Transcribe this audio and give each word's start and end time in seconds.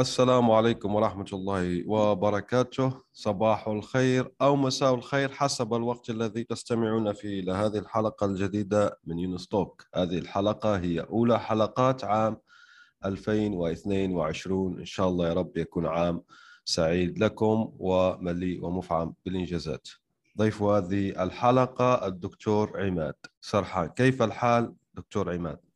السلام 0.00 0.50
عليكم 0.50 0.94
ورحمة 0.94 1.26
الله 1.32 1.88
وبركاته. 1.88 3.02
صباح 3.12 3.68
الخير 3.68 4.32
أو 4.42 4.56
مساء 4.56 4.94
الخير 4.94 5.28
حسب 5.28 5.74
الوقت 5.74 6.10
الذي 6.10 6.44
تستمعون 6.44 7.12
فيه 7.12 7.40
إلى 7.40 7.52
هذه 7.52 7.78
الحلقة 7.78 8.26
الجديدة 8.26 8.98
من 9.06 9.18
يونستوك 9.18 9.86
هذه 9.94 10.18
الحلقة 10.18 10.78
هي 10.78 11.00
أولى 11.00 11.40
حلقات 11.40 12.04
عام 12.04 12.36
2022 13.04 14.78
إن 14.78 14.84
شاء 14.84 15.08
الله 15.08 15.28
يا 15.28 15.32
رب 15.32 15.56
يكون 15.56 15.86
عام 15.86 16.22
سعيد 16.64 17.18
لكم 17.18 17.72
ومليء 17.78 18.64
ومفعم 18.64 19.14
بالإنجازات. 19.24 19.88
ضيف 20.38 20.62
هذه 20.62 21.22
الحلقة 21.22 22.06
الدكتور 22.06 22.80
عماد. 22.80 23.14
سرحان 23.40 23.88
كيف 23.88 24.22
الحال 24.22 24.74
دكتور 24.94 25.32
عماد؟ 25.32 25.69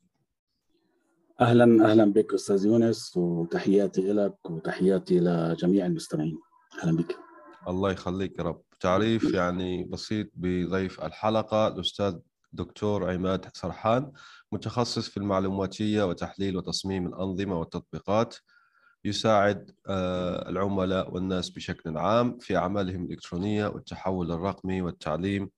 أهلا 1.40 1.90
أهلا 1.90 2.04
بك 2.12 2.34
أستاذ 2.34 2.66
يونس 2.66 3.16
وتحياتي 3.16 4.12
لك 4.12 4.50
وتحياتي 4.50 5.20
لجميع 5.20 5.86
المستمعين. 5.86 6.38
أهلا 6.82 6.96
بك. 6.96 7.16
الله 7.68 7.92
يخليك 7.92 8.38
يا 8.38 8.44
رب. 8.44 8.62
تعريف 8.80 9.34
يعني 9.34 9.84
بسيط 9.84 10.26
بضيف 10.34 11.00
الحلقة 11.04 11.68
الأستاذ 11.68 12.16
دكتور 12.52 13.10
عماد 13.10 13.46
سرحان 13.54 14.12
متخصص 14.52 15.08
في 15.08 15.16
المعلوماتية 15.16 16.02
وتحليل 16.02 16.56
وتصميم 16.56 17.06
الأنظمة 17.06 17.58
والتطبيقات 17.58 18.36
يساعد 19.04 19.70
آه، 19.88 20.48
العملاء 20.48 21.14
والناس 21.14 21.50
بشكل 21.50 21.96
عام 21.98 22.38
في 22.38 22.56
أعمالهم 22.56 23.04
الإلكترونية 23.04 23.66
والتحول 23.66 24.32
الرقمي 24.32 24.82
والتعليم 24.82 25.50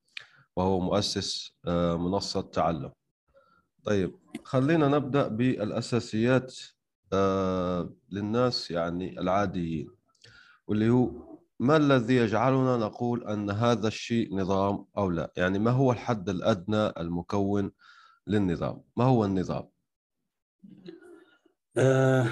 وهو 0.55 0.79
مؤسس 0.79 1.51
آه، 1.67 1.97
منصة 1.97 2.41
تعلم. 2.41 2.91
طيب 3.87 4.15
خلينا 4.43 4.87
نبدأ 4.87 5.27
بالأساسيات 5.27 6.55
آه 7.13 7.93
للناس 8.11 8.71
يعني 8.71 9.19
العاديين 9.19 9.89
واللي 10.67 10.89
هو 10.89 11.11
ما 11.59 11.77
الذي 11.77 12.15
يجعلنا 12.15 12.77
نقول 12.77 13.23
أن 13.23 13.49
هذا 13.49 13.87
الشيء 13.87 14.35
نظام 14.35 14.85
أو 14.97 15.09
لا؟ 15.09 15.31
يعني 15.37 15.59
ما 15.59 15.71
هو 15.71 15.91
الحد 15.91 16.29
الأدنى 16.29 16.87
المكون 16.97 17.71
للنظام؟ 18.27 18.81
ما 18.97 19.03
هو 19.03 19.25
النظام؟ 19.25 19.67
آه 21.77 22.27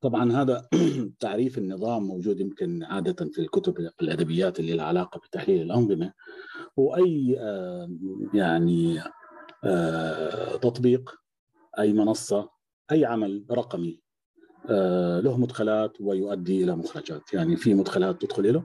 طبعا 0.00 0.32
هذا 0.32 0.68
تعريف 1.20 1.58
النظام 1.58 2.02
موجود 2.02 2.40
يمكن 2.40 2.82
عادة 2.82 3.30
في 3.30 3.38
الكتب 3.38 3.78
الأدبيات 4.02 4.60
اللي 4.60 4.72
لها 4.72 4.84
علاقة 4.84 5.18
بتحليل 5.18 5.62
الأنظمة 5.62 6.12
وأي 6.76 7.36
آه 7.38 7.90
يعني 8.34 9.02
تطبيق 10.62 11.14
أي 11.78 11.92
منصة 11.92 12.50
أي 12.92 13.04
عمل 13.04 13.46
رقمي 13.50 14.02
آه، 14.70 15.20
له 15.20 15.36
مدخلات 15.36 16.00
ويؤدي 16.00 16.64
إلى 16.64 16.76
مخرجات. 16.76 17.34
يعني 17.34 17.56
في 17.56 17.74
مدخلات 17.74 18.22
تدخل 18.22 18.52
له 18.52 18.64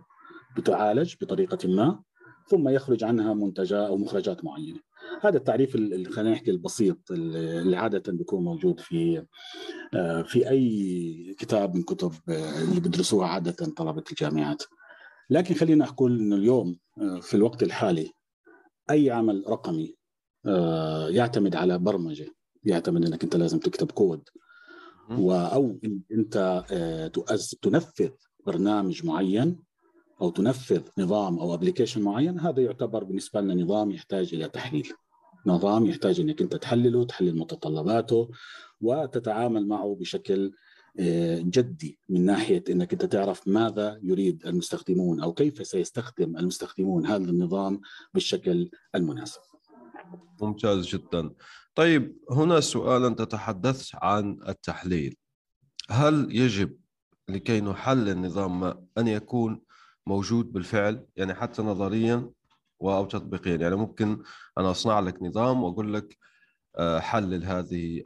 بتعالج 0.58 1.16
بطريقة 1.22 1.68
ما 1.68 2.04
ثم 2.48 2.70
يخرج 2.70 3.04
عنها 3.04 3.34
منتجات 3.34 3.88
أو 3.88 3.98
مخرجات 3.98 4.46
معينة. 4.46 4.80
هذا 5.22 5.38
التعريف 5.38 5.74
خلينا 6.10 6.32
نحكي 6.32 6.52
البسيط 6.52 7.12
اللي 7.12 7.78
عادة 7.78 8.12
بيكون 8.12 8.44
موجود 8.44 8.80
في 8.80 9.26
آه، 9.94 10.22
في 10.22 10.50
أي 10.50 11.36
كتاب 11.40 11.76
من 11.76 11.84
كتب 11.84 12.12
اللي 12.30 12.80
بيدرسوها 12.80 13.28
عادة 13.28 13.66
طلبة 13.78 14.04
الجامعات. 14.12 14.64
لكن 15.30 15.56
خلينا 15.56 15.86
أقول 15.86 16.20
إنه 16.20 16.36
اليوم 16.36 16.78
في 17.22 17.34
الوقت 17.34 17.64
الحالي 17.64 18.12
أي 18.90 19.12
عمل 19.12 19.44
رقمي 19.48 19.94
آه، 19.94 19.97
يعتمد 21.10 21.56
على 21.56 21.78
برمجة. 21.78 22.28
يعتمد 22.64 23.06
إنك 23.06 23.24
أنت 23.24 23.36
لازم 23.36 23.60
تكتب 23.60 23.92
كود. 23.92 24.30
أو 25.10 25.80
أنت 26.12 26.64
آه، 26.72 27.08
تنفذ 27.62 28.10
برنامج 28.46 29.06
معين 29.06 29.60
أو 30.22 30.30
تنفذ 30.30 30.82
نظام 30.98 31.40
أو 31.40 31.54
application 31.54 32.02
معين 32.02 32.40
هذا 32.40 32.62
يعتبر 32.62 33.04
بالنسبة 33.04 33.42
لنا 33.42 33.64
نظام 33.64 33.92
يحتاج 33.92 34.34
إلى 34.34 34.50
تحليل. 34.50 34.94
نظام 35.46 35.86
يحتاج 35.86 36.20
إنك 36.20 36.42
أنت 36.42 36.56
تحلله 36.56 37.06
تحلل 37.06 37.38
متطلباته 37.38 38.30
وتتعامل 38.82 39.68
معه 39.68 39.98
بشكل 40.00 40.54
آه، 41.00 41.40
جدي 41.40 42.00
من 42.10 42.26
ناحية 42.26 42.64
إنك 42.70 42.94
أنت 42.94 43.06
تعرف 43.06 43.48
ماذا 43.48 44.00
يريد 44.04 44.46
المستخدمون 44.46 45.22
أو 45.22 45.34
كيف 45.34 45.68
سيستخدم 45.68 46.38
المستخدمون 46.38 47.06
هذا 47.06 47.30
النظام 47.30 47.82
بالشكل 48.14 48.70
المناسب. 48.96 49.42
ممتاز 50.42 50.88
جدا. 50.88 51.32
طيب 51.76 52.18
هنا 52.32 52.60
سؤال 52.60 53.06
أنت 53.06 53.22
تحدثت 53.22 53.96
عن 53.96 54.40
التحليل. 54.48 55.18
هل 55.90 56.28
يجب 56.36 56.78
لكي 57.30 57.62
نحلل 57.62 58.10
النظام 58.10 58.60
ما 58.60 58.84
أن 58.98 59.08
يكون 59.08 59.62
موجود 60.08 60.54
بالفعل؟ 60.54 61.06
يعني 61.16 61.34
حتى 61.34 61.62
نظريا 61.62 62.30
أو 62.82 63.06
تطبيقيا. 63.06 63.56
يعني 63.56 63.76
ممكن 63.76 64.24
أنا 64.58 64.72
أصنع 64.72 65.00
لك 65.00 65.24
نظام 65.24 65.64
وأقول 65.64 65.94
لك 65.94 66.18
آه، 66.76 67.00
حلل 67.00 67.44
هذه 67.44 68.02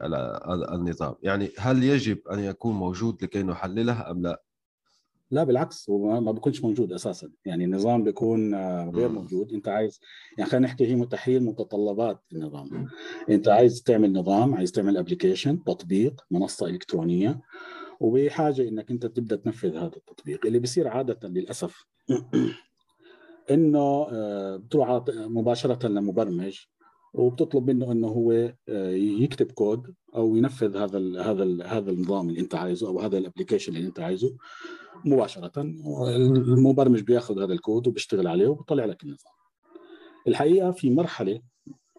النظام. 0.72 1.14
يعني 1.22 1.52
هل 1.58 1.84
يجب 1.84 2.28
أن 2.28 2.38
يكون 2.38 2.74
موجود 2.74 3.24
لكي 3.24 3.42
نحللها 3.42 4.10
أم 4.10 4.22
لا؟ 4.22 4.42
لا 5.32 5.44
بالعكس 5.44 5.90
هو 5.90 6.20
ما 6.20 6.32
بيكونش 6.32 6.64
موجود 6.64 6.92
أساسا. 6.92 7.30
يعني 7.44 7.64
النظام 7.64 8.04
بيكون 8.04 8.54
آه، 8.54 8.90
غير 8.90 9.08
موجود. 9.08 9.52
أنت 9.52 9.68
عايز 9.68 10.00
يعني 10.38 10.50
خلينا 10.50 10.66
نحكي 10.66 10.86
هي 10.86 11.06
تحليل 11.06 11.44
متطلبات 11.44 12.22
النظام. 12.32 12.88
أنت 13.30 13.48
عايز 13.48 13.82
تعمل 13.82 14.12
نظام 14.12 14.54
عايز 14.54 14.72
تعمل 14.72 14.96
ابلكيشن 14.96 15.64
تطبيق 15.64 16.24
منصة 16.30 16.66
إلكترونية 16.66 17.40
وبحاجة 18.00 18.68
إنك 18.68 18.90
أنت 18.90 19.06
تبدأ 19.06 19.36
تنفذ 19.36 19.76
هذا 19.76 19.96
التطبيق. 19.96 20.46
اللي 20.46 20.58
بيصير 20.58 20.88
عادة 20.88 21.28
للأسف 21.28 21.86
إنه 23.50 24.06
آه، 24.12 24.56
بتروح 24.56 25.04
مباشرة 25.08 25.88
لمبرمج. 25.88 26.60
وبتطلب 27.14 27.70
منه 27.70 27.92
إنه 27.92 28.08
هو 28.08 28.32
آه، 28.68 28.90
يكتب 28.90 29.52
كود 29.52 29.94
أو 30.14 30.36
ينفذ 30.36 30.76
هذا 30.76 30.98
ال 30.98 31.20
هذا 31.20 31.42
ال 31.42 31.62
هذا 31.62 31.90
النظام 31.90 32.28
اللي 32.28 32.40
أنت 32.40 32.54
عايزه 32.54 32.88
أو 32.88 33.00
هذا 33.00 33.18
ال 33.18 33.23
application 33.23 33.76
اللي 33.76 33.88
أنت 33.88 34.00
عايزه 34.00 34.36
مباشرة. 35.04 35.52
المبرمج 35.56 37.00
بياخذ 37.00 37.42
هذا 37.42 37.52
الكود 37.52 37.86
وبيشتغل 37.86 38.26
عليه 38.26 38.48
وبيطلع 38.48 38.84
لك 38.84 39.02
النظام. 39.02 39.32
الحقيقة 40.28 40.70
في 40.70 40.90
مرحلة 40.90 41.40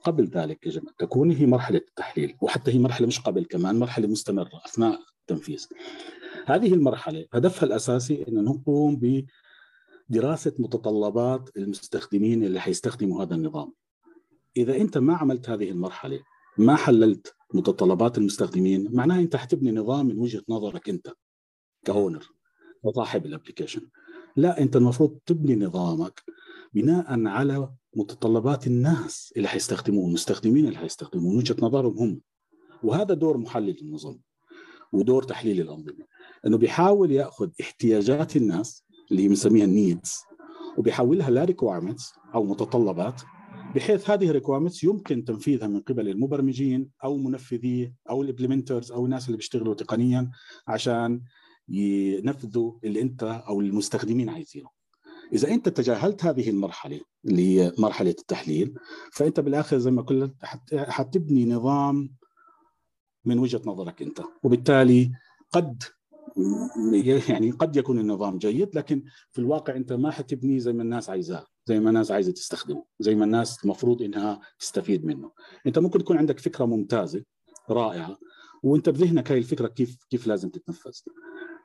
قبل 0.03 0.25
ذلك 0.25 0.67
يجب 0.67 0.87
ان 0.87 0.95
تكون 0.99 1.31
هي 1.31 1.45
مرحلة 1.45 1.77
التحليل 1.77 2.37
وحتى 2.41 2.71
هي 2.71 2.79
مرحلة 2.79 3.07
مش 3.07 3.19
قبل 3.19 3.45
كمان 3.45 3.79
مرحلة 3.79 4.07
مستمرة 4.07 4.61
أثناء 4.65 4.99
التنفيذ. 5.21 5.65
هذه 6.45 6.73
المرحلة 6.73 7.25
هدفها 7.33 7.67
الأساسي 7.67 8.25
إن 8.27 8.43
نقوم 8.43 9.01
بدراسة 10.09 10.53
متطلبات 10.59 11.49
المستخدمين 11.57 12.43
اللي 12.43 12.59
حيستخدموا 12.59 13.23
هذا 13.23 13.35
النظام. 13.35 13.73
إذا 14.57 14.77
أنت 14.77 14.97
ما 14.97 15.15
عملت 15.15 15.49
هذه 15.49 15.69
المرحلة 15.69 16.19
ما 16.57 16.75
حللت 16.75 17.35
متطلبات 17.53 18.17
المستخدمين 18.17 18.95
معناها 18.95 19.19
أنت 19.19 19.35
حتبني 19.35 19.71
نظام 19.71 20.05
من 20.05 20.19
وجهة 20.19 20.43
نظرك 20.49 20.89
أنت 20.89 21.13
ك 21.85 21.93
owner 21.93 22.29
وصاحب 22.83 23.25
ال 23.25 23.30
application. 23.30 23.89
لا 24.35 24.61
أنت 24.61 24.75
المفروض 24.75 25.19
تبني 25.25 25.55
نظامك 25.55 26.21
بناء 26.73 27.27
على 27.27 27.69
متطلبات 27.95 28.67
الناس 28.67 29.33
اللي 29.37 29.47
حيستخدموه 29.47 30.07
المستخدمين 30.07 30.65
اللي 30.65 30.77
حيستخدموه 30.77 31.31
من 31.31 31.37
وجهة 31.37 31.55
نظرهم 31.59 31.97
هم. 31.97 32.21
وهذا 32.83 33.13
دور 33.13 33.37
محلل 33.37 33.77
النظام 33.81 34.19
ودور 34.91 35.23
تحليل 35.23 35.61
الأنظمة 35.61 36.05
إنه 36.45 36.57
بيحاول 36.57 37.11
يأخذ 37.11 37.49
احتياجات 37.61 38.35
الناس 38.35 38.83
اللي 39.11 39.27
بنسميها 39.27 39.65
ال 39.65 39.75
needs 39.75 40.23
وبيحولها 40.77 41.29
ل 41.29 41.36
requirements 41.36 42.13
أو 42.35 42.43
متطلبات 42.43 43.21
بحيث 43.75 44.09
هذه 44.09 44.27
ال 44.29 44.33
requirements 44.33 44.83
يمكن 44.83 45.23
تنفيذها 45.25 45.67
من 45.67 45.81
قبل 45.81 46.09
المبرمجين 46.09 46.89
أو 47.03 47.17
منفذي 47.17 47.93
أو 48.09 48.21
ال 48.21 48.27
implementers 48.27 48.91
أو 48.91 49.05
الناس 49.05 49.25
اللي 49.25 49.37
بيشتغلوا 49.37 49.73
تقنيا 49.73 50.31
عشان 50.67 51.21
ينفذوا 51.69 52.73
اللي 52.83 53.01
أنت 53.01 53.23
أو 53.23 53.61
المستخدمين 53.61 54.29
عايزينه. 54.29 54.69
إذا 55.33 55.47
أنت 55.51 55.69
تجاهلت 55.69 56.25
هذه 56.25 56.49
المرحلة 56.49 57.01
اللي 57.25 57.61
هي 57.61 57.73
مرحلة 57.77 58.09
التحليل 58.09 58.73
فأنت 59.13 59.39
بالآخر 59.39 59.77
زي 59.77 59.91
ما 59.91 60.01
قلت 60.01 60.35
حتبني 60.73 61.45
نظام 61.45 62.15
من 63.25 63.39
وجهة 63.39 63.61
نظرك 63.65 64.01
أنت 64.01 64.21
وبالتالي 64.43 65.11
قد 65.51 65.83
يعني 67.29 67.51
قد 67.51 67.75
يكون 67.75 67.99
النظام 67.99 68.37
جيد 68.37 68.75
لكن 68.75 69.03
في 69.31 69.39
الواقع 69.39 69.75
أنت 69.75 69.93
ما 69.93 70.11
حتبنيه 70.11 70.59
زي 70.59 70.73
ما 70.73 70.83
الناس 70.83 71.09
عايزاه 71.09 71.45
زي 71.65 71.79
ما 71.79 71.89
الناس 71.89 72.11
عايزة 72.11 72.31
تستخدمه 72.31 72.85
زي 72.99 73.15
ما 73.15 73.25
الناس 73.25 73.63
المفروض 73.63 74.01
إنها 74.01 74.41
تستفيد 74.59 75.05
منه. 75.05 75.31
أنت 75.67 75.79
ممكن 75.79 75.99
يكون 75.99 76.17
عندك 76.17 76.39
فكرة 76.39 76.65
ممتازة 76.65 77.23
رائعة 77.69 78.17
وأنت 78.63 78.89
بذهنك 78.89 79.31
هاي 79.31 79.37
الفكرة 79.37 79.67
كيف 79.67 79.97
كيف 80.09 80.27
لازم 80.27 80.49
تتنفذ. 80.49 80.91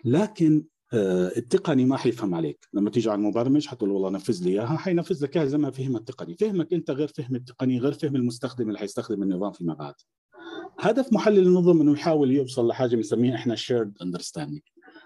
لكن 0.05 0.65
آه، 0.93 1.33
التقني 1.37 1.85
ما 1.85 1.97
حيفهم 1.97 2.35
عليك. 2.35 2.69
لما 2.73 2.91
تيجي 2.91 3.11
على 3.11 3.19
المبرمج 3.19 3.67
حتقول 3.67 3.91
والله 3.91 4.11
نفذ 4.11 4.45
لي 4.45 4.51
إياها 4.51 4.77
حينفذ 4.77 5.25
لك 5.25 5.37
إياها 5.37 5.47
زي 5.47 5.59
ما 5.59 5.71
فهم 5.71 5.97
التقني. 5.97 6.37
فهمك 6.37 6.73
أنت 6.73 6.91
غير 6.91 7.09
فهم 7.09 7.37
التقني 7.37 7.79
غير 7.79 7.93
فهم 7.93 8.17
المستخدم 8.17 8.69
اللي 8.69 8.79
حيستخدم 8.79 9.23
النظام 9.23 9.53
فيما 9.53 9.75
بعد. 9.75 9.95
هدف 10.79 11.13
محلل 11.13 11.47
النظم 11.47 11.81
إنه 11.81 11.93
يحاول 11.93 12.31
يوصل 12.31 12.69
لحاجة 12.69 12.97
بنسميها 12.97 13.35
إحنا 13.35 13.55
shared 13.55 13.93
understanding 14.03 14.63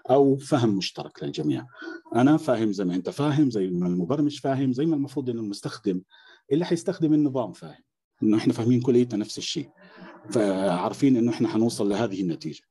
أو 0.09 0.35
فهم 0.35 0.77
مشترك 0.77 1.23
للجميع. 1.23 1.67
أنا 2.15 2.37
فاهم 2.37 2.71
زي 2.71 2.85
ما 2.85 2.95
أنت 2.95 3.09
فاهم 3.09 3.49
زي 3.49 3.67
ما 3.67 3.87
المبرمج 3.87 4.39
فاهم 4.39 4.73
زي 4.73 4.85
ما 4.85 4.95
المفروض 4.95 5.29
إنه 5.29 5.41
المستخدم 5.41 6.01
اللي 6.51 6.65
حيستخدم 6.65 7.13
النظام 7.13 7.51
فاهم. 7.51 7.83
إنه 8.23 8.37
إحنا 8.37 8.53
فاهمين 8.53 8.81
كليتنا 8.81 9.19
نفس 9.19 9.37
الشيء 9.37 9.69
فعارفين 10.29 11.17
إنه 11.17 11.31
إحنا 11.31 11.47
حنوصل 11.47 11.89
لهذه 11.89 12.21
النتيجة. 12.21 12.63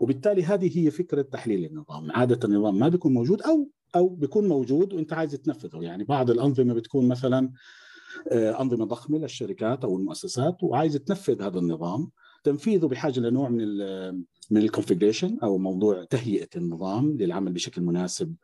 وبالتالي 0.00 0.44
هذه 0.44 0.78
هي 0.78 0.90
فكرة 0.90 1.22
تحليل 1.22 1.64
النظام. 1.64 2.12
عادة 2.12 2.48
النظام 2.48 2.78
ما 2.78 2.88
بيكون 2.88 3.12
موجود 3.12 3.42
أو 3.42 3.70
أو 3.96 4.08
بيكون 4.08 4.48
موجود 4.48 4.92
وأنت 4.92 5.12
عايز 5.12 5.30
تنفذه. 5.30 5.82
يعني 5.82 6.04
بعض 6.04 6.30
الأنظمة 6.30 6.74
بتكون 6.74 7.08
مثلا 7.08 7.52
أنظمة 8.32 8.84
ضخمة 8.84 9.18
للشركات 9.18 9.84
أو 9.84 9.96
المؤسسات 9.96 10.56
وعايز 10.62 10.96
تنفذ 10.96 11.42
هذا 11.42 11.58
النظام. 11.58 12.10
تنفيذه 12.44 12.86
بحاجة 12.86 13.20
لنوع 13.20 13.48
من 13.48 13.60
ال 13.60 14.24
من 14.50 14.60
ال 14.60 14.66
configuration 14.66 15.38
أو 15.42 15.58
موضوع 15.58 16.04
تهيئة 16.04 16.48
النظام 16.56 17.16
للعمل 17.16 17.52
بشكل 17.52 17.82
مناسب 17.82 18.34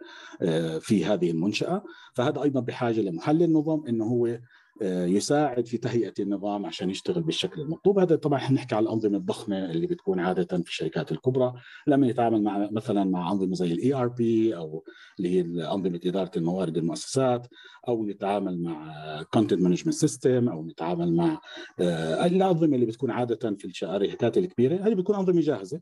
آه، 0.43 0.79
في 0.79 1.05
هذه 1.05 1.31
المنشأة. 1.31 1.85
فهذا 2.15 2.43
أيضا 2.43 2.61
بحاجة 2.61 3.01
لمحلل 3.01 3.53
نظام 3.53 3.87
إنه 3.87 4.05
هو 4.05 4.27
آه، 4.27 4.41
يساعد 4.83 5.67
في 5.67 5.79
تهيئة 5.79 6.15
النظام 6.21 6.67
عشان 6.67 6.91
يشتغل 6.91 7.23
بالشكل 7.23 7.61
المطلوب. 7.61 7.99
هذا 7.99 8.17
طبعا 8.17 8.53
نحكي 8.53 8.75
على 8.75 8.83
الأنظمة 8.83 9.17
الضخمة 9.19 9.65
اللي 9.71 9.87
بتكون 9.87 10.21
عادة 10.21 10.57
في 10.63 10.69
الشركات 10.69 11.13
الكبرى. 11.13 11.53
لما 11.87 12.07
يتعامل 12.07 12.43
مع 12.43 12.69
مثلا 12.73 13.05
مع 13.05 13.33
أنظمة 13.33 13.55
زي 13.55 13.73
ال 13.73 13.95
ERP 13.95 14.57
أو 14.57 14.85
اللي 15.19 15.29
هي 15.29 15.41
أنظمة 15.73 16.01
إدارة 16.07 16.31
الموارد 16.37 16.77
المؤسسات 16.77 17.47
أو 17.89 18.07
نتعامل 18.07 18.63
مع 18.63 19.23
content 19.23 19.63
management 19.63 19.95
system 19.95 20.49
أو 20.49 20.67
نتعامل 20.67 21.17
مع 21.17 21.41
آه، 21.81 22.27
الأنظمة 22.27 22.75
اللي 22.75 22.87
بتكون 22.87 23.11
عادة 23.11 23.57
في 23.57 23.65
الشركات 23.65 24.39
الكبيرة. 24.39 24.87
هذه 24.87 24.95
بتكون 24.95 25.17
أنظمة 25.17 25.41
جاهزة 25.41 25.81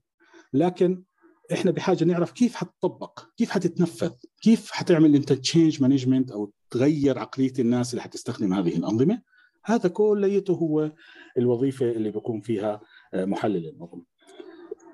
لكن 0.53 1.03
إحنا 1.53 1.71
بحاجة 1.71 2.05
نعرف 2.05 2.33
كيف 2.33 2.55
حتطبق 2.55 3.21
كيف 3.37 3.51
حتتنفذ 3.51 4.13
كيف 4.43 4.71
حتعمل 4.71 5.15
أنت 5.15 5.33
change 5.33 5.83
management 5.83 6.31
أو 6.31 6.53
تغير 6.71 7.19
عقلية 7.19 7.53
الناس 7.59 7.91
اللي 7.91 8.03
حتستخدم 8.03 8.55
هذه 8.55 8.77
الأنظمة. 8.77 9.23
هذا 9.65 9.89
كليته 9.89 10.55
هو 10.55 10.93
الوظيفة 11.39 11.91
اللي 11.91 12.11
بيقوم 12.11 12.41
فيها 12.41 12.81
آه، 13.15 13.25
محلل 13.25 13.69
النظم. 13.69 14.03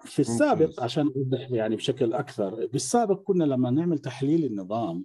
في 0.05 0.19
السابق 0.19 0.83
عشان 0.83 1.13
أوضح 1.17 1.51
يعني 1.51 1.77
بشكل 1.77 2.13
أكثر 2.13 2.67
بالسابق 2.67 3.23
كنا 3.23 3.45
لما 3.45 3.71
نعمل 3.71 3.99
تحليل 3.99 4.45
النظام 4.45 5.05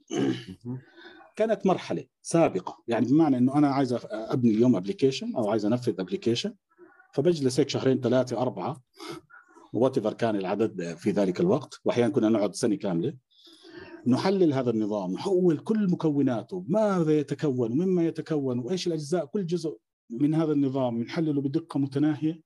كانت 1.36 1.66
مرحلة 1.66 2.06
سابقة. 2.22 2.84
يعني 2.88 3.06
بمعنى 3.06 3.38
إنه 3.38 3.58
أنا 3.58 3.68
عايز 3.68 3.98
أبني 4.12 4.52
اليوم 4.52 4.76
application 4.76 5.36
أو 5.36 5.50
عايز 5.50 5.66
أنفذ 5.66 6.00
application 6.00 6.56
فبجلس 7.14 7.60
هيك 7.60 7.70
شهرين 7.70 8.02
ثلاثة 8.02 8.42
أربعة 8.42 8.84
وات 9.74 10.00
كان 10.00 10.36
العدد 10.36 10.96
في 10.98 11.12
ذلك 11.12 11.40
الوقت 11.40 11.80
وأحيانا 11.86 12.14
كنا 12.14 12.30
نقعد 12.30 12.56
سنة 12.56 12.76
كاملة. 12.76 13.14
نحلل 14.08 14.54
هذا 14.54 14.70
النظام 14.70 15.12
نحول 15.12 15.58
كل 15.58 15.92
مكوناته 15.92 16.66
ماذا 16.68 17.20
يتكون 17.20 17.72
ومما 17.72 18.06
يتكون 18.06 18.60
وإيش 18.60 18.88
الأجزاء 18.88 19.26
كل 19.26 19.46
جزء 19.46 19.78
من 20.10 20.34
هذا 20.36 20.52
النظام 20.52 21.02
نحلله 21.02 21.42
بدقة 21.42 21.80
متناهية. 21.80 22.42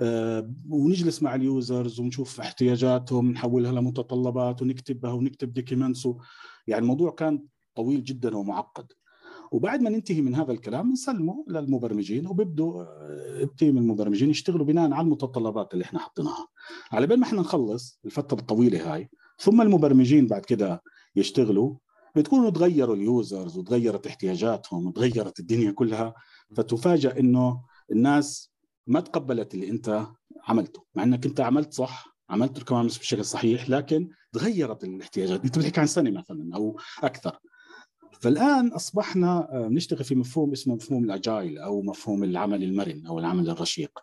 أه 0.00 0.52
ونجلس 0.70 1.22
مع 1.22 1.34
ال 1.34 1.45
users 1.45 2.00
ونشوف 2.00 2.40
احتياجاتهم 2.40 3.30
نحولها 3.30 3.72
لمتطلبات 3.72 4.62
ونكتبها 4.62 5.12
ونكتب 5.12 5.52
documents 5.52 6.08
يعني 6.66 6.82
الموضوع 6.82 7.10
كان 7.10 7.42
طويل 7.74 8.04
جدا 8.04 8.36
ومعقد. 8.36 8.92
وبعد 9.54 9.82
ما 9.82 9.90
ننتهي 9.90 10.20
من 10.20 10.34
هذا 10.34 10.52
الكلام 10.52 10.92
نسلمه 10.92 11.44
للمبرمجين 11.48 12.26
وبيبدوا 12.26 12.82
آه، 12.82 13.42
ال 13.42 13.49
team 13.49 13.78
المبرمجين 13.78 14.30
يشتغلوا 14.30 14.66
بناء 14.66 14.92
على 14.92 15.04
المتطلبات 15.04 15.74
اللي 15.74 15.84
إحنا 15.84 15.98
حطيناها 15.98 16.48
على 16.92 17.06
بال 17.06 17.20
ما 17.20 17.26
إحنا 17.26 17.40
نخلص 17.40 18.00
الفترة 18.04 18.38
الطويلة 18.38 18.94
هاي 18.94 19.10
ثم 19.38 19.60
المبرمجين 19.62 20.26
بعد 20.26 20.44
كده 20.44 20.82
يشتغلوا 21.16 21.74
بتكونوا 22.16 22.50
تغيروا 22.50 22.96
ال 22.96 23.06
users 23.06 23.58
وتغيرت 23.58 24.06
احتياجاتهم 24.06 24.86
وتغيرت 24.86 25.40
الدنيا 25.40 25.70
كلها 25.70 26.14
فتفاجأ 26.56 27.18
إنه 27.20 27.62
الناس 27.92 28.52
ما 28.86 29.00
تقبلت 29.00 29.54
اللي 29.54 29.70
أنت 29.70 30.06
عملته. 30.48 30.84
مع 30.94 31.02
إنك 31.02 31.26
أنت 31.26 31.40
عملت 31.40 31.72
صح 31.72 32.16
عملت 32.30 32.62
كمان 32.62 32.86
بشكل 32.86 33.24
صحيح 33.24 33.70
لكن 33.70 34.08
تغيرت 34.32 34.84
الاحتياجات. 34.84 35.44
أنت 35.44 35.58
بتحكي 35.58 35.80
عن 35.80 35.86
سنة 35.86 36.10
مثلا 36.10 36.56
أو 36.56 36.78
أكثر. 37.02 37.38
فالآن 38.20 38.68
أصبحنا 38.68 39.48
آه، 39.52 39.68
نشتغل 39.68 40.04
في 40.04 40.14
مفهوم 40.14 40.52
اسمه 40.52 40.74
مفهوم 40.74 41.04
ال 41.04 41.13
agile 41.13 41.58
أو 41.58 41.82
مفهوم 41.82 42.24
العمل 42.24 42.62
المرن 42.62 43.06
أو 43.06 43.18
العمل 43.18 43.50
الرشيق. 43.50 43.98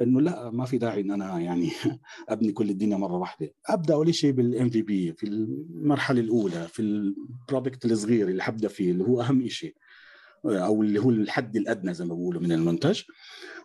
إنه 0.00 0.20
لا 0.20 0.50
ما 0.50 0.64
في 0.64 0.78
داعي 0.78 1.00
إن 1.00 1.10
أنا 1.10 1.40
يعني 1.40 1.70
أبني 2.28 2.52
كل 2.52 2.70
الدنيا 2.70 2.96
مرة 2.96 3.16
واحدة. 3.16 3.54
أبدأ 3.66 3.94
أول 3.94 4.14
شيء 4.14 4.32
بال 4.32 4.70
MVP 4.70 5.12
في 5.12 5.26
المرحلة 5.26 6.20
الأولى 6.20 6.68
في 6.68 6.82
ال 6.82 6.95
product 6.95 7.84
الصغير 7.84 8.28
اللي 8.28 8.42
حبدأ 8.42 8.68
فيه 8.68 8.90
اللي 8.90 9.04
هو 9.04 9.20
أهم 9.20 9.48
شيء 9.48 9.74
أو 10.44 10.82
اللي 10.82 11.00
هو 11.00 11.10
الحد 11.10 11.56
الأدنى 11.56 11.94
زي 11.94 12.04
ما 12.04 12.14
بقولوا 12.14 12.42
من 12.42 12.52
المنتج 12.52 13.02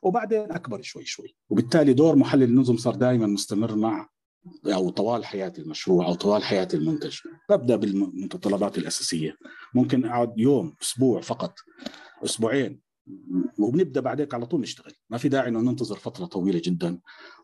وبعدين 0.02 0.52
أكبر 0.52 0.82
شوي 0.82 1.06
شوي. 1.06 1.36
وبالتالي 1.50 1.94
دور 1.94 2.16
محلل 2.16 2.44
النظم 2.44 2.78
صار 2.78 2.96
دائما 2.96 3.28
مستمر 3.28 3.76
مع 3.76 4.10
أو 4.66 4.90
طوال 4.90 5.26
حياة 5.26 5.54
المشروع 5.60 6.06
أو 6.06 6.14
طوال 6.14 6.44
حياة 6.44 6.68
المنتج. 6.74 7.18
ببدأ 7.50 7.76
بالمتطلبات 7.76 8.78
الأساسية. 8.78 9.38
ممكن 9.76 10.06
أقعد 10.06 10.34
يوم 10.38 10.76
أسبوع 10.82 11.22
فقط. 11.22 11.56
أسبوعين. 12.24 12.80
وبنبدأ 13.60 14.02
بعدك 14.02 14.34
على 14.34 14.46
طول 14.46 14.62
نشتغل. 14.62 14.94
ما 15.10 15.18
في 15.18 15.30
داعي 15.30 15.50
إنه 15.50 15.62
ننتظر 15.62 15.96
فترة 15.96 16.26
طويلة 16.26 16.62
جدا. 16.64 17.00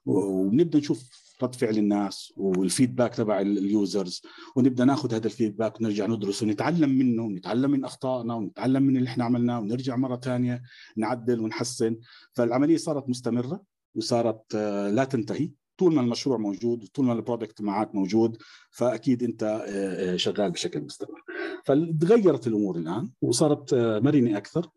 وبنبدأ 0.05 0.79
نشوف 0.79 1.25
رد 1.43 1.55
فعل 1.55 1.77
الناس 1.77 2.33
والفيدباك 2.37 3.15
تبع 3.15 3.41
اليوزرز 3.41 4.21
ونبدأ 4.55 4.85
ناخذ 4.85 5.13
هذا 5.13 5.25
ال 5.25 5.32
feedback 5.32 5.81
ونرجع 5.81 6.05
ندرس 6.05 6.43
ونتعلم 6.43 6.89
منه 6.89 7.23
ونتعلم 7.23 7.71
من 7.71 7.85
أخطائنا 7.85 8.33
ونتعلم 8.33 8.83
من 8.83 8.97
اللي 8.97 9.07
إحنا 9.09 9.23
عملناه 9.23 9.59
ونرجع 9.59 9.95
مرة 9.95 10.15
ثانية 10.15 10.61
نعدل 10.97 11.39
ونحسن. 11.39 11.97
فالعملية 12.33 12.77
صارت 12.77 13.09
مستمرة 13.09 13.63
وصارت 13.95 14.55
آه، 14.55 14.89
لا 14.89 15.03
تنتهي. 15.03 15.51
طول 15.77 15.93
ما 15.93 16.01
المشروع 16.01 16.37
موجود 16.37 16.87
طول 16.93 17.05
ما 17.05 17.13
ال 17.13 17.19
product 17.19 17.61
معك 17.61 17.95
موجود 17.95 18.37
فأكيد 18.71 19.23
أنت 19.23 19.43
آه، 19.43 20.13
آه، 20.13 20.15
شغال 20.15 20.51
بشكل 20.51 20.81
مستمر. 20.81 21.21
فتغيرت 21.65 22.47
الأمور 22.47 22.77
الآن 22.77 23.09
وصارت 23.21 23.73
مرنة 23.73 24.37
أكثر 24.37 24.69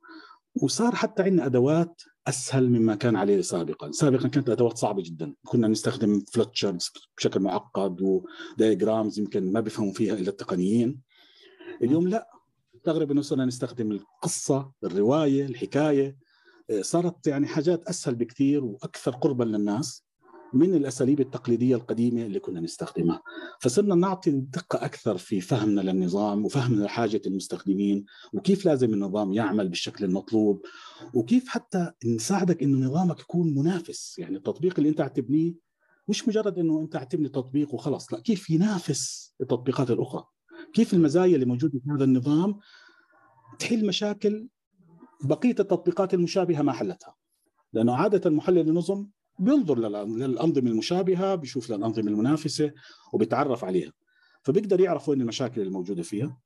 وصار 0.55 0.95
حتى 0.95 1.23
عندنا 1.23 1.47
أدوات 1.47 2.03
أسهل 2.29 2.69
مما 2.69 2.95
كان 2.95 3.17
عليه 3.17 3.41
سابقا، 3.41 3.91
سابقا 3.91 4.29
كانت 4.29 4.49
ادوات 4.49 4.79
صعبة 4.79 5.03
جدا، 5.03 5.35
كنا 5.45 5.69
نستخدم 5.69 6.21
flowcharts 6.33 6.91
بشكل 7.17 7.41
معقد 7.41 8.03
ودايجرامز 8.03 9.19
يمكن 9.19 9.53
ما 9.53 9.61
بيفهموا 9.61 9.93
فيها 9.93 10.15
إلا 10.15 10.29
التقنيين. 10.29 11.01
اليوم 11.83 12.09
لا. 12.09 12.31
تغرب 12.85 13.11
انه 13.11 13.23
صرنا 13.23 13.45
نستخدم 13.45 13.93
القصة، 13.93 14.73
الرواية، 14.85 15.47
الحكاية. 15.47 16.17
صارت 16.81 17.27
يعني 17.27 17.47
حاجات 17.47 17.85
أسهل 17.85 18.15
بكثير 18.15 18.65
وأكثر 18.65 19.11
قربا 19.11 19.45
للناس. 19.45 20.08
من 20.53 20.75
الأساليب 20.75 21.21
التقليدية 21.21 21.77
القديمة 21.77 22.23
اللي 22.23 22.41
كنا 22.41 22.61
نستخدمها. 22.61 23.23
فصرنا 23.61 23.95
نعطي 23.95 24.31
دقة 24.31 24.85
أكثر 24.85 25.19
في 25.19 25.41
فهمنا 25.41 25.81
للنظام 25.81 26.45
وفهمنا 26.45 26.85
لحاجه 26.85 27.21
المستخدمين 27.27 28.05
وكيف 28.33 28.65
لازم 28.65 28.95
النظام 28.95 29.33
يعمل 29.33 29.69
بالشكل 29.69 30.05
المطلوب 30.05 30.63
وكيف 31.15 31.49
حتى 31.49 31.93
نساعدك 32.07 32.63
إنه 32.63 32.87
نظامك 32.87 33.21
يكون 33.21 33.55
منافس. 33.55 34.19
يعني 34.19 34.37
التطبيق 34.37 34.75
اللي 34.79 34.89
أنت 34.89 35.03
تبنيه 35.03 35.55
مش 36.09 36.29
مجرد 36.29 36.59
إنه 36.59 36.81
أنت 36.81 36.97
تبني 36.97 37.29
تطبيق 37.29 37.75
وخلص 37.75 38.13
لا 38.13 38.21
كيف 38.21 38.51
ينافس 38.51 39.35
التطبيقات 39.41 39.91
الأخرى؟ 39.91 40.25
كيف 40.73 40.95
المزايا 40.95 41.35
اللي 41.35 41.47
موجودة 41.47 41.79
في 41.79 41.91
هذا 41.97 42.05
النظام 42.05 42.59
تحل 43.59 43.87
مشاكل 43.87 44.49
بقية 45.25 45.51
التطبيقات 45.61 46.15
المشابهة 46.15 46.63
ما 46.63 46.73
حلتها؟ 46.73 47.15
لأنه 47.73 47.95
عادة 47.95 48.31
محلل 48.31 48.69
النظم 48.69 49.07
بينظر 49.39 49.79
للأنظمة 49.79 50.71
المشابهة 50.71 51.35
بيشوف 51.35 51.71
للأنظمة 51.71 52.11
المنافسة 52.11 52.73
وبيتعرف 53.13 53.65
عليها. 53.65 53.93
فبيقدر 54.43 54.81
يعرف 54.81 55.09
وين 55.09 55.21
المشاكل 55.21 55.61
الموجودة 55.61 56.03
فيها 56.03 56.39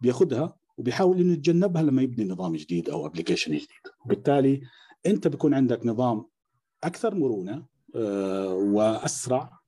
بياخذها 0.00 0.56
وبيحاول 0.76 1.20
إنه 1.20 1.32
يتجنبها 1.32 1.82
لما 1.82 2.02
يبني 2.02 2.28
نظام 2.28 2.56
جديد 2.56 2.90
أو 2.90 3.06
ابلكيشن 3.06 3.52
جديد. 3.52 3.68
وبالتالي 4.04 4.60
أنت 5.06 5.28
بيكون 5.28 5.54
عندك 5.54 5.86
نظام 5.86 6.24
أكثر 6.84 7.14
مرونة 7.14 7.66
آه، 7.94 8.54
وأسرع 8.54 9.58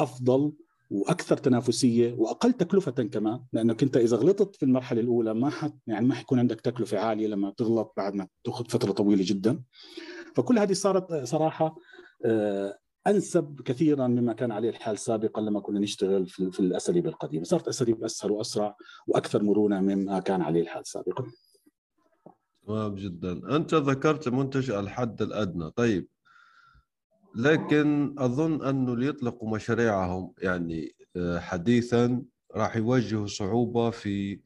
أفضل 0.00 0.52
وأكثر 0.90 1.36
تنافسية 1.36 2.12
وأقل 2.12 2.52
تكلفة 2.52 2.90
كمان. 2.90 3.44
لأنك 3.52 3.82
أنت 3.82 3.96
إذا 3.96 4.16
غلطت 4.16 4.56
في 4.56 4.62
المرحلة 4.62 5.00
الأولى 5.00 5.34
ما 5.34 5.50
حت 5.50 5.74
يعني 5.86 6.06
ما 6.06 6.14
حيكون 6.14 6.38
عندك 6.38 6.60
تكلفة 6.60 6.98
عالية 6.98 7.28
لما 7.28 7.50
تغلط 7.50 7.92
بعد 7.96 8.14
ما 8.14 8.28
تأخذ 8.44 8.64
فترة 8.64 8.92
طويلة 8.92 9.24
جدا. 9.26 9.62
فكل 10.36 10.58
هذه 10.58 10.72
صارت 10.72 11.24
صراحة 11.24 11.76
آه، 12.24 12.78
أنسب 13.06 13.60
كثيرا 13.64 14.06
مما 14.06 14.32
كان 14.32 14.52
عليه 14.52 14.70
الحال 14.70 14.98
سابقا 14.98 15.42
لما 15.42 15.60
كنا 15.60 15.80
نشتغل 15.80 16.26
في, 16.26 16.50
في 16.50 16.60
الأساليب 16.60 17.06
القديمة، 17.06 17.44
صارت 17.44 17.68
أساليب 17.68 18.04
اسهل 18.04 18.30
وأسرع 18.30 18.76
وأكثر 19.06 19.42
مرونة 19.42 19.80
مما 19.80 20.20
كان 20.20 20.42
عليه 20.42 20.60
الحال 20.62 20.86
سابقا. 20.86 21.24
تمام 22.66 22.94
جدا، 22.94 23.56
أنت 23.56 23.74
ذكرت 23.74 24.28
منتج 24.28 24.70
الحد 24.70 25.22
الأدنى، 25.22 25.70
طيب 25.70 26.08
لكن 27.34 28.14
أظن 28.18 28.64
انه 28.64 28.92
اللي 28.92 29.06
يطلقوا 29.06 29.50
مشاريعهم 29.50 30.32
يعني 30.38 30.94
آه، 31.16 31.38
حديثا 31.38 32.22
راح 32.54 32.76
يواجهوا 32.76 33.26
صعوبة 33.26 33.90
في 33.90 34.40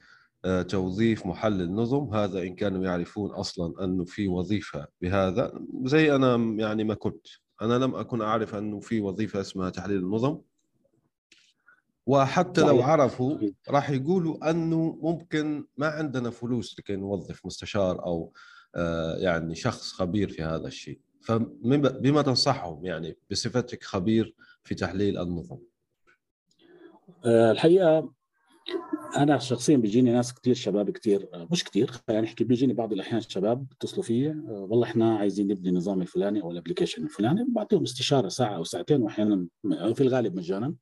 توظيف 0.68 1.26
محلل 1.26 1.74
نظم. 1.74 2.14
هذا 2.14 2.42
إن 2.42 2.54
كانوا 2.54 2.84
يعرفون 2.84 3.30
أصلا 3.30 3.84
أنه 3.84 4.04
في 4.04 4.28
وظيفة 4.28 4.86
بهذا 5.00 5.52
زي 5.84 6.14
أنا 6.14 6.36
يعني 6.36 6.84
ما 6.84 6.94
كنت. 6.94 7.26
أنا 7.62 7.78
لم 7.78 7.94
أكن 7.94 8.22
أعرف 8.22 8.54
أنه 8.54 8.80
في 8.80 9.00
وظيفة 9.00 9.40
اسمها 9.40 9.70
تحليل 9.70 9.98
النظم. 9.98 10.40
وحتى 12.06 12.60
لو 12.60 12.82
عرفوا 12.82 13.38
راح 13.68 13.90
يقولوا 13.90 14.50
أنه 14.50 14.98
ممكن 15.02 15.66
ما 15.76 15.86
عندنا 15.86 16.30
فلوس 16.30 16.78
لكي 16.78 16.96
نوظف 16.96 17.46
مستشار 17.46 18.06
أو 18.06 18.32
آه، 18.76 19.16
يعني 19.16 19.54
شخص 19.54 19.92
خبير 19.92 20.28
في 20.28 20.42
هذا 20.42 20.66
الشيء. 20.66 21.00
فبما 21.20 22.22
تنصحهم 22.22 22.84
يعني 22.84 23.16
بصفتك 23.30 23.84
خبير 23.84 24.34
في 24.64 24.74
تحليل 24.74 25.18
النظم. 25.18 25.58
آه، 27.24 27.50
الحقيقة 27.50 28.12
أنا 29.16 29.38
شخصيا 29.38 29.76
بيجيني 29.76 30.12
ناس 30.12 30.34
كثير 30.34 30.54
شباب 30.54 30.90
كثير 30.90 31.28
مش 31.50 31.64
كثير 31.64 31.90
خلينا 31.90 32.22
نحكي 32.22 32.44
بيجيني 32.44 32.72
بعض 32.72 32.92
الأحيان 32.92 33.20
شباب 33.20 33.68
بيتصلوا 33.68 34.02
فيي 34.02 34.30
آه، 34.30 34.66
والله 34.70 34.86
إحنا 34.86 35.16
عايزين 35.16 35.48
نبني 35.48 35.68
النظام 35.68 36.02
الفلاني 36.02 36.42
أو 36.42 36.50
الأبلكيشن 36.50 37.04
الفلاني 37.04 37.46
بعطيهم 37.48 37.82
استشارة 37.82 38.28
ساعة 38.28 38.56
أو 38.56 38.64
ساعتين 38.64 39.02
واحيانا 39.02 39.46
في 39.94 40.00
الغالب 40.00 40.36
مجانا. 40.36 40.74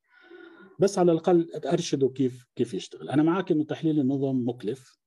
بس 0.78 0.98
على 0.98 1.12
الأقل 1.12 1.50
ارشده 1.66 2.08
كيف 2.08 2.46
كيف 2.56 2.74
يشتغل. 2.74 3.10
أنا 3.10 3.22
معك 3.22 3.50
إنه 3.52 3.64
تحليل 3.64 4.00
النظم 4.00 4.48
مكلف 4.48 4.98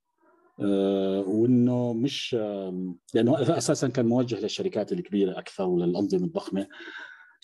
آه 0.61 1.19
وإنه 1.27 1.93
مش 1.93 2.35
آه 2.39 2.95
لأنه 3.13 3.57
أساسا 3.57 3.87
كان 3.87 4.05
موجه 4.05 4.39
للشركات 4.39 4.91
الكبيرة 4.91 5.39
أكثر 5.39 5.63
وللأنظمة 5.63 6.25
الضخمة. 6.25 6.67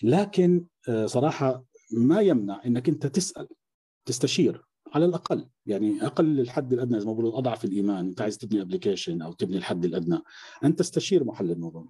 لكن 0.02 0.64
آه 0.88 1.06
صراحة 1.06 1.64
ما 1.92 2.20
يمنع 2.20 2.60
إنك 2.66 2.88
أنت 2.88 3.06
تسأل 3.06 3.48
تستشير. 4.06 4.64
على 4.94 5.04
الأقل. 5.04 5.46
يعني 5.66 6.06
أقل 6.06 6.40
الحد 6.40 6.72
الأدنى 6.72 7.00
زي 7.00 7.06
ما 7.06 7.12
بقولوا 7.12 7.38
أضعف 7.38 7.64
الإيمان. 7.64 8.06
أنت 8.06 8.20
عايز 8.20 8.38
تبني 8.38 8.62
ابلكيشن 8.62 9.22
أو 9.22 9.32
تبني 9.32 9.56
الحد 9.56 9.84
الأدنى. 9.84 10.18
ان 10.64 10.76
تستشير 10.76 11.24
محل 11.24 11.50
النظم. 11.50 11.86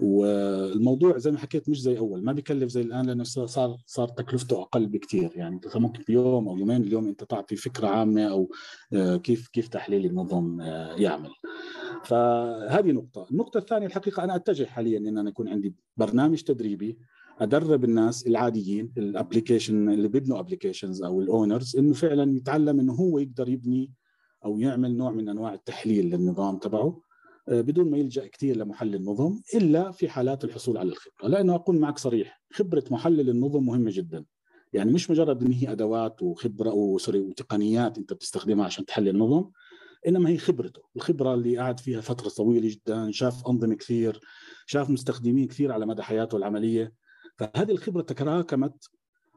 والموضوع 0.00 1.18
زي 1.18 1.30
ما 1.30 1.38
حكيت 1.38 1.68
مش 1.68 1.80
زي 1.80 1.98
أول. 1.98 2.24
ما 2.24 2.32
بيكلف 2.32 2.70
زي 2.70 2.80
الآن 2.80 3.06
لأنه 3.06 3.24
صار 3.24 3.76
صار 3.86 4.08
تكلفته 4.08 4.62
أقل 4.62 4.86
بكثير 4.86 5.30
يعني 5.34 5.54
أنت 5.54 5.76
ممكن 5.76 6.02
بيوم 6.08 6.48
أو 6.48 6.56
يومين 6.56 6.82
اليوم 6.82 7.06
أنت 7.08 7.24
تعطي 7.24 7.56
فكرة 7.56 7.88
عامة 7.88 8.24
أو 8.24 8.50
آه، 8.92 9.16
كيف 9.16 9.48
كيف 9.48 9.68
تحليل 9.68 10.06
النظم 10.06 10.60
آه، 10.60 10.94
يعمل. 10.96 11.30
فهذه 12.04 12.92
نقطة. 12.92 13.26
النقطة 13.30 13.58
الثانية 13.58 13.86
الحقيقة 13.86 14.24
أنا 14.24 14.36
أتجه 14.36 14.64
حاليا 14.64 14.98
إن 14.98 15.18
أنا 15.18 15.28
يكون 15.28 15.48
عندي 15.48 15.74
برنامج 15.96 16.42
تدريبي. 16.42 16.98
أدرب 17.40 17.84
الناس 17.84 18.26
العاديين 18.26 18.92
ال 18.98 19.06
application 19.06 19.90
اللي 19.90 20.08
بيبنوا 20.08 20.40
applications 20.40 21.02
أو 21.02 21.20
ال 21.20 21.28
owners 21.28 21.76
إنه 21.76 21.92
فعلا 21.92 22.36
يتعلم 22.36 22.80
إنه 22.80 22.92
هو 22.92 23.18
يقدر 23.18 23.48
يبني 23.48 23.92
أو 24.44 24.58
يعمل 24.58 24.96
نوع 24.96 25.10
من 25.10 25.28
أنواع 25.28 25.54
التحليل 25.54 26.10
للنظام 26.10 26.58
تبعه 26.58 27.02
آه، 27.48 27.60
بدون 27.60 27.90
ما 27.90 27.98
يلجأ 27.98 28.26
كثير 28.26 28.56
لمحلل 28.56 28.94
النظم 28.94 29.40
إلا 29.54 29.90
في 29.90 30.08
حالات 30.08 30.44
الحصول 30.44 30.78
على 30.78 30.88
الخبرة. 30.88 31.28
لأنه 31.28 31.54
اكون 31.54 31.78
معك 31.78 31.98
صريح 31.98 32.42
خبرة 32.52 32.84
محلل 32.90 33.30
النظم 33.30 33.66
مهمة 33.66 33.90
جدا. 33.94 34.24
يعني 34.72 34.92
مش 34.92 35.10
مجرد 35.10 35.42
إن 35.42 35.52
هي 35.52 35.72
أدوات 35.72 36.22
وخبرة 36.22 36.72
وسوري 36.72 37.18
وتقنيات 37.18 37.98
أنت 37.98 38.12
بتستخدمها 38.12 38.64
عشان 38.64 38.84
تحلل 38.84 39.08
النظم 39.08 39.50
إنما 40.08 40.30
هي 40.30 40.38
خبرته. 40.38 40.82
الخبرة 40.96 41.34
اللي 41.34 41.58
قعد 41.58 41.80
فيها 41.80 42.00
فترة 42.00 42.28
طويلة 42.28 42.68
جدا 42.68 43.10
شاف 43.10 43.46
أنظمة 43.48 43.74
كثير 43.74 44.20
شاف 44.66 44.90
مستخدمين 44.90 45.46
كثير 45.46 45.72
على 45.72 45.86
مدى 45.86 46.02
حياته 46.02 46.36
العملية. 46.36 46.92
فهذه 47.40 47.70
الخبرة 47.70 48.02
تراكمت 48.02 48.90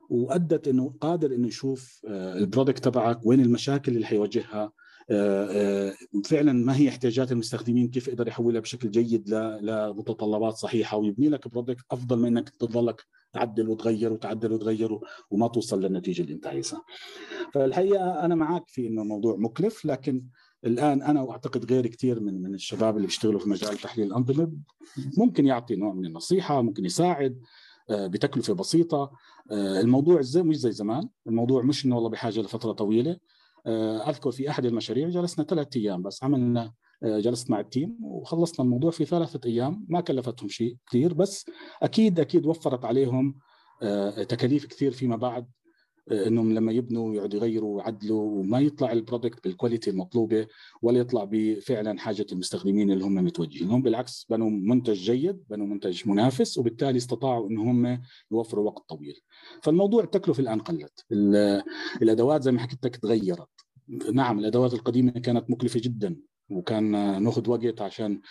وأدت 0.09 0.67
إنه 0.67 0.93
قادر 1.01 1.35
إنه 1.35 1.47
يشوف 1.47 2.01
آه، 2.07 2.37
البرودكت 2.37 2.83
تبعك 2.83 3.25
وين 3.25 3.39
المشاكل 3.39 3.95
اللي 3.95 4.05
حيواجهها. 4.05 4.71
آه، 5.09 5.47
آه، 5.51 5.93
فعلا 6.25 6.53
ما 6.53 6.77
هي 6.77 6.89
احتياجات 6.89 7.31
المستخدمين 7.31 7.87
كيف 7.87 8.07
يقدر 8.07 8.27
يحولها 8.27 8.61
بشكل 8.61 8.91
جيد 8.91 9.29
لمتطلبات 9.61 10.53
صحيحة. 10.53 10.97
ويبني 10.97 11.29
لك 11.29 11.47
برودكت 11.47 11.85
أفضل 11.91 12.19
من 12.19 12.25
إنك 12.25 12.49
تضلك 12.49 13.05
تعدل 13.33 13.69
وتغير 13.69 14.13
وتعدل 14.13 14.51
وتغير 14.51 14.99
وما 15.31 15.47
توصل 15.47 15.81
للنتيجة 15.81 16.21
اللي 16.21 16.33
أنت 16.33 16.47
عايزها. 16.47 16.83
فالحقيقة 17.53 18.25
أنا 18.25 18.35
معك 18.35 18.63
في 18.67 18.87
إنه 18.87 19.01
الموضوع 19.01 19.35
مكلف 19.35 19.85
لكن 19.85 20.23
الآن 20.65 21.01
أنا 21.01 21.21
وأعتقد 21.21 21.71
غير 21.71 21.87
كثير 21.87 22.19
من 22.19 22.41
من 22.41 22.53
الشباب 22.53 22.95
اللي 22.95 23.07
بيشتغلوا 23.07 23.39
في 23.39 23.49
مجال 23.49 23.77
تحليل 23.77 24.07
الأنظمة 24.07 24.51
ممكن 25.17 25.45
يعطي 25.45 25.75
نوع 25.75 25.93
من 25.93 26.05
النصيحة 26.05 26.61
ممكن 26.61 26.85
يساعد. 26.85 27.41
بتكلفة 27.91 28.53
بسيطة. 28.53 29.11
الموضوع 29.51 30.21
زي 30.21 30.43
مش 30.43 30.57
زي 30.57 30.71
زمان. 30.71 31.09
الموضوع 31.27 31.63
مش 31.63 31.85
إنه 31.85 31.95
والله 31.95 32.09
بحاجة 32.09 32.39
لفترة 32.39 32.71
طويلة. 32.71 33.17
آه، 33.65 34.09
أذكر 34.09 34.31
في 34.31 34.49
أحد 34.49 34.65
المشاريع 34.65 35.09
جلسنا 35.09 35.45
ثلاث 35.45 35.67
أيام 35.77 36.01
بس. 36.01 36.23
عملنا 36.23 36.73
آه، 37.03 37.19
جلست 37.19 37.51
مع 37.51 37.59
ال 37.59 37.67
team 37.67 37.97
وخلصنا 38.01 38.65
الموضوع 38.65 38.91
في 38.91 39.05
ثلاثة 39.05 39.39
أيام. 39.45 39.85
ما 39.89 40.01
كلفتهم 40.01 40.49
شيء 40.49 40.77
كثير 40.89 41.13
بس 41.13 41.45
أكيد 41.83 42.19
أكيد 42.19 42.45
وفرت 42.45 42.85
عليهم 42.85 43.35
آه، 43.81 44.23
تكاليف 44.23 44.65
كثير 44.65 44.91
فيما 44.91 45.15
بعد. 45.15 45.47
إنهم 46.11 46.53
لما 46.53 46.71
يبنوا 46.71 47.15
يقعدوا 47.15 47.39
يغيروا 47.39 47.75
ويعدلوا 47.75 48.21
وما 48.21 48.59
يطلع 48.59 48.91
ال 48.91 48.98
product 48.98 49.43
بال 49.43 49.54
quality 49.54 49.89
المطلوبة 49.89 50.47
ولا 50.81 50.99
يطلع 50.99 51.23
بفعلا 51.31 51.99
حاجة 51.99 52.25
المستخدمين 52.31 52.91
اللي 52.91 53.03
هم 53.03 53.15
متوجهين. 53.15 53.69
هم 53.69 53.81
بالعكس 53.81 54.27
بنوا 54.29 54.49
منتج 54.49 54.93
جيد 54.93 55.43
بنوا 55.49 55.67
منتج 55.67 56.09
منافس 56.09 56.57
وبالتالي 56.57 56.97
استطاعوا 56.97 57.49
إن 57.49 57.57
هم 57.57 58.01
يوفروا 58.31 58.65
وقت 58.65 58.89
طويل. 58.89 59.21
فالموضوع 59.61 60.03
التكلفه 60.03 60.41
الان 60.41 60.59
قلت 60.59 61.05
الأدوات 62.01 62.43
زي 62.43 62.51
ما 62.51 62.59
حكيت 62.59 62.85
لك 62.85 62.95
تغيرت. 62.95 63.49
نعم 64.13 64.39
الأدوات 64.39 64.73
القديمة 64.73 65.11
كانت 65.11 65.49
مكلفة 65.49 65.81
جدا. 65.83 66.15
وكان 66.55 66.91
ناخذ 67.23 67.49
وقت 67.49 67.81
عشان 67.81 68.21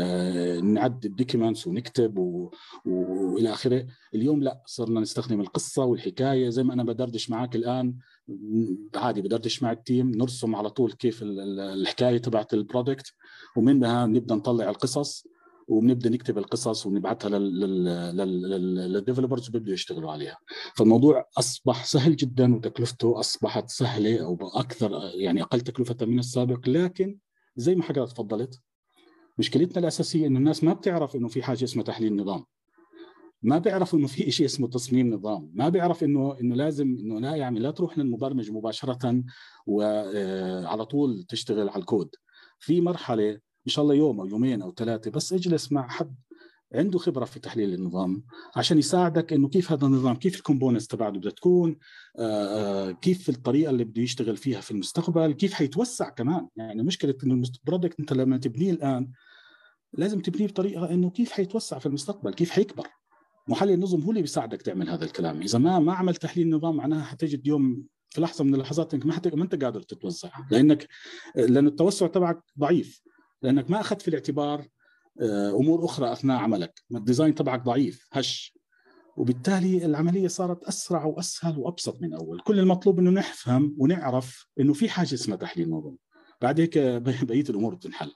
آه، 0.00 0.60
نعد 0.60 1.04
ال 1.04 1.10
documents 1.10 1.66
ونكتب 1.66 2.18
و... 2.18 2.50
وإلى 2.86 3.52
آخره. 3.52 3.86
اليوم 4.14 4.42
لا 4.42 4.62
صرنا 4.66 5.00
نستخدم 5.00 5.40
القصة 5.40 5.84
والحكاية 5.84 6.48
زي 6.48 6.62
ما 6.62 6.74
أنا 6.74 6.84
بدردش 6.84 7.30
معك 7.30 7.56
الآن. 7.56 7.94
عادي 8.96 9.22
بدردش 9.22 9.62
مع 9.62 9.72
ال 9.72 9.80
team 9.80 10.10
نرسم 10.10 10.56
على 10.56 10.70
طول 10.70 10.92
كيف 10.92 11.22
الحكاية 11.22 12.18
تبعت 12.18 12.54
ال 12.54 12.61
product 12.61 13.14
ومنها 13.56 14.06
نبدأ 14.06 14.34
نطلع 14.34 14.70
القصص 14.70 15.26
وبنبدا 15.68 16.10
نكتب 16.10 16.38
القصص 16.38 16.86
ونبعثها 16.86 17.38
لل 18.18 18.40
developers 18.40 19.48
وبيبدوا 19.48 19.74
يشتغلوا 19.74 20.12
عليها. 20.12 20.38
فالموضوع 20.76 21.28
أصبح 21.38 21.84
سهل 21.84 22.16
جدا 22.16 22.54
وتكلفته 22.54 23.20
أصبحت 23.20 23.70
سهلة 23.70 24.24
أو 24.24 24.38
أكثر 24.54 25.10
يعني 25.14 25.42
أقل 25.42 25.60
تكلفة 25.60 25.96
من 26.06 26.18
السابق 26.18 26.68
لكن 26.68 27.18
زي 27.56 27.74
ما 27.74 27.82
حضرتك 27.82 28.12
تفضلت 28.12 28.60
مشكلتنا 29.38 29.78
الأساسية 29.78 30.26
إنه 30.26 30.38
الناس 30.38 30.64
ما 30.64 30.72
بتعرف 30.72 31.16
إنه 31.16 31.28
في 31.28 31.42
حاجة 31.42 31.64
اسمها 31.64 31.84
تحليل 31.84 32.16
نظام. 32.16 32.44
ما 33.42 33.58
بيعرف 33.58 33.94
إنه 33.94 34.06
في 34.06 34.30
شيء 34.30 34.46
اسمه 34.46 34.68
تصميم 34.68 35.14
نظام. 35.14 35.50
ما 35.54 35.68
بيعرف 35.68 36.04
إنه 36.04 36.40
إنه 36.40 36.54
لازم 36.54 36.86
إنه 36.86 37.20
لا 37.20 37.36
يعني 37.36 37.60
لا 37.60 37.70
تروح 37.70 37.98
للمبرمج 37.98 38.50
مباشرة 38.50 39.22
وعلى 39.66 40.82
آه، 40.82 40.84
طول 40.84 41.24
تشتغل 41.28 41.68
على 41.68 41.80
الكود. 41.80 42.10
في 42.58 42.80
مرحلة 42.80 43.30
إن 43.66 43.72
شاء 43.72 43.82
الله 43.82 43.94
يوم 43.94 44.20
أو 44.20 44.26
يومين 44.26 44.62
أو 44.62 44.72
ثلاثة 44.74 45.10
بس 45.10 45.32
اجلس 45.32 45.72
مع 45.72 45.88
حد 45.88 46.14
عنده 46.74 46.98
خبرة 46.98 47.24
في 47.24 47.40
تحليل 47.40 47.74
النظام 47.74 48.24
عشان 48.56 48.78
يساعدك 48.78 49.32
إنه 49.32 49.48
كيف 49.48 49.72
هذا 49.72 49.86
النظام 49.86 50.16
كيف 50.16 50.36
ال 50.36 50.40
components 50.40 50.86
تبعته 50.86 51.18
بدها 51.18 51.30
تكون 51.30 51.76
آه، 52.18 52.88
آه، 52.88 52.90
كيف 52.90 53.28
الطريقة 53.28 53.70
اللي 53.70 53.84
بده 53.84 54.02
يشتغل 54.02 54.36
فيها 54.36 54.60
في 54.60 54.70
المستقبل 54.70 55.32
كيف 55.32 55.52
حيتوسع 55.52 56.08
كمان. 56.08 56.48
يعني 56.56 56.82
مشكلة 56.82 57.14
إنه 57.24 57.34
ال 57.34 57.42
product 57.42 58.00
أنت 58.00 58.12
لما 58.12 58.36
تبنيه 58.36 58.70
الآن 58.70 59.10
لازم 59.92 60.20
تبنيه 60.20 60.46
بطريقة 60.46 60.90
إنه 60.90 61.10
كيف 61.10 61.32
حيتوسع 61.32 61.78
في 61.78 61.86
المستقبل 61.86 62.34
كيف 62.34 62.50
حيكبر. 62.50 62.86
محلل 63.48 63.72
النظم 63.72 64.02
هو 64.02 64.10
اللي 64.10 64.22
بيساعدك 64.22 64.62
تعمل 64.62 64.88
هذا 64.88 65.04
الكلام. 65.04 65.42
إذا 65.42 65.58
ما 65.58 65.78
ما 65.78 65.92
عمل 65.94 66.16
تحليل 66.16 66.50
نظام 66.50 66.76
معناها 66.76 67.04
حتجد 67.04 67.46
يوم 67.46 67.84
في 68.10 68.20
لحظة 68.20 68.44
من 68.44 68.54
اللحظات 68.54 68.94
إنك 68.94 69.06
ما 69.06 69.12
حت... 69.12 69.34
ما 69.34 69.44
أنت 69.44 69.64
قادر 69.64 69.82
تتوسع 69.82 70.30
لأنك 70.50 70.88
لأن 71.36 71.66
التوسع 71.66 72.06
تبعك 72.06 72.42
ضعيف. 72.58 73.02
لأنك 73.42 73.70
ما 73.70 73.80
أخذت 73.80 74.02
في 74.02 74.08
الاعتبار 74.08 74.66
أمور 75.20 75.84
أخرى 75.84 76.12
أثناء 76.12 76.38
عملك. 76.38 76.82
ال 76.94 77.00
design 77.00 77.34
تبعك 77.34 77.62
ضعيف 77.62 78.08
هش. 78.12 78.54
وبالتالي 79.16 79.84
العملية 79.84 80.28
صارت 80.28 80.64
أسرع 80.64 81.04
وأسهل 81.04 81.58
وأبسط 81.58 82.02
من 82.02 82.14
أول. 82.14 82.40
كل 82.40 82.58
المطلوب 82.58 82.98
إنه 82.98 83.10
نفهم 83.10 83.76
ونعرف 83.78 84.46
إنه 84.60 84.72
في 84.72 84.88
حاجة 84.88 85.14
اسمها 85.14 85.36
تحليل 85.36 85.70
نظم 85.70 85.96
بعد 86.40 86.60
هيك 86.60 86.78
بقية 87.28 87.44
الأمور 87.50 87.74
بتنحل. 87.74 88.12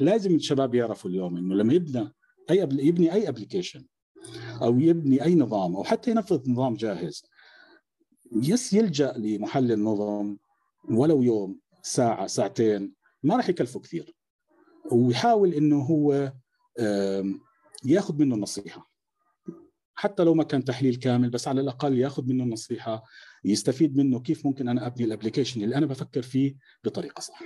لازم 0.00 0.34
الشباب 0.34 0.74
يعرفوا 0.74 1.10
اليوم 1.10 1.36
إنه 1.36 1.54
لما 1.54 1.74
يبنى 1.74 2.12
أي 2.50 2.58
يبني 2.58 3.12
أي 3.12 3.28
application 3.28 3.86
أو 4.62 4.80
يبني 4.80 5.24
أي 5.24 5.34
نظام 5.34 5.76
أو 5.76 5.84
حتى 5.84 6.10
ينفذ 6.10 6.50
نظام 6.50 6.74
جاهز 6.74 7.24
يس 8.32 8.72
يلجأ 8.72 9.12
لمحلل 9.16 9.82
نظم 9.82 10.36
ولو 10.90 11.22
يوم 11.22 11.58
ساعة 11.82 12.26
ساعتين 12.26 12.94
ما 13.22 13.36
راح 13.36 13.48
يكلفه 13.48 13.80
كثير. 13.80 14.14
ويحاول 14.92 15.54
إنه 15.54 15.82
هو 15.82 16.32
ياخذ 17.84 18.18
منه 18.18 18.34
النصيحة. 18.34 18.90
حتى 19.94 20.24
لو 20.24 20.34
ما 20.34 20.44
كان 20.44 20.64
تحليل 20.64 20.96
كامل 20.96 21.30
بس 21.30 21.48
على 21.48 21.60
الأقل 21.60 21.98
ياخذ 21.98 22.26
منه 22.26 22.44
النصيحة 22.44 23.04
يستفيد 23.44 23.96
منه 23.96 24.20
كيف 24.20 24.46
ممكن 24.46 24.68
أنا 24.68 24.86
أبني 24.86 25.04
ال 25.04 25.09
application 25.09 25.62
اللي 25.62 25.76
أنا 25.76 25.86
بفكر 25.86 26.22
فيه 26.22 26.56
بطريقة 26.84 27.20
صح. 27.20 27.42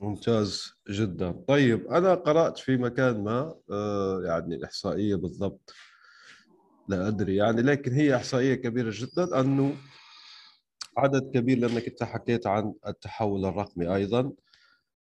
ممتاز 0.00 0.72
جدا. 0.90 1.30
طيب 1.48 1.86
أنا 1.86 2.14
قرأت 2.14 2.58
في 2.58 2.76
مكان 2.76 3.24
ما 3.24 3.54
آه، 3.70 4.22
يعني 4.24 4.54
الاحصائيه 4.54 5.14
بالضبط. 5.14 5.72
لا 6.88 7.08
أدري 7.08 7.36
يعني 7.36 7.62
لكن 7.62 7.92
هي 7.92 8.16
إحصائية 8.16 8.54
كبيرة 8.54 8.92
جدا 8.94 9.40
أنه 9.40 9.76
عدد 10.96 11.30
كبير 11.34 11.58
لأنك 11.58 11.86
أنت 11.86 12.02
حكيت 12.02 12.46
عن 12.46 12.74
التحول 12.86 13.44
الرقمي 13.44 13.94
أيضا. 13.94 14.32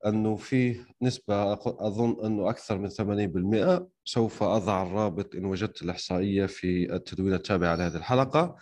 أنه 0.06 0.36
في 0.36 0.86
نسبة 1.01 1.54
أظن 1.54 2.25
أنه 2.25 2.50
أكثر 2.50 2.77
من 2.77 2.89
80% 2.89 3.88
سوف 4.06 4.44
أضع 4.44 4.84
الرابط 4.84 5.36
إن 5.36 5.46
وجدت 5.46 5.82
الإحصائية 5.82 6.46
في 6.46 6.96
التدوين 6.96 7.34
التابع 7.34 7.75
لهذه 7.75 7.96
الحلقة. 7.96 8.56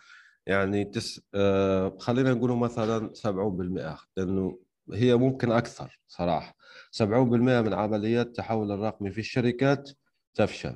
يعني 0.48 0.86
تس... 0.86 1.22
آه 1.36 1.98
خلينا 2.00 2.34
نقول 2.34 2.58
مثلا 2.58 3.14
70% 3.14 3.98
لأنه 4.18 4.60
هي 4.94 5.16
ممكن 5.16 5.52
أكثر 5.52 6.00
صراحة. 6.08 6.56
70% 6.92 7.04
من 7.12 7.74
عمليات 7.74 8.28
التحول 8.28 8.72
الرقمي 8.72 9.12
في 9.12 9.20
الشركات 9.20 9.90
تفشل. 10.34 10.76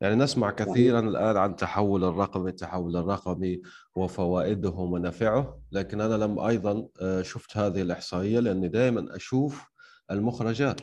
يعني 0.00 0.14
نسمع 0.14 0.50
كثيرا 0.50 1.00
الآن 1.00 1.36
عن 1.36 1.50
التحول 1.50 2.04
الرقمي 2.04 2.50
التحول 2.50 2.96
الرقمي 2.96 3.60
وفوائده 3.96 4.70
ومنافعه 4.70 5.60
لكن 5.72 6.00
أنا 6.00 6.14
لم 6.14 6.38
أيضا 6.38 6.88
آه، 7.00 7.22
شفت 7.22 7.56
هذه 7.56 7.82
الإحصائية 7.82 8.40
لأني 8.40 8.68
دائما 8.68 9.16
أشوف 9.16 9.68
المخرجات. 10.10 10.80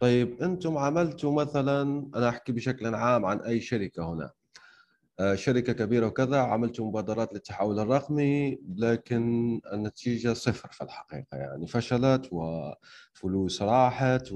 طيب 0.00 0.42
أنتم 0.42 0.78
عملتوا 0.78 1.32
مثلا 1.32 2.10
أنا 2.16 2.28
أحكي 2.28 2.52
بشكل 2.52 2.94
عام 2.94 3.24
عن 3.24 3.40
أي 3.40 3.60
شركة 3.60 4.12
هنا. 4.12 4.30
آه، 5.20 5.34
شركة 5.34 5.72
كبيرة 5.72 6.06
وكذا 6.06 6.38
عملتوا 6.38 6.86
مبادرات 6.88 7.32
للتحول 7.32 7.78
الرقمي 7.80 8.58
لكن 8.76 9.60
النتيجة 9.72 10.32
صفر 10.32 10.68
في 10.72 10.84
الحقيقة. 10.84 11.36
يعني 11.36 11.66
فشلت 11.66 12.28
وفلوس 12.32 13.62
راحت 13.62 14.28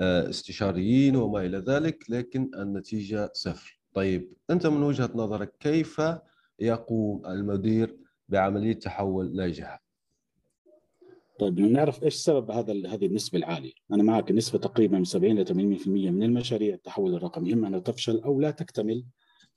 واستشاريين 0.00 1.16
وما 1.16 1.40
إلى 1.40 1.58
ذلك 1.58 2.04
لكن 2.10 2.50
النتيجة 2.58 3.30
صفر. 3.34 3.80
طيب 3.94 4.32
أنت 4.50 4.66
من 4.66 4.82
وجهة 4.82 5.10
نظرك 5.14 5.52
كيف 5.60 6.02
يقوم 6.58 7.26
المدير 7.26 7.96
بعملية 8.28 8.72
تحول 8.78 9.36
ناجحه 9.36 9.83
طيب 11.38 11.60
نعرف 11.60 12.02
إيش 12.02 12.14
سبب 12.14 12.50
هذا 12.50 12.72
هذه 12.72 13.06
النسبة 13.06 13.38
العالية؟ 13.38 13.72
أنا 13.92 14.02
معك 14.02 14.30
النسبة 14.30 14.58
تقريبا 14.58 14.98
من 14.98 15.04
70 15.04 15.38
ل 15.38 15.46
80% 15.46 15.88
من 15.88 16.22
المشاريع 16.22 16.74
التحول 16.74 17.14
الرقمي 17.14 17.52
إما 17.52 17.68
أنها 17.68 17.78
تفشل 17.78 18.20
أو 18.20 18.40
لا 18.40 18.50
تكتمل 18.50 19.04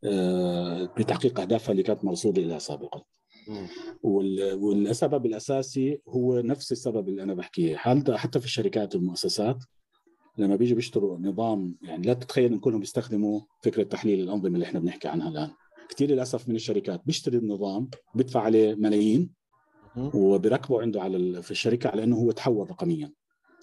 آه، 0.04 0.86
بتحقيق 0.98 1.40
أهدافها 1.40 1.72
اللي 1.72 1.84
كانت 1.84 2.06
مرصودة 2.06 2.42
لها 2.42 2.60
سابقا. 2.60 3.04
والسبب 4.04 5.26
الأساسي 5.26 6.02
هو 6.08 6.40
نفس 6.40 6.72
السبب 6.72 7.10
اللي 7.10 7.24
أنا 7.24 7.34
بحكيه 7.34 7.76
حتى 7.76 8.40
في 8.40 8.46
الشركات 8.46 8.96
والمؤسسات 8.96 9.64
لما 10.38 10.56
بيجوا 10.56 10.76
بيشتروا 10.76 11.18
نظام 11.18 11.76
يعني 11.82 12.08
لا 12.08 12.14
تتخيل 12.14 12.54
إن 12.54 12.60
كلهم 12.60 12.80
بيستخدموا 12.80 13.42
فكرة 13.64 13.84
تحليل 13.84 14.20
الأنظمة 14.20 14.54
اللي 14.56 14.66
إحنا 14.66 14.80
بنحكي 14.80 15.08
عنها 15.08 15.30
الآن 15.30 15.50
كثير 15.90 16.10
للأسف 16.12 16.50
من 16.50 16.56
الشركات 16.56 17.02
بيشتري 17.06 17.38
النظام 17.38 17.90
بيدفع 18.16 18.42
عليه 18.42 18.76
ملايين 18.76 19.30
وبركبه 19.98 20.82
عنده 20.82 21.02
على 21.02 21.42
في 21.42 21.52
الشركة 21.52 21.90
على 21.90 22.04
إنه 22.04 22.16
هو 22.16 22.32
تحول 22.32 22.70
رقميا. 22.70 23.12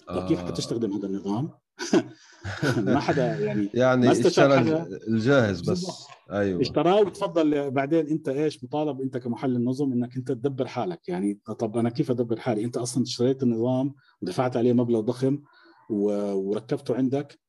طيب 0.07 0.27
كيف 0.27 0.39
حتستخدم 0.39 0.93
هذا 0.93 1.07
النظام؟ 1.07 1.49
ما 2.77 2.99
حدا 2.99 3.39
يعني 3.39 3.69
يعني 3.73 4.11
اشترى 4.11 4.85
الجاهز 5.07 5.61
بس. 5.61 6.07
أيوه. 6.31 6.61
اشتراه 6.61 7.01
وتفضل 7.01 7.71
بعدين 7.71 8.07
أنت 8.07 8.29
إيش 8.29 8.63
مطالب 8.63 9.01
أنت 9.01 9.17
كمحلل 9.17 9.63
نظم 9.63 9.91
إنك 9.91 10.17
أنت 10.17 10.27
تدبر 10.27 10.67
حالك. 10.67 11.09
يعني 11.09 11.39
طب 11.59 11.77
أنا 11.77 11.89
كيف 11.89 12.11
أدبر 12.11 12.39
حالي؟ 12.39 12.63
أنت 12.63 12.77
أصلا 12.77 13.03
اشتريت 13.03 13.43
النظام 13.43 13.93
ودفعت 14.21 14.57
عليه 14.57 14.73
مبلغ 14.73 14.99
ضخم 14.99 15.41
وركبته 15.89 16.95
عندك. 16.95 17.39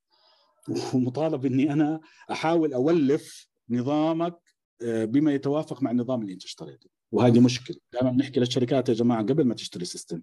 ومطالب 0.94 1.46
إني 1.46 1.72
أنا 1.72 2.00
أحاول 2.30 2.74
أولف 2.74 3.48
نظامك 3.70 4.38
آه، 4.82 5.04
بما 5.04 5.34
يتوافق 5.34 5.82
مع 5.82 5.90
النظام 5.90 6.22
اللي 6.22 6.32
أنت 6.32 6.44
اشتريته. 6.44 6.95
وهذه 7.12 7.40
مشكلة. 7.40 7.76
دائما 7.92 8.10
بنحكي 8.10 8.40
للشركات 8.40 8.88
يا 8.88 8.94
جماعة 8.94 9.22
قبل 9.22 9.44
ما 9.44 9.54
تشتري 9.54 9.84
system 9.84 10.22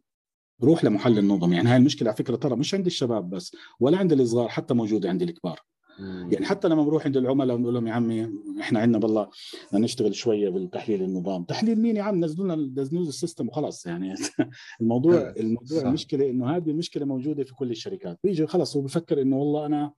روح 0.64 0.84
لمحلل 0.86 1.28
نظم 1.28 1.54
يعني 1.54 1.70
هاي 1.70 1.78
المشكلة 1.78 2.10
على 2.10 2.18
فكرة 2.18 2.36
ترى 2.36 2.56
مش 2.56 2.74
عند 2.74 2.86
الشباب 2.86 3.30
بس 3.30 3.56
ولا 3.80 3.98
عند 3.98 4.14
الصغار 4.14 4.50
حتى 4.50 4.74
موجودة 4.74 5.10
عند 5.10 5.22
الكبار. 5.22 5.60
يعني 6.00 6.46
حتى 6.46 6.68
لما 6.68 6.84
بروح 6.84 7.06
عند 7.06 7.18
العملاء 7.18 7.56
ونقول 7.56 7.74
لهم 7.74 7.88
يا 7.88 7.94
عمي 7.94 8.30
إحنا 8.62 8.80
عندنا 8.80 8.98
بالله 8.98 9.30
بدنا 9.68 9.86
نشتغل 9.86 10.16
شوية 10.16 10.50
بالتحليل 10.50 11.04
النظام، 11.04 11.44
تحليل 11.44 11.82
مين 11.82 11.96
يا 11.96 12.04
عم؟ 12.04 12.26
نزلوا 12.26 12.46
لنا 12.46 12.82
نزلوا 12.82 13.04
ال 13.04 13.10
system 13.10 13.48
وخلاص. 13.48 13.86
يعني 13.86 14.14
الموضوع 14.82 15.34
الموضوع 15.38 15.80
صح. 15.80 15.86
المشكلة 15.86 16.30
إنه 16.30 16.56
هذه 16.56 16.70
المشكلة 16.70 17.06
موجودة 17.06 17.44
في 17.44 17.54
كل 17.54 17.72
الشركات، 17.72 18.20
بيجي 18.24 18.48
خلص 18.48 18.76
هو 18.76 18.82
بفكر 18.82 19.22
إنه 19.22 19.38
والله 19.38 19.66
أنا 19.66 19.94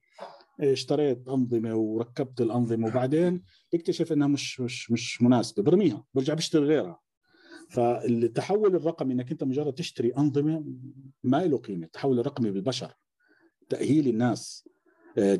اشتريت 0.59 1.27
أنظمة 1.27 1.75
وركبت 1.75 2.41
الأنظمة 2.41 2.87
وبعدين 2.87 3.43
يكتشف 3.73 4.11
إنها 4.11 4.27
مش 4.27 4.59
مش 4.59 4.91
مش 4.91 5.21
مناسبة 5.21 5.63
برميها 5.63 6.03
برجع 6.13 6.33
بشتري 6.33 6.65
غيرها. 6.65 6.99
فالتحول 7.69 8.75
الرقمي 8.75 9.13
إنك 9.13 9.31
أنت 9.31 9.43
مجرد 9.43 9.73
تشتري 9.73 10.11
أنظمة 10.17 10.65
ما 11.23 11.45
له 11.45 11.57
قيمة 11.57 11.85
التحول 11.85 12.19
الرقمي 12.19 12.51
بالبشر 12.51 12.93
تأهيل 13.69 14.07
الناس 14.07 14.69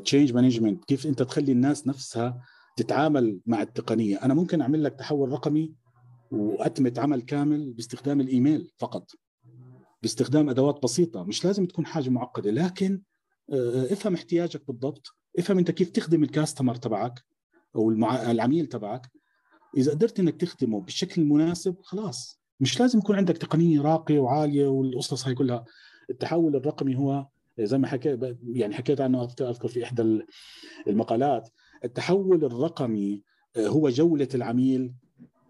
change 0.04 0.30
آه، 0.30 0.34
management 0.34 0.84
كيف 0.84 1.06
أنت 1.06 1.22
تخلي 1.22 1.52
الناس 1.52 1.86
نفسها 1.86 2.42
تتعامل 2.76 3.40
مع 3.46 3.62
التقنية. 3.62 4.16
أنا 4.16 4.34
ممكن 4.34 4.60
أعمل 4.60 4.84
لك 4.84 4.94
تحول 4.94 5.32
رقمي 5.32 5.74
وأتمت 6.30 6.98
عمل 6.98 7.22
كامل 7.22 7.72
باستخدام 7.72 8.20
الإيميل 8.20 8.72
فقط 8.78 9.10
باستخدام 10.02 10.48
أدوات 10.50 10.82
بسيطة 10.82 11.24
مش 11.24 11.44
لازم 11.44 11.66
تكون 11.66 11.86
حاجة 11.86 12.10
معقدة 12.10 12.50
لكن 12.50 13.02
افهم 13.50 14.14
احتياجك 14.14 14.66
بالضبط 14.66 15.06
افهم 15.38 15.58
انت 15.58 15.70
كيف 15.70 15.90
تخدم 15.90 16.22
الكاستمر 16.22 16.74
تبعك 16.74 17.24
أو 17.76 17.90
العميل 17.90 18.66
تبعك. 18.66 19.10
إذا 19.76 19.92
قدرت 19.92 20.20
إنك 20.20 20.40
تخدمه 20.40 20.80
بالشكل 20.80 21.22
المناسب 21.22 21.76
خلاص. 21.82 22.40
مش 22.60 22.80
لازم 22.80 22.98
يكون 22.98 23.16
عندك 23.16 23.36
تقنية 23.36 23.80
راقية 23.80 24.18
وعالية 24.18 24.66
والقصص 24.66 25.26
هاي 25.26 25.34
كلها. 25.34 25.64
التحول 26.10 26.56
الرقمي 26.56 26.96
هو 26.96 27.26
زي 27.60 27.78
ما 27.78 27.86
حكيت 27.86 28.36
يعني 28.42 28.74
حكيت 28.74 29.00
عنه 29.00 29.24
أذكر 29.40 29.68
في 29.68 29.84
إحدى 29.84 30.24
المقالات. 30.88 31.48
التحول 31.84 32.44
الرقمي 32.44 33.22
آه، 33.56 33.68
هو 33.68 33.88
جولة 33.88 34.28
العميل 34.34 34.92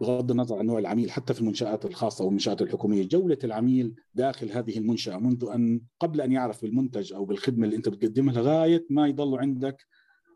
بغض 0.01 0.31
النظر 0.31 0.59
عن 0.59 0.67
نوع 0.67 0.79
العميل 0.79 1.11
حتى 1.11 1.35
في 1.35 1.41
المنشآت 1.41 1.85
الخاصة 1.85 2.25
والمنشآت 2.25 2.63
الحكومية 2.63 3.09
جولة 3.09 3.39
العميل 3.45 3.95
داخل 4.15 4.53
هذه 4.53 4.79
المنشأة 4.79 5.19
منذ 5.19 5.49
أن 5.55 5.81
قبل 6.01 6.21
أن 6.21 6.33
يعرف 6.33 6.63
بالمنتج 6.63 7.13
أو 7.13 7.25
بالخدمة 7.25 7.65
اللي 7.65 7.77
أنت 7.77 7.89
بتقدمها 7.89 8.35
لغاية 8.35 8.87
ما 8.91 9.07
يضل 9.07 9.39
عندك 9.39 9.87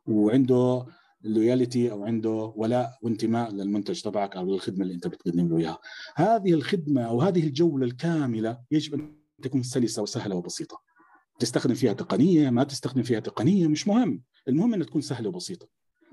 وعنده 0.07 0.87
لويالتي 1.23 1.91
أو 1.91 2.05
عنده 2.05 2.53
ولاء 2.57 2.99
وانتماء 3.03 3.51
للمنتج 3.51 4.01
تبعك 4.01 4.37
أو 4.37 4.53
للخدمة 4.53 4.83
اللي 4.83 4.95
أنت 4.95 5.07
بتقدم 5.07 5.49
له 5.49 5.59
إياها. 5.59 5.79
هذه 6.17 6.55
الخدمة 6.55 7.03
أو 7.03 7.21
هذه 7.21 7.47
الجولة 7.47 7.87
الكاملة 7.87 8.59
يجب 8.71 8.95
أن 8.95 9.17
تكون 9.43 9.63
سلسة 9.63 10.03
وسهلة 10.03 10.37
وبسيطة. 10.37 10.81
تستخدم 11.39 11.75
فيها 11.75 11.93
تقنية 11.93 12.51
ما 12.51 12.65
تستخدم 12.65 13.03
فيها 13.03 13.21
تقنية 13.21 13.67
مش 13.67 13.89
مهم، 13.89 14.23
المهم 14.49 14.75
إنها 14.75 14.87
تكون 14.87 15.01
سهلة 15.01 15.29
وبسيطة. 15.29 15.69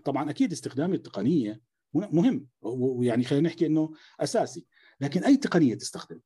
طبعا 0.06 0.30
أكيد 0.30 0.52
استخدام 0.52 0.94
التقنية 0.94 1.62
مهم. 1.94 2.48
ويعني 2.62 3.24
خلينا 3.24 3.50
نحكي 3.50 3.66
إنه 3.66 3.92
أساسي، 4.20 4.66
لكن 5.02 5.24
أي 5.24 5.38
تقنية 5.38 5.76
تستخدم؟ 5.76 6.20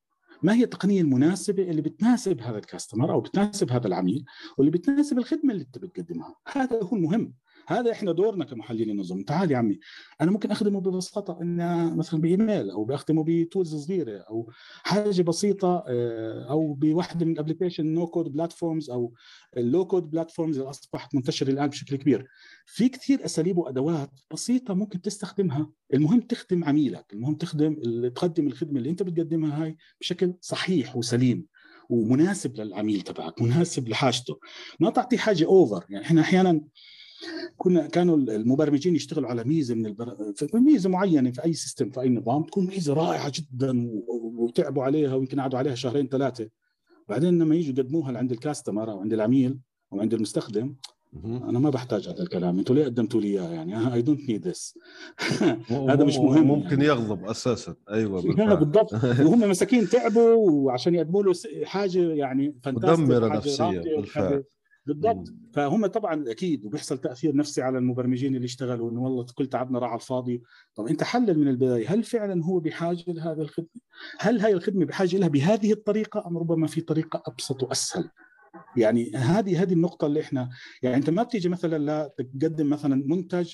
ما 0.44 0.54
هي 0.54 0.64
التقنية 0.64 1.02
المناسبة 1.02 1.64
اللي 1.64 1.82
بتناسب 1.82 2.42
هذا 2.42 2.58
الكاستمر 2.58 3.12
أو 3.14 3.22
بتناسب 3.22 3.72
هذا 3.72 3.88
العميل 3.88 4.26
واللي 4.58 4.72
بتناسب 4.72 5.18
الخدمة 5.18 5.54
اللي 5.54 5.64
أنت 5.64 5.78
بتقدمها، 5.78 6.36
هذا 6.48 6.84
هو 6.84 6.96
المهم. 6.96 7.34
هذا 7.68 7.92
إحنا 7.92 8.12
دورنا 8.12 8.46
كمحللين 8.46 8.98
نظم 8.98 9.22
تعال 9.22 9.52
يا 9.52 9.58
عمي 9.58 9.80
أنا 10.22 10.32
ممكن 10.32 10.52
أخدمه 10.52 10.82
ببساطة 10.82 11.42
إن 11.42 11.58
مثلا 11.98 12.22
بإيميل 12.22 12.70
أو 12.70 12.84
بأخدمه 12.84 13.24
ب 13.28 13.36
tools 13.36 13.76
صغيرة 13.76 14.18
أو 14.18 14.52
حاجة 14.84 15.22
بسيطة 15.22 15.84
آه، 15.88 16.46
أو 16.50 16.74
بواحده 16.74 17.26
من 17.26 17.32
ال 17.32 17.36
application 17.36 17.86
no 17.86 18.08
code 18.08 18.32
platforms 18.32 18.90
أو 18.90 19.14
ال 19.58 19.65
low 19.65 19.86
code 19.86 20.12
platforms 20.12 20.58
اللي 20.58 20.70
أصبحت 20.70 21.16
منتشرة 21.16 21.50
الآن 21.50 21.68
بشكل 21.68 21.96
كبير. 21.96 22.28
في 22.66 22.90
كثير 22.90 23.26
أساليب 23.26 23.58
وأدوات 23.58 24.10
بسيطة 24.34 24.74
ممكن 24.74 25.02
تستخدمها. 25.02 25.70
المهم 25.94 26.20
تخدم 26.22 26.64
عميلك 26.64 27.06
المهم 27.14 27.36
تخدم 27.36 27.76
تقدم 28.16 28.48
الخدمة 28.48 28.78
اللي 28.78 28.90
أنت 28.90 29.04
بتقدمها 29.04 29.64
هاي 29.64 29.78
بشكل 30.02 30.34
صحيح 30.42 30.96
وسليم 30.96 31.46
ومناسب 31.90 32.56
للعميل 32.56 33.02
تبعك 33.02 33.42
مناسب 33.42 33.90
لحاجته. 33.90 34.40
ما 34.80 34.90
تعطي 34.90 35.18
حاجة 35.18 35.46
over 35.46 35.86
يعني 35.90 36.06
إحنا 36.06 36.22
أحيانا 36.22 36.62
كنا 37.58 37.88
كانوا 37.88 38.18
المبرمجين 38.18 38.96
يشتغلوا 38.96 39.30
على 39.30 39.44
ميزة 39.44 39.76
من 39.76 39.86
البر... 39.86 40.34
ميزة 40.54 40.90
معينة 40.90 41.32
في 41.32 41.44
أي 41.44 41.54
system 41.54 41.90
في 41.90 42.02
أي 42.02 42.10
نظام 42.10 42.44
تكون 42.44 42.68
ميزة 42.68 42.94
رائعة 42.94 43.32
جدا 43.36 43.90
وتعبوا 44.38 44.84
عليها 44.84 45.16
ويمكن 45.16 45.40
قعدوا 45.40 45.60
عليها 45.60 45.76
شهرين 45.76 46.08
ثلاثة. 46.08 46.50
بعدين 47.10 47.40
لما 47.40 47.56
يجوا 47.56 47.74
يقدموها 47.74 48.18
عند 48.18 48.32
ال 48.32 48.38
customer 48.38 48.92
أو 48.92 49.00
عند 49.00 49.14
العميل 49.14 49.60
أو 49.94 50.02
عند 50.02 50.14
المستخدم 50.14 50.76
أنا 51.24 51.60
ما 51.60 51.70
بحتاج 51.70 52.10
هذا 52.10 52.24
الكلام 52.24 52.60
أنتوا 52.60 52.76
ليه 52.76 52.86
قدمتوا 52.86 53.22
لي 53.22 53.28
اياه 53.28 53.50
يعني؟ 53.50 53.94
I 53.94 54.02
don't 54.02 54.30
need 54.30 54.48
this 54.48 54.78
هذا 55.70 56.04
مش 56.04 56.18
مهم 56.18 56.48
ممكن 56.48 56.70
يعني. 56.70 56.86
يغضب 56.86 57.26
أساسا. 57.26 57.76
أيوه 57.90 58.22
بالضبط. 58.60 58.94
وهم 59.26 59.50
مساكين 59.50 59.90
تعبوا 59.90 60.36
وعشان 60.36 60.96
يقدموا 60.96 61.24
له 61.24 61.34
حاجة 61.64 62.00
يعني 62.00 62.56
فانتاستيك 62.64 63.00
مدمرة 63.00 63.28
نفسيا 63.28 63.70
بالفعل. 63.70 64.44
بالضبط. 64.86 65.34
فهم 65.54 65.86
طبعا 65.86 66.32
أكيد 66.32 66.66
وبيحصل 66.66 66.98
تأثير 66.98 67.36
نفسي 67.36 67.62
على 67.62 67.78
المبرمجين 67.78 68.36
اللي 68.36 68.46
اشتغلوا 68.46 68.92
إنه 68.92 69.02
والله 69.02 69.26
كل 69.36 69.48
تعبنا 69.48 69.80
راح 69.80 69.90
على 69.90 70.00
الفاضي. 70.00 70.42
طب 70.76 70.88
أنت 70.88 71.04
حلل 71.04 71.40
من 71.40 71.48
البداية 71.48 71.94
هل 71.94 72.04
فعلا 72.04 72.46
هو 72.46 72.60
بحاجة 72.60 73.04
لهذه 73.08 73.42
الخدمة؟ 73.42 73.82
هل 74.20 74.40
هاي 74.40 74.54
الخدمة 74.54 74.86
بحاجة 74.86 75.18
لها 75.18 75.28
بهذه 75.28 75.72
الطريقة 75.72 76.28
أم 76.28 76.38
ربما 76.38 76.68
في 76.68 76.82
طريقة 76.82 77.24
أبسط 77.26 77.64
وأسهل؟ 77.64 78.10
يعني 78.78 79.12
هذه 79.16 79.62
هذه 79.62 79.74
النقطة 79.74 80.08
اللي 80.08 80.22
إحنا 80.22 80.50
يعني 80.84 80.96
أنت 80.96 81.10
ما 81.10 81.24
بتيجي 81.24 81.50
مثلا 81.50 81.78
لا 81.78 82.14
تقدم 82.18 82.70
مثلا 82.70 83.04
منتج 83.06 83.54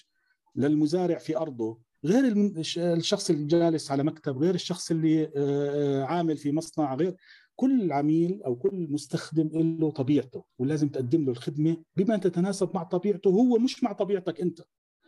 للمزارع 0.56 1.18
في 1.18 1.38
أرضه 1.38 1.80
غير 2.06 2.54
الشخص 2.78 3.30
اللي 3.30 3.48
جالس 3.48 3.92
على 3.92 4.04
مكتب 4.04 4.38
غير 4.38 4.56
الشخص 4.56 4.92
اللي 4.92 5.24
آه، 5.24 5.30
آه، 5.36 6.04
عامل 6.04 6.38
في 6.38 6.52
مصنع 6.52 6.96
غير 6.96 7.16
كل 7.58 7.92
عميل 7.92 8.44
أو 8.44 8.56
كل 8.56 8.88
مستخدم 8.90 9.50
له 9.80 9.92
طبيعته 9.92 10.44
ولازم 10.60 10.90
تقدم 10.90 11.26
له 11.26 11.32
الخدمة 11.32 11.78
بما 11.96 12.18
تتناسب 12.18 12.70
مع 12.76 12.84
طبيعته 12.84 13.30
هو 13.30 13.58
مش 13.58 13.84
مع 13.84 13.92
طبيعتك 13.92 14.42
أنت 14.42 14.62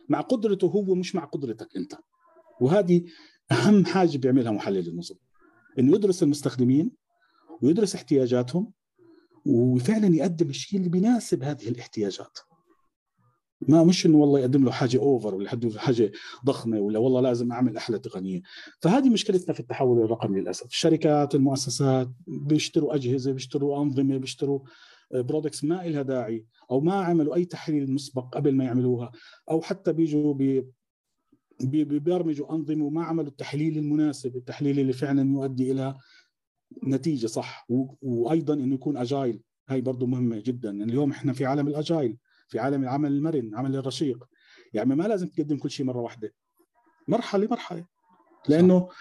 مع 0.08 0.20
قدرته 0.20 0.66
هو 0.66 0.94
مش 0.94 1.14
مع 1.14 1.24
قدرتك 1.24 1.76
أنت. 1.76 1.94
وهذه 2.60 3.04
أهم 3.52 3.84
حاجة 3.84 4.18
بيعملها 4.18 4.52
محلل 4.52 4.88
النظم 4.88 5.14
إنه 5.78 5.94
يدرس 5.94 6.22
المستخدمين 6.22 6.90
ويدرس 7.62 7.94
احتياجاتهم 7.94 8.72
وفعلا 9.46 10.14
يقدم 10.16 10.48
الشيء 10.48 10.78
اللي 10.78 10.90
بيناسب 10.90 11.42
هذه 11.42 11.68
الاحتياجات. 11.68 12.38
ما 13.68 13.84
مش 13.84 14.06
إنه 14.06 14.18
والله 14.18 14.40
يقدم 14.40 14.64
له 14.64 14.70
حاجة 14.70 14.98
over 14.98 15.34
ولا 15.34 15.48
حاجة 15.78 16.12
ضخمة 16.44 16.80
ولا 16.80 16.98
والله 16.98 17.20
لازم 17.20 17.52
أعمل 17.52 17.76
أحلى 17.76 17.98
تقنية. 17.98 18.42
فهذه 18.80 19.08
مشكلتنا 19.10 19.54
في 19.54 19.60
التحول 19.60 20.02
الرقمي 20.02 20.40
للأسف. 20.40 20.66
الشركات 20.66 21.34
المؤسسات 21.34 22.10
بيشتروا 22.26 22.94
أجهزة 22.94 23.32
بيشتروا 23.32 23.82
أنظمة 23.82 24.16
بيشتروا 24.16 24.60
products 25.14 25.64
ما 25.64 25.74
لها 25.74 26.02
داعي 26.02 26.46
أو 26.70 26.80
ما 26.80 26.94
عملوا 26.94 27.34
أي 27.34 27.44
تحليل 27.44 27.92
مسبق 27.92 28.34
قبل 28.34 28.54
ما 28.54 28.64
يعملوها 28.64 29.12
أو 29.50 29.60
حتى 29.60 29.92
بيجوا 29.92 30.34
بي 30.34 30.64
بيبرمجوا 31.60 32.52
أنظمة 32.54 32.84
وما 32.84 33.04
عملوا 33.04 33.30
التحليل 33.30 33.78
المناسب 33.78 34.36
التحليل 34.36 34.78
اللي 34.78 34.92
فعلا 34.92 35.32
يؤدي 35.32 35.72
إلى 35.72 35.96
نتيجة 36.86 37.26
صح. 37.26 37.66
وأيضا 38.02 38.54
إنه 38.54 38.74
يكون 38.74 38.96
agile 38.96 39.40
هاي 39.68 39.80
برضه 39.80 40.06
مهمة 40.06 40.42
جدا. 40.46 40.84
اليوم 40.84 41.10
إحنا 41.10 41.32
في 41.32 41.46
عالم 41.46 41.68
الاجايل 41.68 42.16
في 42.50 42.58
عالم 42.58 42.82
العمل 42.82 43.12
المرن 43.12 43.54
عمل 43.54 43.76
الرشيق. 43.76 44.24
يعني 44.72 44.94
ما 44.94 45.04
لازم 45.04 45.28
تقدم 45.28 45.58
كل 45.58 45.70
شيء 45.70 45.86
مرة 45.86 46.00
واحدة. 46.00 46.34
مرحلة 47.08 47.48
مرحلة. 47.50 47.86
لأنه 48.48 48.88
صح. 48.88 48.96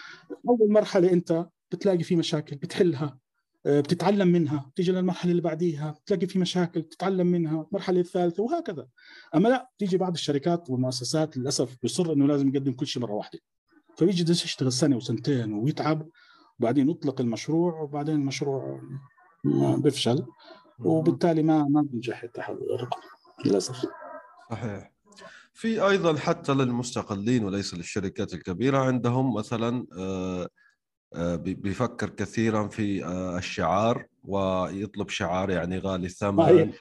أول 0.50 0.72
مرحلة 0.72 1.12
أنت 1.14 1.50
بتلاقي 1.72 2.04
في 2.04 2.16
مشاكل 2.16 2.56
بتحلها 2.56 3.20
آه، 3.66 3.82
بتتعلم 3.82 4.28
منها. 4.28 4.66
بتيجي 4.72 4.92
للمرحلة 4.92 5.32
اللي 5.32 5.42
بعديها 5.42 5.92
بتلاقي 5.92 6.28
في 6.28 6.40
مشاكل 6.40 6.82
بتتعلم 6.82 7.28
منها. 7.28 7.68
المرحلة 7.72 8.00
الثالثة 8.00 8.44
وهكذا. 8.44 8.88
أما 9.36 9.50
لا 9.50 9.70
تيجي 9.78 9.98
بعض 9.98 10.14
الشركات 10.14 10.70
والمؤسسات 10.70 11.38
للأسف 11.38 11.78
بيصر 11.82 12.14
إنه 12.14 12.28
لازم 12.28 12.56
يقدم 12.56 12.74
كل 12.74 12.88
شيء 12.88 13.04
مرة 13.04 13.14
واحدة. 13.14 13.40
فبيجي 13.98 14.32
يشتغل 14.32 14.72
سنة 14.72 14.96
وسنتين 14.96 15.54
ويتعب 15.54 16.10
وبعدين 16.60 16.90
يطلق 16.90 17.22
المشروع 17.22 17.82
وبعدين 17.82 18.16
المشروع 18.16 18.82
بيفشل 19.84 20.26
وبالتالي 20.80 21.44
ما 21.44 21.64
ما 21.64 21.82
بينجح 21.82 22.24
التحول. 22.24 22.58
الرقمي 22.76 23.04
للأسف. 23.46 23.86
صحيح. 24.52 24.92
في 25.54 25.88
أيضا 25.88 26.18
حتى 26.18 26.54
للمستقلين 26.54 27.44
وليس 27.44 27.74
للشركات 27.74 28.34
الكبيرة 28.34 28.78
عندهم 28.78 29.34
مثلا 29.34 29.86
آه، 29.98 30.50
آه، 31.14 31.36
بيفكر 31.36 32.10
كثيرا 32.10 32.68
في 32.68 33.06
آه، 33.06 33.38
الشعار 33.38 34.06
ويطلب 34.24 35.10
شعار 35.10 35.50
يعني 35.50 35.78
غالي 35.80 36.06
الثمن. 36.06 36.72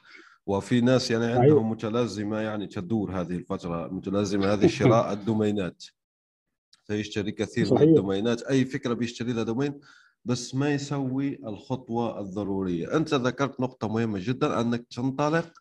وفي 0.47 0.81
ناس 0.81 1.11
يعني 1.11 1.25
عندهم 1.25 1.71
متلازمة 1.71 2.39
يعني 2.41 2.67
تدور 2.67 3.21
هذه 3.21 3.35
الفترة 3.37 3.89
متلازمة 3.89 4.53
هذه 4.53 4.67
شراء 4.67 5.13
الدومينات. 5.13 5.85
فيشتري 6.85 7.33
كثير 7.33 7.67
صحيح. 7.67 7.83
من 7.83 7.89
الدومينات. 7.89 8.43
أي 8.43 8.65
فكرة 8.65 8.95
بيشتري 8.95 9.33
لها 9.33 9.43
دومين؟ 9.43 9.81
بس 10.25 10.55
ما 10.55 10.71
يسوي 10.71 11.39
الخطوة 11.47 12.21
الضرورية. 12.21 12.97
أنت 12.97 13.15
ذكرت 13.15 13.61
نقطة 13.61 13.89
مهمة 13.89 14.19
جدا 14.19 14.61
أنك 14.61 14.87
تنطلق 14.91 15.53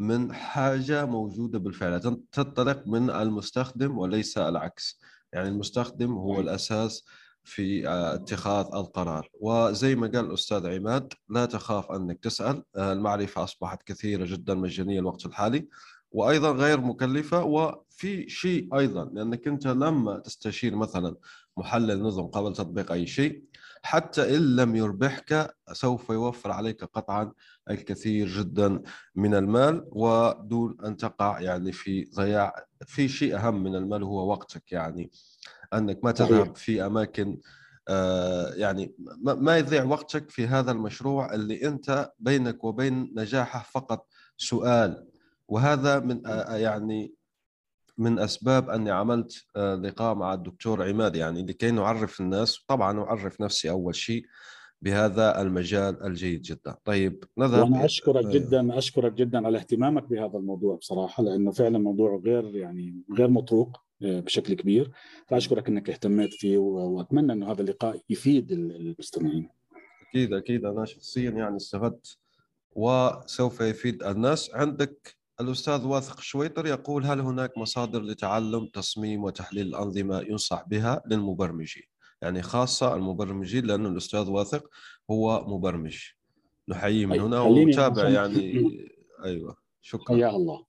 من 0.00 0.32
حاجة 0.32 1.04
موجودة 1.04 1.58
بالفعل. 1.58 2.00
تنطلق 2.32 2.86
من 2.86 3.10
المستخدم 3.10 3.98
وليس 3.98 4.38
العكس. 4.38 5.00
يعني 5.32 5.48
المستخدم 5.48 6.12
هو 6.12 6.40
الأساس 6.40 7.04
في 7.44 7.88
آه، 7.88 8.14
اتخاذ 8.14 8.66
القرار. 8.74 9.30
وزي 9.40 9.94
ما 9.94 10.06
قال 10.06 10.26
الأستاذ 10.26 10.66
عماد 10.66 11.12
لا 11.28 11.46
تخاف 11.46 11.90
أنك 11.90 12.18
تسأل. 12.20 12.62
آه، 12.76 12.92
المعرفة 12.92 13.44
أصبحت 13.44 13.82
كثيرة 13.82 14.24
جدا 14.24 14.54
مجانية 14.54 14.98
الوقت 15.00 15.26
الحالي 15.26 15.68
وأيضا 16.12 16.50
غير 16.52 16.80
مكلفة. 16.80 17.44
وفي 17.44 18.28
شيء 18.28 18.78
أيضا 18.78 19.04
لأنك 19.04 19.48
أنت 19.48 19.66
لما 19.66 20.18
تستشير 20.18 20.76
مثلا 20.76 21.16
محلل 21.56 22.02
نظم 22.02 22.26
قبل 22.26 22.52
تطبيق 22.52 22.92
أي 22.92 23.06
شيء 23.06 23.44
حتى 23.82 24.36
إن 24.36 24.56
لم 24.56 24.76
يربحك 24.76 25.54
سوف 25.72 26.10
يوفر 26.10 26.50
عليك 26.50 26.84
قطعا 26.84 27.32
الكثير 27.70 28.28
جدا 28.28 28.82
من 29.14 29.34
المال 29.34 29.88
ودون 29.92 30.76
أن 30.84 30.96
تقع 30.96 31.40
يعني 31.40 31.72
في 31.72 32.04
ضياع 32.14 32.66
في 32.86 33.08
شيء 33.08 33.36
أهم 33.36 33.62
من 33.62 33.74
المال 33.74 34.02
هو 34.02 34.30
وقتك. 34.30 34.72
يعني 34.72 35.10
أنك 35.74 36.04
ما 36.04 36.12
تذهب 36.12 36.56
في 36.56 36.86
أماكن 36.86 37.38
آه، 37.88 38.54
يعني 38.54 38.94
ما 39.24 39.58
يضيع 39.58 39.84
وقتك 39.84 40.30
في 40.30 40.46
هذا 40.46 40.72
المشروع 40.72 41.34
اللي 41.34 41.68
أنت 41.68 42.12
بينك 42.18 42.64
وبين 42.64 43.12
نجاحه 43.16 43.66
فقط 43.70 44.06
سؤال. 44.36 45.06
وهذا 45.48 45.98
من 45.98 46.26
آه، 46.26 46.56
يعني 46.56 47.14
من 48.00 48.18
أسباب 48.18 48.70
أني 48.70 48.90
عملت 48.90 49.44
آه، 49.56 49.74
لقاء 49.74 50.14
مع 50.14 50.34
الدكتور 50.34 50.88
عماد 50.88 51.16
يعني 51.16 51.42
لكي 51.42 51.70
نعرف 51.70 52.20
الناس. 52.20 52.64
طبعا 52.68 52.92
نعرف 52.92 53.40
نفسي 53.40 53.70
أول 53.70 53.94
شيء 53.94 54.24
بهذا 54.82 55.40
المجال 55.42 56.02
الجيد 56.06 56.42
جدا. 56.42 56.76
طيب 56.84 57.24
نذهب 57.38 57.62
وأنا 57.62 57.84
أشكرك 57.84 58.26
جدا 58.26 58.78
أشكرك 58.78 59.12
جدا 59.12 59.46
على 59.46 59.58
اهتمامك 59.58 60.04
بهذا 60.08 60.38
الموضوع 60.38 60.76
بصراحة 60.76 61.22
لأنه 61.22 61.50
فعلا 61.50 61.78
موضوع 61.78 62.20
غير 62.24 62.56
يعني 62.56 63.02
غير 63.18 63.28
مطروق 63.28 63.80
بشكل 64.00 64.54
كبير. 64.54 64.90
فأشكرك 65.26 65.68
إنك 65.68 65.90
اهتميت 65.90 66.34
فيه 66.34 66.58
وأتمنى 66.58 67.32
إنه 67.32 67.52
هذا 67.52 67.60
اللقاء 67.60 68.00
يفيد 68.10 68.52
المستمعين. 68.52 69.48
أكيد 70.08 70.32
أكيد. 70.32 70.64
أنا 70.64 70.84
شخصيا 70.84 71.30
يعني 71.30 71.56
استفدت 71.56 72.18
وسوف 72.72 73.60
يفيد 73.60 74.02
الناس. 74.02 74.50
عندك 74.54 75.19
الأستاذ 75.40 75.86
واثق 75.86 76.18
الشويطر 76.18 76.66
يقول 76.66 77.04
هل 77.04 77.20
هناك 77.20 77.58
مصادر 77.58 78.02
لتعلم 78.02 78.66
تصميم 78.66 79.24
وتحليل 79.24 79.66
الأنظمة 79.66 80.20
ينصح 80.20 80.68
بها 80.68 81.02
للمبرمجين؟ 81.06 81.82
يعني 82.22 82.42
خاصة 82.42 82.94
المبرمجين 82.94 83.66
لأن 83.66 83.86
الأستاذ 83.86 84.30
واثق 84.30 84.70
هو 85.10 85.44
مبرمج. 85.48 85.98
نحييه 86.68 87.06
من 87.06 87.20
هنا 87.20 87.40
ومتابع 87.40 88.08
يعني. 88.08 88.64
أيوة 89.24 89.56
شكرا. 89.80 90.16
يا 90.16 90.30
الله. 90.36 90.64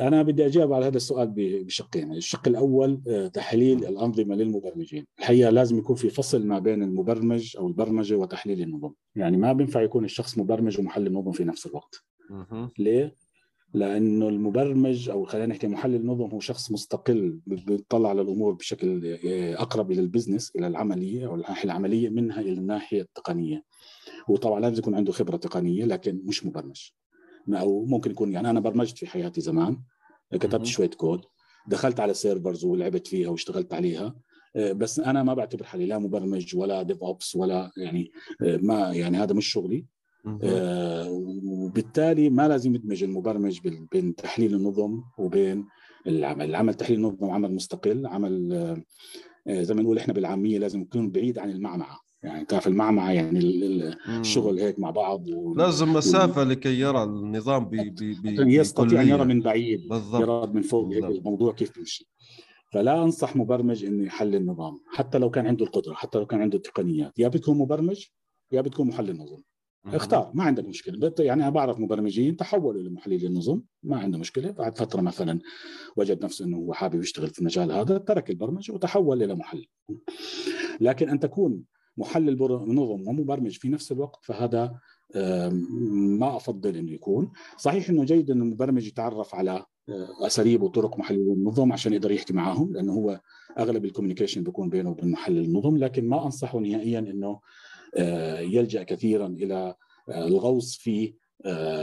أنا 0.00 0.22
بدي 0.22 0.46
أجاوب 0.46 0.72
على 0.72 0.86
هذا 0.86 0.96
السؤال 0.96 1.32
بشقين. 1.36 2.12
الشق 2.12 2.48
الأول 2.48 3.00
آه، 3.08 3.26
تحليل 3.26 3.84
الأنظمة 3.84 4.34
للمبرمجين. 4.34 5.06
الحقيقة 5.18 5.50
لازم 5.50 5.78
يكون 5.78 5.96
في 5.96 6.10
فصل 6.10 6.46
ما 6.46 6.58
بين 6.58 6.82
المبرمج 6.82 7.56
أو 7.56 7.68
البرمجة 7.68 8.14
وتحليل 8.14 8.62
النظم. 8.62 8.92
يعني 9.16 9.36
ما 9.36 9.52
بينفع 9.52 9.82
يكون 9.82 10.04
الشخص 10.04 10.38
مبرمج 10.38 10.80
ومحلل 10.80 11.12
نظم 11.12 11.32
في 11.32 11.44
نفس 11.44 11.66
الوقت. 11.66 12.04
ليه؟ 12.78 13.25
لأنه 13.74 14.28
المبرمج 14.28 15.08
أو 15.08 15.24
خلينا 15.24 15.46
نحكي 15.46 15.66
محلل 15.66 16.06
نظم 16.06 16.30
هو 16.30 16.40
شخص 16.40 16.72
مستقل 16.72 17.38
بيطلع 17.46 18.08
على 18.08 18.20
الأمور 18.22 18.52
بشكل 18.52 19.18
أقرب 19.54 19.90
إلى 19.90 20.00
ال 20.00 20.06
business 20.06 20.52
إلى 20.56 20.66
العملية 20.66 21.26
أو 21.26 21.34
الناحية 21.34 21.64
العملية 21.64 22.08
منها 22.08 22.40
إلى 22.40 22.52
الناحية 22.52 23.00
التقنية. 23.00 23.64
وطبعا 24.28 24.60
لازم 24.60 24.78
يكون 24.78 24.94
عنده 24.94 25.12
خبرة 25.12 25.36
تقنية 25.36 25.84
لكن 25.84 26.22
مش 26.24 26.46
مبرمج. 26.46 26.90
أو 27.48 27.84
ممكن 27.84 28.10
يكون 28.10 28.32
يعني 28.32 28.50
أنا 28.50 28.60
برمجت 28.60 28.98
في 28.98 29.06
حياتي 29.06 29.40
زمان 29.40 29.82
كتبت 30.32 30.66
شوية 30.66 30.90
كود 30.90 31.20
دخلت 31.68 32.00
على 32.00 32.14
servers 32.14 32.64
ولعبت 32.64 33.06
فيها 33.06 33.28
واشتغلت 33.28 33.74
عليها 33.74 34.14
آه، 34.56 34.72
بس 34.72 35.00
أنا 35.00 35.22
ما 35.22 35.34
بعتبر 35.34 35.64
حالي 35.64 35.86
لا 35.86 35.98
مبرمج 35.98 36.56
ولا 36.56 36.82
DevOps 36.82 37.36
ولا 37.36 37.70
يعني 37.76 38.10
آه، 38.42 38.56
ما 38.56 38.92
يعني 38.92 39.16
هذا 39.16 39.34
مش 39.34 39.46
شغلي. 39.46 39.76
آه، 39.76 39.95
وبالتالي 41.44 42.30
ما 42.30 42.48
لازم 42.48 42.74
يدمج 42.74 43.04
المبرمج 43.04 43.58
بين 43.92 44.14
تحليل 44.14 44.54
النظم 44.54 45.02
وبين 45.18 45.66
العمل. 46.06 46.44
العمل 46.44 46.74
تحليل 46.74 46.98
النظم 46.98 47.30
عمل 47.30 47.54
مستقل 47.54 48.06
عمل 48.06 48.48
زي 49.48 49.74
ما 49.74 49.82
نقول 49.82 49.98
إحنا 49.98 50.14
بالعامية 50.14 50.58
لازم 50.58 50.80
يكون 50.80 51.10
بعيد 51.10 51.38
عن 51.38 51.50
المعمعة. 51.50 52.00
يعني 52.22 52.44
تعرف 52.44 52.66
المعمعة 52.66 53.12
يعني 53.12 53.38
الشغل 54.08 54.58
هيك 54.58 54.78
مع 54.78 54.90
بعض 54.90 55.28
و... 55.28 55.54
لازم 55.54 55.92
مسافة 55.92 56.40
و... 56.40 56.44
لكي 56.44 56.80
يرى 56.80 57.02
النظام 57.02 57.64
ب 57.64 57.70
ب 57.70 58.22
ب 58.22 58.48
يستطيع 58.48 59.02
أن 59.02 59.08
يرى 59.08 59.24
من 59.24 59.40
بعيد 59.40 59.88
بالضبط. 59.88 60.22
يرى 60.22 60.46
من 60.46 60.62
فوق 60.62 60.88
بالضبط. 60.88 61.16
الموضوع 61.16 61.52
كيف 61.52 61.76
بيمشي. 61.76 62.08
فلا 62.72 63.02
أنصح 63.02 63.36
مبرمج 63.36 63.84
أنه 63.84 64.06
يحلل 64.06 64.34
النظام 64.34 64.80
حتى 64.86 65.18
لو 65.18 65.30
كان 65.30 65.46
عنده 65.46 65.64
القدرة 65.64 65.94
حتى 65.94 66.18
لو 66.18 66.26
كان 66.26 66.40
عنده 66.40 66.56
التقنيات. 66.56 67.18
يا 67.18 67.28
بتكون 67.28 67.58
مبرمج 67.58 68.04
يا 68.52 68.60
بتكون 68.60 68.88
محلل 68.88 69.18
نظم 69.18 69.42
اختار 69.94 70.30
ما 70.34 70.44
عندك 70.44 70.64
مشكلة. 70.64 71.12
يعني 71.18 71.42
أنا 71.42 71.50
بعرف 71.50 71.78
مبرمجين 71.78 72.36
تحولوا 72.36 72.82
لمحللي 72.82 73.26
النظم 73.26 73.60
ما 73.82 73.96
عنده 73.96 74.18
مشكلة. 74.18 74.50
بعد 74.50 74.78
فترة 74.78 75.00
مثلا 75.00 75.38
وجد 75.96 76.24
نفسه 76.24 76.44
إنه 76.44 76.56
هو 76.56 76.72
حابب 76.72 77.00
يشتغل 77.00 77.28
في 77.28 77.38
المجال 77.38 77.72
هذا 77.72 77.98
ترك 77.98 78.30
البرمجة 78.30 78.72
وتحول 78.72 79.22
إلى 79.22 79.34
محلل. 79.34 79.66
لكن 80.80 81.08
أن 81.08 81.20
تكون 81.20 81.62
محلل 81.96 82.38
نظم 82.66 83.08
ومبرمج 83.08 83.58
في 83.58 83.68
نفس 83.68 83.92
الوقت 83.92 84.24
فهذا 84.24 84.78
ما 86.18 86.36
أفضل 86.36 86.76
إنه 86.76 86.92
يكون. 86.92 87.30
صحيح 87.56 87.88
إنه 87.90 88.04
جيد 88.04 88.30
إنه 88.30 88.44
المبرمج 88.44 88.86
يتعرف 88.86 89.34
على 89.34 89.64
آه، 89.88 90.26
أساليب 90.26 90.62
وطرق 90.62 90.98
محلل 90.98 91.32
النظم 91.32 91.72
عشان 91.72 91.92
يقدر 91.92 92.10
يحكي 92.10 92.32
معاهم 92.32 92.72
لأنه 92.72 92.92
هو 92.92 93.20
أغلب 93.58 93.84
ال 93.84 93.88
communication 93.88 94.42
بيكون 94.42 94.68
بينه 94.68 94.90
وبين 94.90 95.10
محلل 95.10 95.44
النظم 95.44 95.76
لكن 95.76 96.08
ما 96.08 96.24
أنصحه 96.24 96.58
نهائيا 96.58 96.98
إنه 96.98 97.40
يلجأ 98.40 98.82
كثيرا 98.82 99.26
إلى 99.26 99.74
آه، 100.08 100.26
الغوص 100.26 100.76
في 100.76 101.14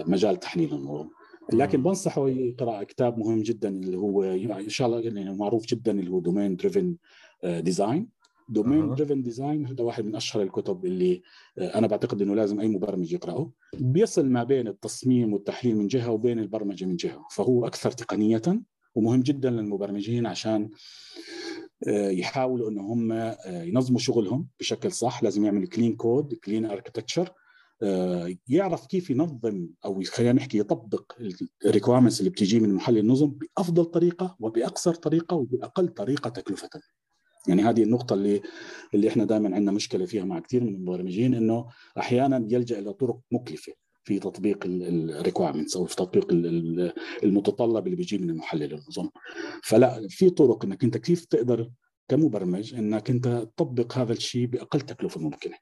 مجال 0.08 0.40
تحليل 0.40 0.74
النظم 0.74 1.10
لكن 1.54 1.84
بنصحه 1.84 2.30
يقرأ 2.30 2.84
كتاب 2.84 3.18
مهم 3.18 3.42
جدا 3.42 3.70
اللي 3.70 3.98
هو 3.98 4.24
إن 4.24 4.70
شاء 4.70 4.88
الله 4.88 5.00
يعني 5.00 5.38
معروف 5.38 5.66
جدا 5.66 5.92
اللي 5.92 6.12
هو 6.12 6.20
Domain 6.20 6.56
Driven 6.56 6.96
Design 7.44 8.10
Domain 8.50 8.96
Driven 8.96 9.22
Design 9.22 9.68
هذا 9.68 9.84
واحد 9.84 10.06
من 10.06 10.16
أشهر 10.16 10.44
الكتب 10.44 10.86
اللي 10.86 11.22
آه، 11.58 11.78
أنا 11.78 11.88
بعتقد 11.88 12.22
إنه 12.22 12.36
لازم 12.36 12.60
أي 12.60 12.68
مبرمج 12.68 13.14
يقرأه. 13.14 13.52
بيصل 13.80 14.30
ما 14.30 14.44
بين 14.44 14.68
التصميم 14.68 15.34
والتحليل 15.34 15.78
من 15.78 15.88
جهة 15.88 16.12
وبين 16.12 16.40
البرمجة 16.40 16.86
من 16.86 16.96
جهة 16.96 17.26
فهو 17.32 17.68
أكثر 17.68 17.92
تقنية 17.92 18.42
ومهم 18.96 19.22
جدا 19.22 19.50
للمبرمجين 19.50 20.26
عشان 20.26 20.62
آه، 20.64 20.70
يحاولوا 21.88 22.70
إن 22.70 22.80
هم 22.80 23.12
آه، 23.12 23.64
ينظموا 23.64 24.00
شغلهم 24.00 24.48
بشكل 24.60 24.92
صح. 24.92 25.24
لازم 25.24 25.46
يعمل 25.46 25.68
clean 25.68 25.96
code 25.96 26.34
clean 26.34 26.66
architecture 26.66 27.30
يعرف 28.48 28.86
كيف 28.88 29.10
ينظم 29.10 29.68
أو 29.86 30.04
خلينا 30.04 30.34
نحكي 30.34 30.58
يطبق 30.58 31.12
ال 31.66 31.70
requirements 31.70 32.20
اللي 32.20 32.30
بتيجي 32.30 32.60
من 32.60 32.74
محلل 32.74 32.98
النظم 32.98 33.28
بأفضل 33.30 33.86
طريقة 33.86 34.36
وبأقصر 34.40 34.94
طريقة 34.96 35.36
وبأقل 35.36 35.88
طريقة 35.88 36.30
تكلفه 36.30 36.70
يعني 37.48 37.62
هذه 37.62 37.84
النقطة 37.84 38.14
اللي 38.14 38.42
اللي 38.94 39.08
إحنا 39.10 39.26
دائما 39.26 39.56
عندنا 39.56 39.72
مشكلة 39.72 40.06
فيها 40.06 40.26
مع 40.26 40.40
كثير 40.40 40.64
من 40.64 40.76
المبرمجين 40.76 41.34
إنه 41.34 41.66
أحيانا 41.98 42.48
يلجأ 42.50 42.80
إلى 42.80 42.94
طرق 42.94 43.20
مكلفة. 43.32 43.74
في 44.04 44.20
تطبيق 44.20 44.60
ال 44.66 44.74
requirements 44.74 45.78
أو 45.78 45.86
في 45.86 45.96
تطبيق 45.96 46.28
المتطلب 47.24 47.86
اللي 47.86 47.96
بيجي 47.96 48.18
من 48.18 48.30
المحلل 48.30 48.74
النظم 48.74 49.10
فلا 49.64 50.08
في 50.10 50.30
طرق 50.30 50.66
إنك 50.66 50.84
أنت 50.84 50.98
كيف 50.98 51.26
تقدر 51.26 51.70
كمبرمج 52.08 52.74
إنك 52.74 53.10
أنت 53.10 53.48
تطبق 53.58 53.98
هذا 53.98 54.14
الشيء 54.14 54.46
بأقل 54.46 54.82
تكلفة 54.82 55.22
ممكنة. 55.22 55.56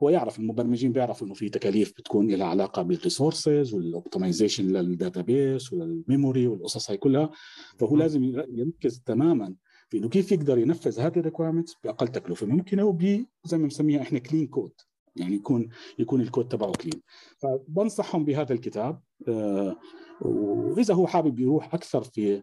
ويعرف 0.00 0.38
المبرمجين 0.38 0.92
بيعرفوا 0.92 1.26
إنه 1.26 1.34
في 1.34 1.48
تكاليف 1.48 1.92
بتكون 1.98 2.30
لها 2.30 2.46
علاقة 2.46 2.82
بالريسورسز 2.82 3.74
والاوبتمايزيشن 3.74 4.64
للداتابيس 4.64 5.72
وللميموري 5.72 6.46
والقصص 6.46 6.90
هاي 6.90 6.96
كلها. 6.96 7.30
فهو 7.78 7.96
لازم 7.96 8.24
يركز 8.48 9.02
تماما 9.06 9.54
في 9.88 9.98
إنه 9.98 10.08
كيف 10.08 10.32
يقدر 10.32 10.58
ينفذ 10.58 11.00
هذه 11.00 11.18
ال 11.18 11.22
requirements 11.22 11.74
بأقل 11.84 12.08
تكلفة 12.08 12.46
ممكنة 12.46 12.84
وب 12.84 13.02
زي 13.44 13.56
ما 13.58 13.62
بنسميها 13.62 14.02
إحنا 14.02 14.18
كلين 14.18 14.46
كود 14.46 14.72
يعني 15.16 15.34
يكون 15.34 15.68
يكون 15.98 16.20
الكود 16.20 16.48
تبعه 16.48 16.72
كلين 16.72 17.02
فبنصحهم 17.38 18.24
بهذا 18.24 18.52
الكتاب 18.52 19.00
آه، 19.28 19.76
وإذا 20.20 20.94
هو 20.94 21.06
حابب 21.06 21.38
يروح 21.38 21.74
أكثر 21.74 22.02
في 22.04 22.42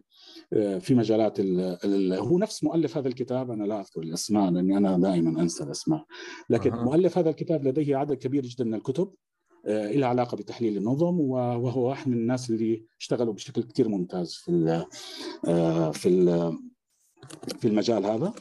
آه، 0.52 0.78
في 0.78 0.94
مجالات 0.94 1.40
ال 1.40 2.12
هو 2.12 2.38
نفس 2.38 2.64
مؤلف 2.64 2.96
هذا 2.96 3.08
الكتاب 3.08 3.50
أنا 3.50 3.64
لا 3.64 3.80
أذكر 3.80 4.00
الأسماء 4.00 4.50
لأني 4.50 4.76
أنا 4.76 4.98
دائما 4.98 5.42
أنسى 5.42 5.64
الأسماء. 5.64 6.04
لكن 6.50 6.72
أه. 6.72 6.84
مؤلف 6.84 7.18
هذا 7.18 7.30
الكتاب 7.30 7.64
لديه 7.64 7.96
عدد 7.96 8.16
كبير 8.16 8.46
جدا 8.46 8.64
من 8.64 8.74
الكتب 8.74 9.14
آه، 9.66 9.92
لها 9.92 10.08
علاقة 10.08 10.36
بتحليل 10.36 10.76
النظم 10.76 11.20
وهو 11.20 11.88
واحد 11.88 12.08
من 12.08 12.16
الناس 12.16 12.50
اللي 12.50 12.84
اشتغلوا 13.00 13.32
بشكل 13.32 13.62
كثير 13.62 13.88
ممتاز 13.88 14.34
في 14.34 14.50
ال 14.50 14.86
في 15.92 16.08
ال 16.08 16.52
في 17.58 17.68
المجال 17.68 18.04
هذا. 18.04 18.32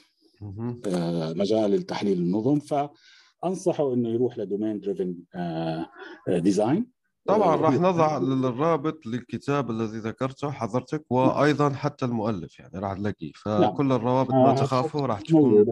مجال 1.36 1.74
التحليل 1.74 2.18
النظم. 2.18 2.60
فانصحه 3.42 3.94
إنه 3.94 4.10
يروح 4.10 4.38
ل 4.38 4.44
domain 4.44 4.80
driven 4.80 5.16
design 6.28 7.02
طبعا 7.26 7.56
راح 7.56 7.74
نضع 7.74 8.18
الرابط 8.18 9.06
للكتاب 9.06 9.72
الذي 9.72 9.98
ذكرته 9.98 10.52
حضرتك 10.52 11.12
وأيضا 11.12 11.70
حتى 11.70 12.06
المؤلف 12.06 12.60
يعني 12.60 12.80
راح 12.80 12.94
تلاقيه. 12.94 13.32
نعم. 13.48 13.74
فكل 13.74 13.92
الروابط 13.92 14.32
ما 14.32 14.52
آه، 14.52 14.56
تخافوا 14.56 15.02
راح 15.02 15.22
تكون 15.22 15.66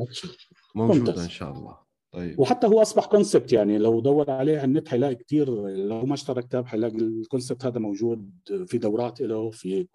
موجودة. 0.75 1.23
إن 1.23 1.29
شاء 1.29 1.51
الله. 1.51 1.77
طيب. 2.11 2.39
وحتى 2.39 2.67
هو 2.67 2.81
أصبح 2.81 3.05
concept 3.05 3.53
يعني 3.53 3.77
لو 3.77 3.99
دور 3.99 4.31
عليه 4.31 4.57
على 4.57 4.65
النت 4.65 4.87
حيلاقي 4.87 5.15
كثير 5.15 5.49
لو 5.69 6.05
ما 6.05 6.13
اشترى 6.13 6.41
كتاب 6.41 6.67
حيلاقي 6.67 6.95
ال 6.95 7.04
concept 7.04 7.65
هذا 7.65 7.79
موجود 7.79 8.31
في 8.65 8.77
دورات 8.77 9.21
له 9.21 9.49
في 9.51 9.87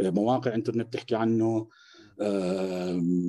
مواقع 0.00 0.54
انترنت 0.54 0.92
تحكي 0.92 1.14
عنه. 1.14 1.68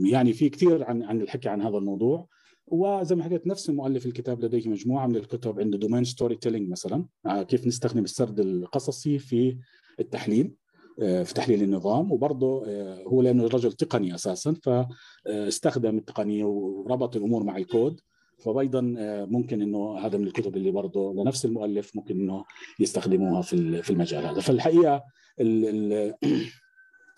يعني 0.06 0.34
في 0.34 0.50
كثير 0.50 0.84
عن 0.84 1.04
عن 1.04 1.22
الحكي 1.22 1.50
عن 1.50 1.62
هذا 1.62 1.78
الموضوع. 1.78 2.28
وزي 2.74 3.16
ما 3.16 3.24
حكيت 3.24 3.48
نفس 3.48 3.70
المؤلف 3.70 4.06
الكتاب 4.06 4.46
لديه 4.46 4.70
مجموعة 4.70 5.08
من 5.08 5.16
الكتب 5.16 5.60
عنده 5.60 5.78
domain 5.78 6.04
storytelling 6.04 6.70
مثلا. 6.70 7.06
آه، 7.26 7.44
كيف 7.44 7.68
نستخدم 7.68 8.04
السرد 8.04 8.40
القصصي 8.40 9.20
في 9.20 9.58
التحليل 10.00 10.54
آه، 11.02 11.24
في 11.24 11.34
تحليل 11.34 11.64
النظام. 11.64 12.12
وبرضه 12.12 12.66
آه، 12.68 13.04
هو 13.04 13.22
لأنه 13.22 13.44
رجل 13.44 13.72
تقني 13.72 14.16
أساسا 14.16 14.56
فاستخدم 14.64 15.98
التقنية 15.98 16.46
وربط 16.46 17.16
الأمور 17.16 17.44
مع 17.44 17.58
الكود. 17.58 18.02
فايضا 18.40 18.82
ممكن 19.30 19.62
إنه 19.62 19.98
هذا 19.98 20.18
من 20.18 20.28
الكتب 20.28 20.58
اللي 20.58 20.72
برضه 20.72 21.14
لنفس 21.14 21.46
المؤلف 21.46 21.96
ممكن 21.96 22.20
إنه 22.20 22.44
يستخدموها 22.80 23.42
في 23.42 23.82
في 23.82 23.90
المجال 23.90 24.26
هذا. 24.26 24.42
فالحقيقة 24.42 25.04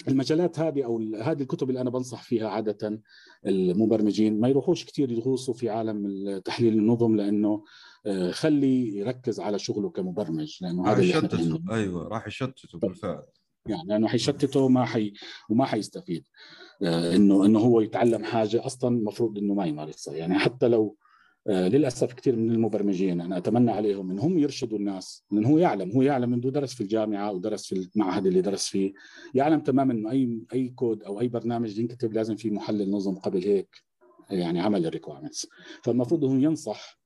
المجالات 0.07 0.59
هذه 0.59 0.85
أو 0.85 1.13
هذه 1.21 1.41
الكتب 1.41 1.69
اللي 1.69 1.81
أنا 1.81 1.89
بنصح 1.89 2.23
فيها 2.23 2.49
عادة 2.49 3.01
المبرمجين 3.45 4.39
ما 4.39 4.47
يروحوش 4.47 4.85
كثير 4.85 5.11
يغوصوا 5.11 5.53
في 5.53 5.69
عالم 5.69 6.07
تحليل 6.45 6.73
النظم 6.73 7.15
لأنه 7.15 7.63
آه، 8.05 8.31
خلي 8.31 8.97
يركز 8.97 9.39
على 9.39 9.59
شغله 9.59 9.89
كمبرمج 9.89 10.57
لأنه 10.61 10.87
هذا 10.87 11.01
اللي 11.01 11.17
إحنا 11.17 11.59
أيوه 11.71 12.07
راح 12.07 12.27
يشتته 12.27 12.79
بالفعل. 12.79 13.23
يعني 13.65 13.83
لأنه 13.87 14.07
حيشتته 14.07 14.67
ما 14.67 14.85
حي 14.85 15.13
وما 15.49 15.65
حيستفيد. 15.65 16.27
آه، 16.83 17.15
انه 17.15 17.45
إنه 17.45 17.59
هو 17.59 17.81
يتعلم 17.81 18.23
حاجة 18.23 18.65
أصلا 18.65 18.97
المفروض 18.97 19.37
إنه 19.37 19.53
ما 19.53 19.65
يمارسها. 19.65 20.15
يعني 20.15 20.39
حتى 20.39 20.67
لو 20.67 20.97
للأسف 21.47 22.13
كثير 22.13 22.35
من 22.35 22.51
المبرمجين 22.51 23.21
أنا 23.21 23.37
أتمنى 23.37 23.71
عليهم 23.71 24.11
إنهم 24.11 24.37
يرشدوا 24.37 24.77
الناس 24.77 25.23
لأنه 25.31 25.49
هو 25.49 25.57
يعلم 25.57 25.91
هو 25.91 26.01
يعلم 26.01 26.33
إنه 26.33 26.51
درس 26.51 26.73
في 26.73 26.81
الجامعة 26.81 27.31
ودرس 27.31 27.65
في 27.65 27.89
المعهد 27.95 28.25
اللي 28.25 28.41
درس 28.41 28.67
فيه 28.67 28.93
يعلم 29.33 29.59
تماما 29.59 29.93
إنه 29.93 30.11
أي 30.11 30.41
أي 30.53 30.69
كود 30.69 31.03
أو 31.03 31.19
أي 31.19 31.27
برنامج 31.27 31.77
ينكتب 31.77 32.13
لازم 32.13 32.35
في 32.35 32.49
محلل 32.49 32.91
نظم 32.91 33.15
قبل 33.15 33.43
هيك 33.43 33.69
يعني 34.29 34.59
عمل 34.59 34.85
ال 34.85 34.90
requirements. 34.90 35.47
فالمفروض 35.83 36.25
إنه 36.25 36.43
ينصح 36.43 36.99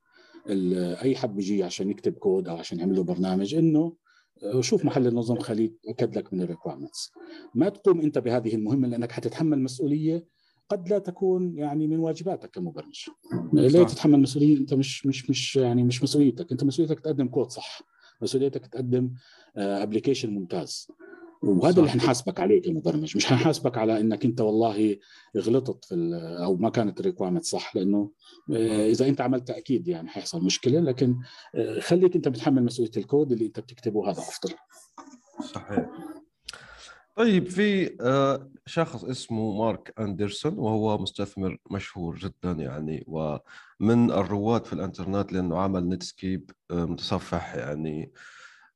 أي 1.02 1.16
حد 1.16 1.36
بيجي 1.36 1.64
عشان 1.64 1.90
يكتب 1.90 2.14
كود 2.14 2.48
أو 2.48 2.58
عشان 2.58 2.80
يعمل 2.80 2.96
له 2.96 3.04
برنامج 3.04 3.56
إنه 3.56 3.94
آه، 4.44 4.62
شوف 4.62 4.86
محلل 4.86 5.08
النظم 5.08 5.40
خليه 5.40 5.74
ياكد 5.88 6.18
لك 6.18 6.34
من 6.34 6.42
ال 6.42 6.47
requirements. 6.47 7.12
ما 7.56 7.70
تقوم 7.70 8.02
أنت 8.02 8.18
بهذه 8.18 8.56
المهمة 8.56 8.88
لأنك 8.88 9.12
حتتحمل 9.12 9.60
مسؤولية 9.60 10.26
قد 10.70 10.90
لا 10.90 11.00
تكون 11.00 11.58
يعني 11.58 11.88
من 11.88 12.00
واجباتك 12.00 12.52
كمبرمج. 12.52 13.10
ليه 13.54 13.84
تتحمل 13.84 14.20
مسؤولية 14.20 14.58
أنت 14.58 14.74
مش 14.74 15.06
مش 15.06 15.30
مش 15.30 15.56
يعني 15.56 15.84
مش 15.84 16.04
مسؤوليتك. 16.04 16.52
أنت 16.52 16.64
مسؤوليتك 16.64 17.00
تقدم 17.00 17.28
كود 17.28 17.50
صح. 17.50 17.82
مسؤوليتك 18.22 18.68
تقدم 18.68 19.12
application 19.58 20.30
آه، 20.30 20.40
ممتاز. 20.40 20.88
وهذا 21.44 21.72
صح. 21.72 21.78
اللي 21.78 21.90
حنحاسبك 21.90 22.40
عليه 22.40 22.62
كمبرمج. 22.62 23.18
مش 23.18 23.26
حنحاسبك 23.26 23.78
على 23.78 24.00
إنك 24.00 24.26
أنت 24.26 24.42
والله 24.42 24.98
غلطت 25.38 25.86
في 25.86 25.96
أو 26.44 26.56
ما 26.56 26.70
كانت 26.70 27.00
ال 27.00 27.04
requirement 27.04 27.46
صح. 27.46 27.76
لأنه 27.76 28.12
آه، 28.52 28.90
إذا 28.90 29.08
أنت 29.08 29.22
عملت 29.22 29.50
أكيد 29.50 29.88
يعني 29.88 30.10
حيحصل 30.10 30.44
مشكلة. 30.44 30.80
لكن 30.80 31.16
آه، 31.56 31.80
خليك 31.80 32.16
أنت 32.16 32.28
بتحمل 32.28 32.64
مسؤولية 32.64 32.92
الكود 32.98 33.32
اللي 33.32 33.46
أنت 33.46 33.60
بتكتبه 33.60 34.12
هذا 34.12 34.20
أفضل. 34.20 34.54
صحيح. 35.54 35.90
طيب 37.20 37.48
في 37.50 37.98
آه، 38.02 38.50
شخص 38.66 39.04
اسمه 39.04 39.58
مارك 39.58 39.94
أندرسون 40.00 40.54
وهو 40.60 40.98
مستثمر 40.98 41.58
مشهور 41.72 42.16
جدا 42.16 42.52
يعني 42.52 43.04
ومن 43.08 44.12
الرواد 44.12 44.66
في 44.66 44.74
الإنترنت 44.74 45.34
لأنه 45.34 45.60
عمل 45.60 45.90
نتسكيب 45.90 46.52
متصفح 46.72 47.56
يعني 47.56 48.12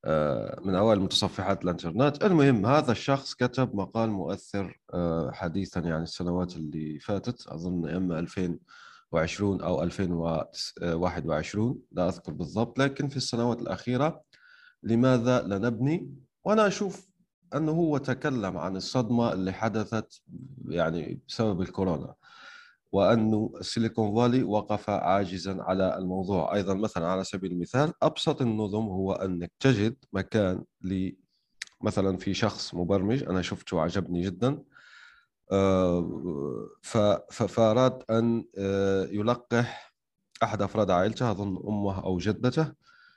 آه، 0.05 0.61
من 0.65 0.75
أوائل 0.75 0.99
متصفحات 0.99 1.63
الإنترنت. 1.63 2.23
المهم 2.23 2.65
هذا 2.65 2.91
الشخص 2.91 3.33
كتب 3.33 3.75
مقال 3.75 4.09
مؤثر 4.09 4.79
آه، 4.93 5.31
حديثا 5.31 5.79
يعني 5.79 6.03
السنوات 6.03 6.55
اللي 6.55 6.99
فاتت 6.99 7.47
أظن 7.47 7.89
اما 7.89 8.19
2020 8.19 9.61
أو 9.61 9.83
2021 9.83 11.79
لا 11.91 12.07
أذكر 12.07 12.31
بالضبط 12.31 12.79
لكن 12.79 13.07
في 13.07 13.17
السنوات 13.17 13.61
الأخيرة 13.61 14.23
لماذا 14.83 15.41
لا 15.41 15.57
نبني 15.57 16.13
وأنا 16.43 16.67
أشوف 16.67 17.12
أنه 17.55 17.71
هو 17.71 17.97
تكلم 17.97 18.57
عن 18.57 18.75
الصدمة 18.75 19.33
اللي 19.33 19.53
حدثت 19.53 20.21
يعني 20.67 21.21
بسبب 21.27 21.61
الكورونا 21.61 22.15
وأن 22.91 23.49
السيليكون 23.59 24.15
فالي 24.15 24.43
وقف 24.43 24.89
عاجزا 24.89 25.61
على 25.61 25.97
الموضوع. 25.97 26.55
أيضا 26.55 26.73
مثلا 26.73 27.07
على 27.07 27.23
سبيل 27.23 27.51
المثال 27.51 27.93
أبسط 28.01 28.41
النظم 28.41 28.85
هو 28.85 29.13
أنك 29.13 29.51
تجد 29.59 29.95
مكان 30.13 30.63
ل 30.81 31.11
مثلا 31.81 32.17
في 32.17 32.33
شخص 32.33 32.75
مبرمج 32.75 33.23
أنا 33.23 33.41
شفته 33.41 33.77
وعجبني 33.77 34.21
جدا 34.21 34.63
آه، 35.51 36.69
فأراد 37.31 38.03
أن 38.09 38.45
آه، 38.57 39.05
يلقح 39.05 39.93
أحد 40.43 40.61
أفراد 40.61 40.91
عائلته 40.91 41.31
أظن 41.31 41.63
أمه 41.67 42.03
أو 42.03 42.17
جدته 42.17 42.73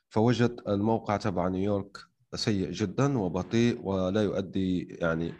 فوجد 0.08 0.60
الموقع 0.68 1.16
تبع 1.16 1.48
نيويورك 1.48 1.98
سيء 2.36 2.70
جدا 2.70 3.18
وبطيء 3.18 3.80
ولا 3.82 4.22
يؤدي 4.22 4.82
يعني 5.00 5.34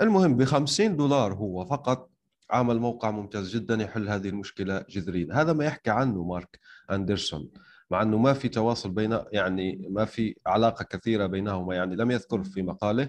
المهم 0.00 0.36
ب 0.36 0.44
50 0.44 0.96
دولار 0.96 1.34
هو 1.34 1.64
فقط 1.64 2.10
عمل 2.50 2.78
موقع 2.78 3.10
ممتاز 3.10 3.56
جدا 3.56 3.74
يحل 3.82 4.08
هذه 4.08 4.28
المشكلة 4.28 4.84
جذريا. 4.88 5.28
هذا 5.32 5.52
ما 5.52 5.64
يحكي 5.64 5.90
عنه 5.90 6.24
مارك 6.24 6.60
أندرسون 6.90 7.50
مع 7.90 8.02
إنه 8.02 8.18
ما 8.18 8.32
في 8.32 8.48
تواصل 8.48 8.90
بين 8.90 9.18
يعني 9.32 9.88
ما 9.90 10.04
في 10.04 10.36
علاقة 10.46 10.84
كثيرة 10.84 11.26
بينهما 11.26 11.74
يعني 11.74 11.96
لم 11.96 12.10
يذكر 12.10 12.44
في 12.44 12.62
مقاله 12.62 13.08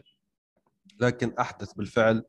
لكن 0.99 1.33
أحدث 1.39 1.73
بالفعل 1.73 2.23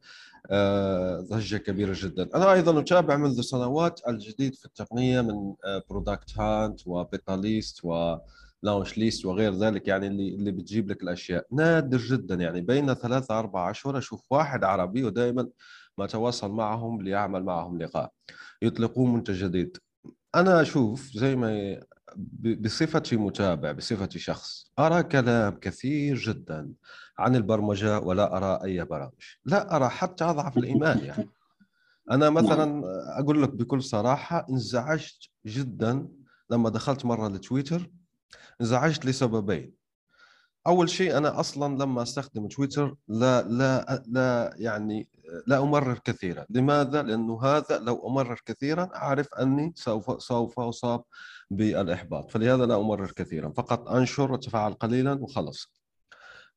آه، 0.50 1.20
ضجة 1.20 1.56
كبيرة 1.56 1.94
جدا. 1.96 2.28
أنا 2.34 2.52
أيضا 2.52 2.80
أتابع 2.80 3.16
منذ 3.16 3.40
سنوات 3.40 4.00
الجديد 4.08 4.54
في 4.54 4.64
التقنية 4.64 5.20
من 5.20 5.54
Product 5.90 6.38
Hunt 6.38 7.80
و 7.84 8.16
BetaList 8.62 8.81
و 8.81 8.84
Launch 8.84 8.98
List 8.98 9.26
وغير 9.26 9.54
ذلك 9.54 9.88
يعني 9.88 10.06
اللي 10.06 10.34
اللي 10.34 10.50
بتجيب 10.50 10.90
لك 10.90 11.02
الأشياء. 11.02 11.46
نادر 11.52 11.98
جدا 11.98 12.34
يعني 12.34 12.60
بين 12.60 12.94
ثلاثة 12.94 13.38
أربع 13.38 13.70
أشهر 13.70 13.98
أشوف 13.98 14.22
واحد 14.30 14.64
عربي 14.64 15.04
ودائما 15.04 15.48
ما 15.98 16.06
تواصل 16.06 16.50
معهم 16.52 17.02
ليعمل 17.02 17.44
معهم 17.44 17.78
لقاء. 17.78 18.12
يطلقون 18.62 19.12
منتج 19.12 19.44
جديد 19.44 19.76
أنا 20.34 20.60
أشوف 20.60 21.10
زي 21.14 21.36
ما 21.36 21.80
بصفتي 22.60 23.16
متابع 23.16 23.72
بصفتي 23.72 24.18
شخص 24.18 24.72
أرى 24.78 25.02
كلام 25.02 25.54
كثير 25.60 26.16
جدا 26.16 26.72
عن 27.18 27.36
البرمجة 27.36 27.98
ولا 27.98 28.36
أرى 28.36 28.64
أي 28.64 28.84
برامج. 28.84 29.22
لا 29.44 29.76
أرى 29.76 29.88
حتى 29.88 30.24
أضعف 30.24 30.58
الإيمان 30.58 30.98
يعني. 30.98 31.28
أنا 32.10 32.30
مثلا 32.30 32.82
أقول 33.18 33.42
لك 33.42 33.50
بكل 33.50 33.82
صراحة 33.82 34.46
انزعجت 34.50 35.28
جدا 35.46 36.08
لما 36.50 36.70
دخلت 36.70 37.04
مرة 37.04 37.28
لتويتر 37.28 37.90
انزعجت 38.60 39.06
لسببين. 39.06 39.80
أول 40.66 40.88
شيء 40.90 41.16
أنا 41.16 41.40
أصلا 41.40 41.82
لما 41.82 42.02
أستخدم 42.02 42.48
تويتر 42.48 42.96
لا 43.08 43.42
لا 43.42 44.02
لا 44.06 44.54
يعني 44.56 45.08
لا 45.46 45.58
أمرر 45.62 45.98
كثيرا. 46.04 46.46
لماذا؟ 46.50 47.02
لأنه 47.02 47.42
هذا 47.42 47.78
لو 47.78 48.08
أمرر 48.08 48.40
كثيرا 48.46 48.90
أعرف 48.94 49.34
أني 49.34 49.72
سوف 49.76 50.22
سوف 50.22 50.60
أصاب 50.60 51.02
بالإحباط. 51.50 52.30
فلهذا 52.30 52.66
لا 52.66 52.76
أمرر 52.80 53.10
كثيرا. 53.10 53.52
فقط 53.56 53.88
أنشر 53.88 54.32
وتفاعل 54.32 54.72
قليلا 54.72 55.12
وخلص. 55.12 55.72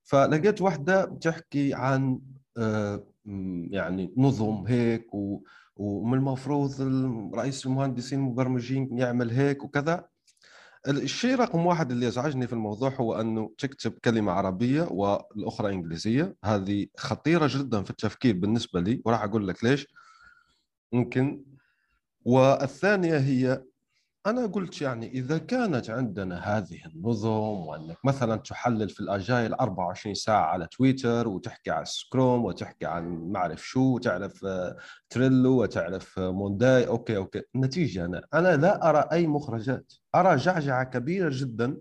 فلقيت 0.04 0.62
واحدة 0.62 1.06
بتحكي 1.06 1.74
عن 1.74 2.20
آه، 2.58 3.04
يعني 3.70 4.14
نظم 4.18 4.64
هيك 4.68 5.08
ومن 5.76 6.18
المفروض 6.18 6.82
رئيس 7.36 7.66
المهندسين 7.66 8.20
المبرمجين 8.20 8.98
يعمل 8.98 9.32
هيك 9.32 9.64
وكذا. 9.64 10.13
الشيء 10.88 11.36
رقم 11.36 11.66
واحد 11.66 11.92
اللي 11.92 12.08
ازعجني 12.08 12.48
في 12.48 12.54
الموضوع 12.54 12.90
هو 12.90 13.22
أنه 13.22 13.54
تكتب 13.58 13.92
كلمة 13.92 14.32
عربية 14.32 14.82
والأخرى 14.84 15.74
إنجليزية. 15.74 16.36
هذه 16.44 16.88
خطيرة 16.98 17.48
جدا 17.52 17.84
في 17.84 17.90
التفكير 17.90 18.38
بالنسبة 18.38 18.80
لي 18.80 19.02
وراح 19.06 19.24
أقول 19.24 19.48
لك 19.48 19.64
ليش. 19.64 19.88
ممكن. 20.94 21.44
والثانية 22.26 23.18
هي 23.18 23.64
أنا 24.26 24.46
قلت 24.46 24.82
يعني 24.82 25.12
إذا 25.12 25.38
كانت 25.38 25.90
عندنا 25.90 26.58
هذه 26.58 26.86
النظم 26.86 27.68
وأنك 27.68 27.98
مثلا 28.06 28.36
تحلل 28.36 28.90
في 28.90 29.00
الأجايل 29.00 29.54
24 29.54 30.16
ساعة 30.16 30.46
على 30.46 30.68
تويتر 30.68 31.28
وتحكي 31.28 31.72
عن 31.72 31.86
سكروم 31.86 32.46
وتحكي 32.46 32.86
عن 32.86 33.04
ما 33.32 33.40
أعرف 33.40 33.68
شو 33.68 33.96
وتعرف 33.96 34.46
Trello 35.10 35.62
وتعرف 35.62 36.20
Monday 36.20 36.88
okay 36.88 37.18
okay. 37.18 37.42
النتيجه 37.56 38.06
أنا 38.06 38.22
أنا 38.34 38.56
لا 38.58 38.90
أرى 38.90 39.08
أي 39.12 39.28
مخرجات. 39.28 39.94
أرى 40.16 40.36
جعجعة 40.36 40.84
كبيرة 40.84 41.30
جدا 41.34 41.78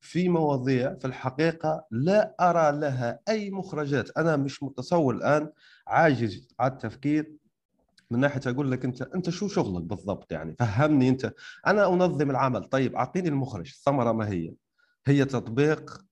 في 0.00 0.28
مواضيع 0.28 0.94
في 0.94 1.04
الحقيقة 1.04 1.84
لا 1.90 2.34
أرى 2.40 2.78
لها 2.80 3.20
أي 3.28 3.50
مخرجات. 3.50 4.10
أنا 4.18 4.36
مش 4.36 4.62
متصور 4.62 5.14
الآن 5.14 5.50
عاجز 5.86 6.48
على 6.60 6.72
التفكير 6.72 7.39
من 8.10 8.20
ناحية 8.20 8.40
أقول 8.46 8.70
لك 8.70 8.84
أنت 8.84 9.02
أنت 9.02 9.30
شو 9.30 9.48
شغلك 9.48 9.82
بالضبط 9.82 10.32
يعني؟ 10.32 10.56
فهمني 10.58 11.08
أنت. 11.08 11.34
أنا 11.66 11.86
أنظم 11.86 12.30
العمل. 12.30 12.64
طيب 12.64 12.94
أعطيني 12.94 13.28
المخرج 13.28 13.68
الثمرة 13.68 14.12
ما 14.12 14.28
هي؟ 14.28 14.52
هي 15.06 15.24
تطبيق 15.24 16.04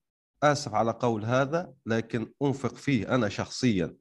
آسف 0.43 0.73
على 0.73 0.91
قول 0.91 1.25
هذا 1.25 1.73
لكن 1.85 2.31
أنفق 2.41 2.75
فيه 2.75 3.15
أنا 3.15 3.29
شخصيا 3.29 3.95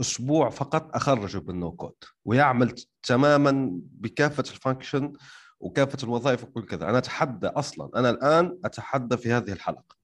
أسبوع 0.00 0.50
فقط 0.50 0.96
أخرجه 0.96 1.38
بال 1.38 1.55
no 1.55 1.72
code 1.72 1.94
ويعمل 2.24 2.74
تماما 3.02 3.70
بكافة 3.82 4.44
ال 4.52 4.59
function 4.59 5.12
وكافة 5.60 5.98
الوظائف 6.04 6.44
وكل 6.44 6.62
كذا. 6.66 6.90
أنا 6.90 6.98
أتحدى 6.98 7.46
أصلا. 7.46 7.90
أنا 7.96 8.10
الآن 8.10 8.58
أتحدى 8.64 9.16
في 9.16 9.32
هذه 9.32 9.52
الحلقة. 9.52 9.96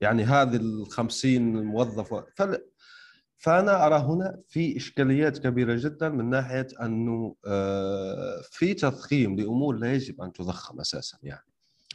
يعني 0.00 0.24
هذه 0.24 0.56
ال 0.56 0.86
50 0.90 1.64
موظف. 1.64 2.24
فأنا 3.36 3.86
أرى 3.86 3.96
هنا 3.96 4.40
في 4.48 4.76
إشكاليات 4.76 5.38
كبيرة 5.38 5.74
جدا 5.74 6.08
من 6.08 6.30
ناحية 6.30 6.66
أنه 6.82 7.36
آه، 7.46 8.40
في 8.50 8.74
تضخيم 8.74 9.36
لأمور 9.36 9.76
لا 9.76 9.94
يجب 9.94 10.22
أن 10.22 10.32
تضخم 10.32 10.80
أساسا 10.80 11.18
يعني. 11.22 11.46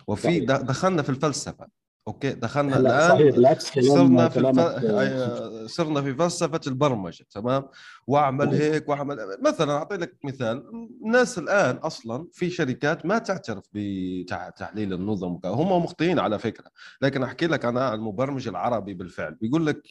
وفي 0.07 0.39
دخلنا 0.39 1.01
في 1.01 1.09
الفلسفة. 1.09 1.67
أوكي 2.09 2.31
دخلنا 2.33 2.77
الآن. 2.77 3.09
صحيح 3.09 3.59
صرنا 3.83 4.29
في 4.29 4.39
الف... 4.39 4.59
آه، 4.59 5.65
صرنا 5.65 6.01
في 6.01 6.15
فلسفة 6.15 6.59
البرمجة 6.67 7.25
تمام؟ 7.31 7.67
واعمل 8.07 8.47
هيك 8.55 8.89
واعمل 8.89 9.17
مثلا 9.45 9.71
أعطي 9.71 9.95
لك 9.97 10.17
مثال. 10.23 10.63
الناس 11.05 11.37
الآن 11.37 11.75
أصلا 11.75 12.27
في 12.33 12.49
شركات 12.49 13.05
ما 13.05 13.17
تعترف 13.17 13.63
بتحليل 13.73 14.93
النظم 14.93 15.39
هم 15.45 15.83
مخطئين 15.83 16.19
على 16.19 16.39
فكرة. 16.39 16.71
لكن 17.01 17.23
أحكي 17.23 17.47
لك 17.47 17.65
أنا 17.65 17.93
المبرمج 17.93 18.47
العربي 18.47 18.93
بالفعل. 18.93 19.35
بيقول 19.35 19.65
لك 19.65 19.83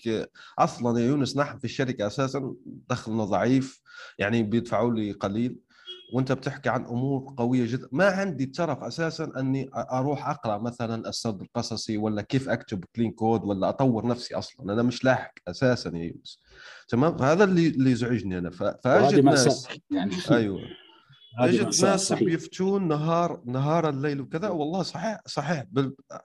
أصلا 0.59 1.01
يا 1.01 1.07
يونس 1.07 1.37
نحن 1.37 1.59
في 1.59 1.65
الشركة 1.65 2.07
أساسا 2.07 2.55
دخلنا 2.91 3.25
ضعيف 3.25 3.83
يعني 4.19 4.43
بيدفعوا 4.43 4.95
لي 4.95 5.13
قليل. 5.13 5.57
وانت 6.13 6.33
بتحكي 6.33 6.69
عن 6.69 6.85
أمور 6.85 7.35
قوية 7.37 7.67
جدا. 7.73 7.89
ما 7.93 8.07
عندي 8.07 8.45
الترف 8.45 8.83
أساسا 8.83 9.33
أني 9.37 9.71
أروح 9.75 10.29
أقرأ 10.29 10.59
مثلا 10.59 11.09
السرد 11.09 11.41
القصصي 11.43 11.97
ولا 11.97 12.23
كيف 12.23 12.49
أكتب 12.49 12.85
كلين 12.97 13.11
كود 13.11 13.45
ولا 13.45 13.69
أطور 13.69 14.07
نفسي 14.07 14.35
أصلا. 14.35 14.73
أنا 14.73 14.83
مش 14.83 15.05
لاحق 15.05 15.33
أساسا 15.49 15.91
يا 15.97 16.05
يونس. 16.05 16.43
تمام؟ 16.89 17.17
فهذا 17.17 17.45
اللي 17.45 17.69
اللي 17.69 17.91
يزعجني 17.91 18.39
أنا. 18.39 18.51
فأجد 18.85 19.25
ناس 19.25 19.69
يعني. 19.91 20.15
أيوه. 20.31 20.61
أجد 21.39 21.85
ناس 21.85 22.13
بيفتون 22.13 22.89
نهار 22.89 23.43
نهار 23.47 23.89
الليل 23.89 24.21
وكذا. 24.21 24.49
والله 24.49 24.83
صحيح 24.83 25.21
صحيح. 25.27 25.65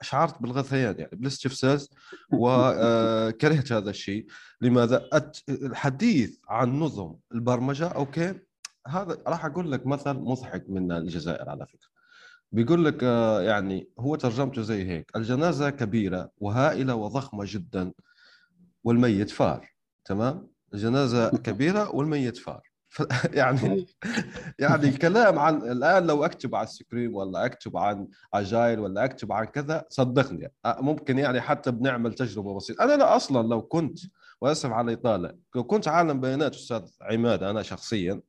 شعرت 0.02 0.42
بالغثيان 0.42 0.94
يعني 0.98 1.10
بالاستفزاز 1.16 1.90
وكرهت 2.32 3.72
هذا 3.76 3.90
الشيء. 3.90 4.26
لماذا؟ 4.60 5.08
الحديث 5.48 6.36
عن 6.48 6.78
نظم 6.80 7.14
البرمجة 7.34 7.88
okay؟ 7.88 8.34
هذا 8.86 9.18
راح 9.26 9.44
أقول 9.44 9.72
لك 9.72 9.86
مثل 9.86 10.12
مضحك 10.12 10.64
من 10.68 10.92
الجزائر 10.92 11.48
على 11.50 11.66
فكرة. 11.66 11.88
بيقول 12.52 12.84
لك 12.84 13.04
آه، 13.04 13.42
يعني 13.42 13.88
هو 13.98 14.16
ترجمته 14.16 14.62
زي 14.62 14.88
هيك 14.88 15.10
الجنازة 15.16 15.70
كبيرة 15.70 16.30
وهائلة 16.38 16.94
وضخمة 16.94 17.44
جدا 17.48 17.92
والميت 18.84 19.30
فار 19.30 19.68
تمام؟ 20.04 20.48
جنازه 20.74 21.30
كبيرة 21.46 21.94
والميت 21.96 22.36
فار. 22.36 22.74
يعني 23.32 23.86
يعني 24.58 24.88
الكلام 24.88 25.38
عن 25.38 25.56
الآن 25.56 26.06
لو 26.06 26.24
أكتب 26.24 26.54
على 26.54 26.64
ال 26.64 26.72
Scrum 26.72 27.14
ولا 27.14 27.44
أكتب 27.46 27.76
عن 27.76 28.08
Agile 28.34 28.80
ولا 28.80 29.04
أكتب 29.04 29.32
عن 29.32 29.44
كذا 29.44 29.84
صدقني 29.88 30.52
ممكن 30.66 31.18
يعني 31.18 31.40
حتى 31.40 31.70
بنعمل 31.70 32.14
تجربة 32.14 32.54
بسيطة. 32.54 32.84
أنا 32.84 32.96
لا 32.96 33.16
أصلا 33.16 33.48
لو 33.48 33.62
كنت 33.62 33.98
وأسف 34.40 34.70
على 34.70 34.92
الإطالة 34.92 35.34
لو 35.54 35.64
كنت 35.64 35.88
عالم 35.88 36.20
بيانات 36.20 36.54
أستاذ 36.54 36.82
عماد 37.02 37.42
أنا 37.42 37.62
شخصيا 37.62 38.20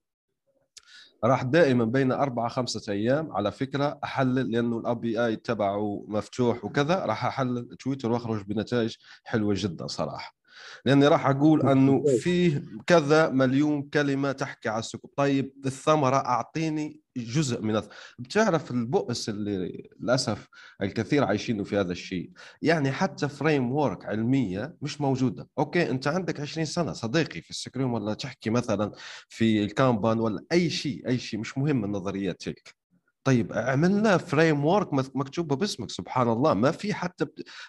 راح 1.23 1.43
دائما 1.43 1.86
بين 1.86 2.11
أربعة 2.11 2.47
خمسة 2.47 2.93
أيام 2.93 3.31
على 3.31 3.51
فكرة 3.51 3.99
أحلل 4.03 4.51
لأنه 4.51 4.77
الأي 4.79 4.95
بي 4.95 5.25
آي 5.25 5.36
تبعه 5.36 6.05
مفتوح 6.07 6.65
وكذا 6.65 7.05
راح 7.05 7.25
أحلل 7.25 7.77
تويتر 7.79 8.11
وأخرج 8.11 8.43
بنتائج 8.45 8.95
حلوة 9.23 9.53
جدا 9.57 9.88
صراحة. 9.88 10.44
لأني 10.86 11.08
راح 11.08 11.28
أقول 11.28 11.70
أنه 11.70 12.03
فيه 12.20 12.64
كذا 12.88 13.30
مليون 13.30 13.82
كلمة 13.82 14.32
تحكي 14.32 14.70
على 14.70 14.80
السكوت. 14.80 15.14
طيب 15.18 15.53
الثمره 15.66 16.16
أعطيني 16.16 17.01
جزء 17.18 17.62
من 17.62 17.82
بتعرف 18.20 18.72
البؤس 18.72 19.30
اللي 19.30 19.89
للأسف 19.99 20.47
الكثير 20.82 21.24
عايشينه 21.24 21.64
في 21.64 21.78
هذا 21.78 21.91
الشيء؟ 21.91 22.30
يعني 22.62 22.91
حتى 22.91 23.28
framework 23.30 24.05
علمية 24.06 24.76
مش 24.82 25.01
موجودة. 25.01 25.49
okay 25.57 25.89
أنت 25.89 26.08
عندك 26.08 26.39
20 26.39 26.66
سنة 26.66 26.93
صديقي 26.93 27.41
في 27.41 27.49
ال 27.49 27.57
Scrum 27.57 27.93
ولا 27.93 28.14
تحكي 28.14 28.49
مثلا 28.49 28.91
في 29.30 29.64
ال 29.63 29.71
Kanban 29.71 30.19
ولا 30.20 30.45
أي 30.51 30.70
شيء 30.70 31.08
أي 31.08 31.18
شيء 31.18 31.39
مش 31.39 31.58
مهم 31.58 31.86
النظريات 31.86 32.41
تلك. 32.41 32.84
طيب 33.26 33.53
عملنا 33.53 34.17
فريم 34.17 34.65
ورك 34.65 34.93
مكتوبه 34.93 35.55
باسمك 35.55 35.89
سبحان 35.89 36.30
الله 36.30 36.53
ما 36.53 36.71
في 36.71 36.93
حتى 36.93 37.26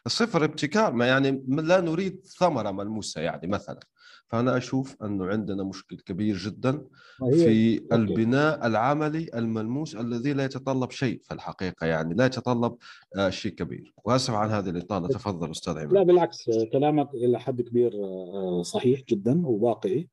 صفر 0.06 0.44
ابتكار 0.44 0.92
ما 0.92 1.06
يعني 1.06 1.44
لا 1.48 1.80
نريد 1.80 2.26
ثمرة 2.38 2.70
ملموسة 2.70 3.20
يعني 3.20 3.46
مثلا. 3.46 3.80
فأنا 4.28 4.56
أشوف 4.56 4.96
أنه 5.02 5.26
عندنا 5.26 5.64
مشكل 5.64 5.96
كبير 5.96 6.36
جدا 6.36 6.84
في 7.32 7.82
البناء 7.92 8.66
العملي 8.66 9.30
الملموس 9.34 9.96
الذي 9.96 10.32
لا 10.32 10.44
يتطلب 10.44 10.90
شيء 10.90 11.20
في 11.22 11.34
الحقيقة 11.34 11.86
يعني 11.86 12.14
لا 12.14 12.26
يتطلب 12.26 12.76
آه، 13.16 13.30
شيء 13.30 13.52
كبير. 13.52 13.94
واسف 14.04 14.34
عن 14.34 14.50
هذه 14.50 14.70
الإطالة. 14.70 15.08
تفضل 15.08 15.50
أستاذ 15.50 15.78
عماد. 15.78 15.92
لا 15.92 16.02
بالعكس 16.02 16.50
كلامك 16.72 17.14
إلى 17.14 17.40
حد 17.40 17.62
كبير 17.62 17.92
آه، 17.94 18.62
صحيح 18.62 19.00
جدا 19.08 19.46
وواقعي. 19.46 20.08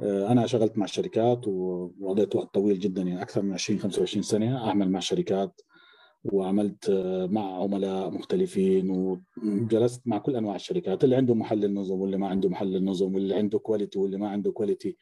أنا 0.00 0.46
شغلت 0.46 0.78
مع 0.78 0.86
شركات 0.86 1.48
وقضيت 1.48 2.36
وقت 2.36 2.54
طويل 2.54 2.78
جدا 2.78 3.02
يعني 3.02 3.22
أكثر 3.22 3.42
من 3.42 3.52
20 3.52 3.80
25 3.80 4.22
سنة 4.22 4.68
أعمل 4.68 4.90
مع 4.90 5.00
شركات 5.00 5.60
وعملت 6.24 6.90
آه، 6.90 7.26
مع 7.26 7.62
عملاء 7.62 8.10
مختلفين 8.10 8.90
وجلست 8.90 10.02
مع 10.06 10.18
كل 10.18 10.36
أنواع 10.36 10.56
الشركات 10.56 11.04
اللي 11.04 11.16
عنده 11.16 11.34
محلل 11.34 11.74
نظم 11.74 12.00
واللي 12.00 12.16
ما 12.16 12.28
عنده 12.28 12.48
محلل 12.48 12.84
نظم 12.84 13.14
واللي 13.14 13.34
عنده 13.34 13.58
quality 13.58 13.98
واللي 13.98 14.18
ما 14.18 14.28
عنده 14.28 14.52
quality 14.52 14.96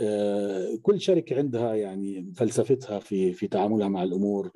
آه، 0.00 0.78
كل 0.82 1.00
شركة 1.00 1.36
عندها 1.36 1.74
يعني 1.74 2.32
فلسفتها 2.36 2.98
في 2.98 3.32
في 3.32 3.48
تعاملها 3.48 3.88
مع 3.88 4.02
الأمور. 4.02 4.50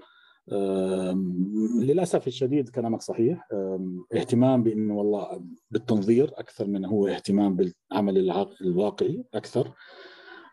للأسف 1.81 2.27
الشديد 2.27 2.69
كلامك 2.69 3.03
صحيح. 3.03 3.49
اهتمام 4.15 4.63
بانه 4.63 4.99
والله 4.99 5.45
بالتنظير 5.71 6.31
أكثر 6.35 6.67
من 6.67 6.85
هو 6.85 7.07
اهتمام 7.07 7.57
بالعمل 7.57 8.33
الواقعي 8.61 9.25
أكثر. 9.35 9.73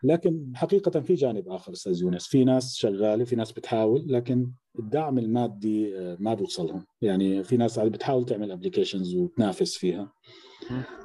لكن 0.02 0.52
حقيقة 0.54 1.00
في 1.00 1.14
جانب 1.14 1.48
آخر 1.48 1.72
أستاذ 1.72 2.02
يونس 2.02 2.26
في 2.26 2.44
ناس 2.44 2.74
شغالة 2.74 3.24
في 3.24 3.36
ناس 3.36 3.52
بتحاول 3.52 4.04
لكن 4.12 4.50
الدعم 4.78 5.18
المادي 5.18 5.98
آه، 5.98 6.16
ما 6.20 6.34
بيوصلهم. 6.34 6.84
يعني 7.02 7.44
في 7.44 7.56
ناس 7.56 7.78
بتحاول 7.78 8.24
تعمل 8.24 8.50
ابلكيشنز 8.50 9.14
وتنافس 9.14 9.76
فيها. 9.76 10.12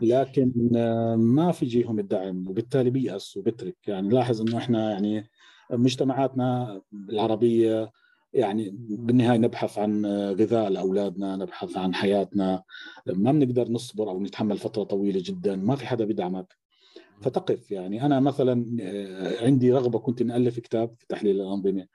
لكن 0.02 0.72
آه، 0.76 1.16
ما 1.16 1.52
في 1.52 1.66
جيهم 1.66 2.00
الدعم 2.00 2.48
وبالتالي 2.48 2.89
بيأس 2.89 3.38
وبترك 3.38 3.78
يعني 3.88 4.10
لاحظ 4.10 4.41
إنه 4.41 4.58
إحنا 4.58 4.91
يعني 4.91 5.30
مجتمعاتنا 5.72 6.82
العربية 7.10 7.91
يعني 8.34 8.76
بالنهاية 8.90 9.38
نبحث 9.38 9.78
عن 9.78 10.06
غذاء 10.32 10.70
لأولادنا 10.70 11.36
نبحث 11.36 11.78
عن 11.78 11.96
حياتنا. 11.96 12.64
ما 13.08 13.32
بنقدر 13.32 13.72
نصبر 13.72 14.10
أو 14.10 14.20
نتحمل 14.20 14.58
فترة 14.58 14.84
طويلة 14.84 15.22
جدا. 15.26 15.56
ما 15.56 15.76
في 15.76 15.86
حدا 15.86 16.06
بيدعمك. 16.06 16.64
فتقف 17.22 17.72
يعني. 17.72 18.06
أنا 18.06 18.20
مثلا 18.20 18.78
آه، 18.82 19.46
عندي 19.46 19.72
رغبة 19.74 20.00
كنت 20.00 20.22
اني 20.22 20.36
الف 20.36 20.60
كتاب 20.60 20.94
في 21.00 21.06
تحليل 21.10 21.42
الأنظمة. 21.42 21.88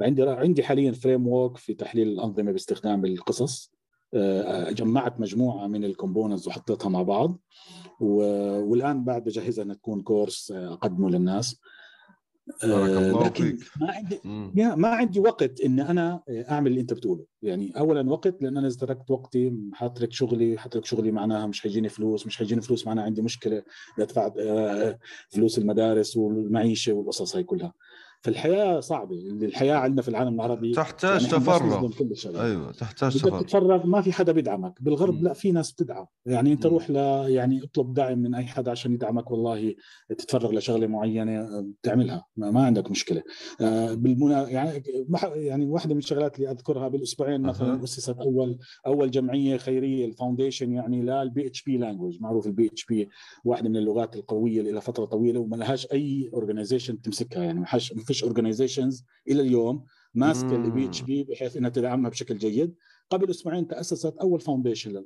عندي 0.00 0.22
عندي 0.22 0.62
حاليا 0.62 0.92
framework 0.92 1.56
في 1.56 1.74
تحليل 1.74 2.08
الأنظمة 2.08 2.52
باستخدام 2.52 3.04
القصص. 3.04 3.72
آه، 4.14 4.70
جمعت 4.70 5.20
مجموعة 5.20 5.66
من 5.66 5.84
ال 5.84 5.90
components 5.90 6.48
وحطيتها 6.48 6.88
مع 6.88 7.02
بعض. 7.02 7.38
والآن 8.00 9.04
بعد 9.04 9.24
بجهزها 9.24 9.64
إنها 9.64 9.74
تكون 9.74 10.00
course 10.02 10.52
آه، 10.52 10.72
أقدمه 10.72 11.10
للناس. 11.10 11.60
بارك 12.62 12.90
آه، 12.90 12.98
الله 12.98 13.26
لكن 13.26 13.44
فيك. 13.44 13.66
ما 13.80 13.90
عندي 13.92 14.20
ما 14.76 14.88
عندي 14.88 15.20
وقت 15.20 15.60
اني 15.60 15.90
أنا 15.90 16.20
أعمل 16.28 16.70
اللي 16.70 16.80
أنت 16.80 16.92
بتقوله. 16.92 17.24
يعني 17.42 17.72
اولا 17.78 18.10
وقت 18.10 18.42
لأن 18.42 18.56
أنا 18.56 18.66
إذا 18.66 18.76
تركت 18.76 19.10
وقتي 19.10 19.52
حاترك 19.72 20.12
شغلي 20.12 20.58
حاترك 20.58 20.84
شغلي 20.84 21.10
معناها 21.10 21.46
مش 21.46 21.60
حيجيني 21.62 21.88
فلوس 21.88 22.26
مش 22.26 22.36
حيجيني 22.36 22.60
فلوس 22.62 22.86
معناها 22.86 23.04
عندي 23.04 23.22
مشكلة. 23.22 23.62
بدفع 23.98 24.32
آه، 24.40 24.98
فلوس 25.28 25.58
المدارس 25.58 26.16
والمعيشة 26.16 26.92
والقصص 26.92 27.36
هاي 27.36 27.44
كلها. 27.44 27.72
فالحياه 28.22 28.80
صعبة 28.80 29.16
الحياة 29.16 29.74
عندنا 29.76 30.02
في 30.02 30.08
العالم 30.08 30.34
العربي 30.34 30.72
تحتاج 30.72 31.22
يعني 31.22 31.34
تفرغ. 31.36 31.90
أيوه 32.44 32.72
تحتاج 32.72 33.14
تفرغ. 33.14 33.40
تتفرغ 33.42 33.86
ما 33.86 34.00
في 34.00 34.12
حدا 34.12 34.32
بيدعمك. 34.32 34.82
بالغرب 34.82 35.14
م. 35.20 35.24
لا 35.24 35.32
في 35.32 35.52
ناس 35.52 35.72
بتدعم. 35.72 36.06
يعني 36.26 36.52
أنت 36.52 36.66
م. 36.66 36.70
روح 36.70 36.90
ل 36.90 36.96
يعني 37.30 37.62
اطلب 37.64 37.94
دعم 37.94 38.18
من 38.18 38.34
أي 38.34 38.46
حدا 38.46 38.70
عشان 38.70 38.92
يدعمك 38.94 39.30
والله 39.30 39.74
تتفرغ 40.08 40.52
لشغلة 40.52 40.86
معينة 40.86 41.66
تعملها 41.82 42.24
ما, 42.36 42.50
ما 42.50 42.66
عندك 42.66 42.90
مشكلة. 42.90 43.22
آه 43.60 43.94
بالمنا 43.94 44.48
يعني 44.48 44.82
يعني 45.34 45.66
واحدة 45.66 45.94
من 45.94 45.98
الشغلات 45.98 46.36
اللي 46.38 46.50
أذكرها 46.50 46.88
بالأسبوعين 46.88 47.40
مثلا 47.42 47.84
أسست 47.84 48.18
أول 48.20 48.58
أول 48.86 49.10
جمعية 49.10 49.56
خيرية 49.56 50.06
ال 50.06 50.12
foundation 50.12 50.72
يعني 50.72 51.02
لل 51.02 51.46
PHP 51.46 51.76
language 51.76 52.20
معروف 52.20 52.46
ال 52.46 52.66
PHP 52.66 53.08
واحدة 53.44 53.68
من 53.68 53.76
اللغات 53.76 54.16
القوية 54.16 54.60
اللي 54.60 54.72
لها 54.72 54.80
فترة 54.80 55.04
طويلة 55.04 55.40
وما 55.40 55.56
لهاش 55.56 55.86
أي 55.92 56.30
organization 56.34 57.00
تمسكها 57.02 57.42
يعني 57.42 57.60
ما 57.60 57.66
فيش 58.06 58.24
organizations 58.24 59.04
إلى 59.28 59.42
اليوم 59.42 59.84
ماسكه 60.14 60.56
ال 60.56 60.86
PHP 60.86 61.24
بحيث 61.24 61.56
إنها 61.56 61.70
تدعمها 61.70 62.10
بشكل 62.10 62.38
جيد. 62.38 62.74
قبل 63.10 63.30
أسبوعين 63.30 63.68
تأسست 63.68 64.16
أول 64.16 64.40
foundation 64.40 65.02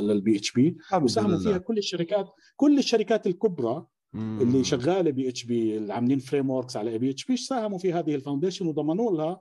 لل 0.00 0.36
PHP 0.36 0.76
وساهموا 1.04 1.38
فيها 1.38 1.58
كل 1.58 1.78
الشركات 1.78 2.26
كل 2.56 2.78
الشركات 2.78 3.26
الكبرى 3.26 3.86
مم. 4.12 4.38
اللي 4.42 4.64
شغالة 4.64 5.10
PHP 5.10 5.76
اللي 5.76 5.92
عاملين 5.94 6.18
frameworks 6.18 6.76
على 6.76 6.98
PHP 6.98 7.36
ساهموا 7.36 7.78
في 7.78 7.92
هذه 7.92 8.14
ال 8.14 8.19
foundation 8.19 8.66
وضمنوا 8.66 9.16
لها 9.16 9.40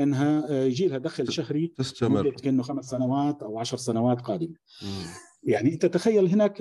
إنها 0.00 0.50
آه، 0.50 0.64
يجي 0.64 0.86
لها 0.86 0.98
دخل 0.98 1.32
شهري 1.32 1.66
تستمر. 1.66 2.30
كأنه 2.30 2.62
خمس 2.62 2.84
سنوات 2.84 3.42
أو 3.42 3.58
عشر 3.58 3.76
سنوات 3.76 4.20
قادمة. 4.20 4.54
يعني 5.42 5.72
انت 5.72 5.86
تخيل 5.86 6.26
هناك 6.26 6.56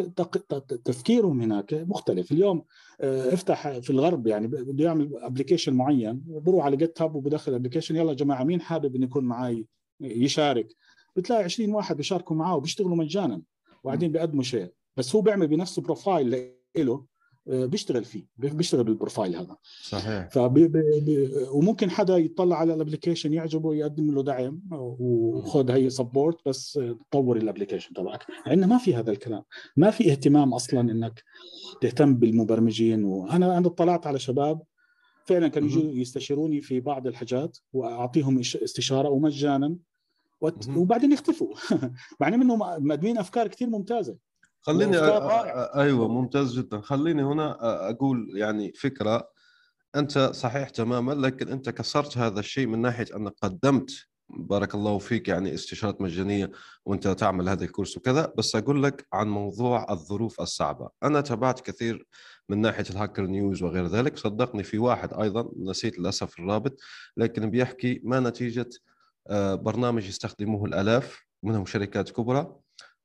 تفكيرهم 0.85 1.41
هناك 1.41 1.73
مختلف. 1.73 2.31
اليوم 2.31 2.63
آه، 3.01 3.33
افتح 3.33 3.79
في 3.79 3.89
الغرب 3.89 4.27
يعني 4.27 4.47
بده 4.47 4.85
يعمل 4.85 5.11
application 5.15 5.73
معين 5.73 6.23
بروح 6.27 6.65
على 6.65 6.77
GitHub 6.77 7.15
وبدخل 7.15 7.53
application 7.53 7.95
يلا 7.95 8.09
يا 8.09 8.15
جماعة 8.15 8.43
مين 8.43 8.61
حابب 8.61 8.95
إنه 8.95 9.05
يكون 9.05 9.23
معي 9.23 9.65
يشارك. 10.01 10.67
بتلاقي 11.15 11.43
20 11.43 11.73
واحد 11.73 11.97
بيشاركوا 11.97 12.35
معاه 12.35 12.55
وبيشتغلوا 12.55 12.95
مجانا. 12.95 13.41
وبعدين 13.83 14.11
بيقدموا 14.11 14.43
شيء. 14.43 14.71
بس 14.97 15.15
هو 15.15 15.21
بيعمل 15.21 15.47
بنفسه 15.47 15.81
profile 15.81 16.51
له 16.77 17.05
بيشتغل 17.47 18.03
فيه 18.03 18.25
بيشتغل 18.37 18.83
بال 18.83 18.95
profile 18.95 19.35
هذا. 19.35 19.57
صحيح. 19.81 20.29
فبي 20.29 20.67
بي 20.67 20.81
وممكن 21.51 21.89
حدا 21.89 22.17
يطلع 22.17 22.57
على 22.57 22.73
ال 22.73 22.78
application 22.78 23.33
يعجبه 23.33 23.75
يقدم 23.75 24.11
له 24.11 24.23
دعم 24.23 24.61
وخذ 24.71 25.71
هي 25.71 25.89
support 25.89 26.37
بس 26.45 26.79
طور 27.11 27.37
ال 27.37 27.42
application 27.42 27.93
تبعك. 27.93 28.25
عندنا 28.45 28.67
ما 28.67 28.77
في 28.77 28.95
هذا 28.95 29.11
الكلام. 29.11 29.43
ما 29.77 29.91
في 29.91 30.11
اهتمام 30.11 30.53
أصلا 30.53 30.81
إنك 30.81 31.23
تهتم 31.81 32.15
بالمبرمجين. 32.15 33.03
وأنا 33.03 33.57
أنا 33.57 33.67
اطلعت 33.67 34.07
على 34.07 34.19
شباب 34.19 34.61
فعلا 35.25 35.47
كانوا 35.47 35.69
يجوا 35.69 35.91
يستشيروني 35.91 36.61
في 36.61 36.79
بعض 36.79 37.07
الحاجات 37.07 37.57
وأعطيهم 37.73 38.39
استشارة 38.39 39.09
ومجانا. 39.09 39.75
وبعدين 40.75 41.11
يختفوا 41.11 41.53
مع 42.19 42.27
انهم 42.27 42.59
مقدمين 42.87 43.17
أفكار 43.17 43.47
كثير 43.47 43.69
ممتازة. 43.69 44.17
خليني 44.61 44.97
أيوه 45.75 46.07
ممتاز 46.07 46.59
جدا. 46.59 46.81
خليني 46.81 47.23
هنا 47.23 47.57
أقول 47.89 48.31
يعني 48.35 48.73
فكرة. 48.73 49.29
أنت 49.95 50.19
صحيح 50.19 50.69
تماما 50.69 51.11
لكن 51.11 51.47
أنت 51.47 51.69
كسرت 51.69 52.17
هذا 52.17 52.39
الشيء 52.39 52.67
من 52.67 52.81
ناحية 52.81 53.05
أنك 53.15 53.33
قدمت 53.41 53.91
بارك 54.29 54.75
الله 54.75 54.97
فيك 54.97 55.27
يعني 55.27 55.53
استشارات 55.53 56.01
مجانية 56.01 56.51
وأنت 56.85 57.07
تعمل 57.07 57.49
هذا 57.49 57.63
الكورس 57.63 57.97
وكذا. 57.97 58.33
بس 58.37 58.55
أقول 58.55 58.83
لك 58.83 59.07
عن 59.13 59.27
موضوع 59.27 59.91
الظروف 59.91 60.41
الصعبة. 60.41 60.89
أنا 61.03 61.21
تابعت 61.21 61.59
كثير 61.59 62.07
من 62.49 62.61
ناحية 62.61 62.85
ال 62.89 62.94
Hacker 62.94 63.25
News 63.25 63.63
وغير 63.63 63.87
ذلك. 63.87 64.17
صدقني 64.17 64.63
في 64.63 64.77
واحد 64.77 65.13
أيضا 65.13 65.49
نسيت 65.57 65.99
للأسف 65.99 66.39
الرابط 66.39 66.79
لكن 67.17 67.49
بيحكي 67.49 68.01
ما 68.03 68.19
نتيجة 68.19 68.69
برنامج 69.55 70.07
يستخدموه 70.07 70.65
الآلاف 70.65 71.25
منهم 71.43 71.65
شركات 71.65 72.09
كبرى. 72.09 72.55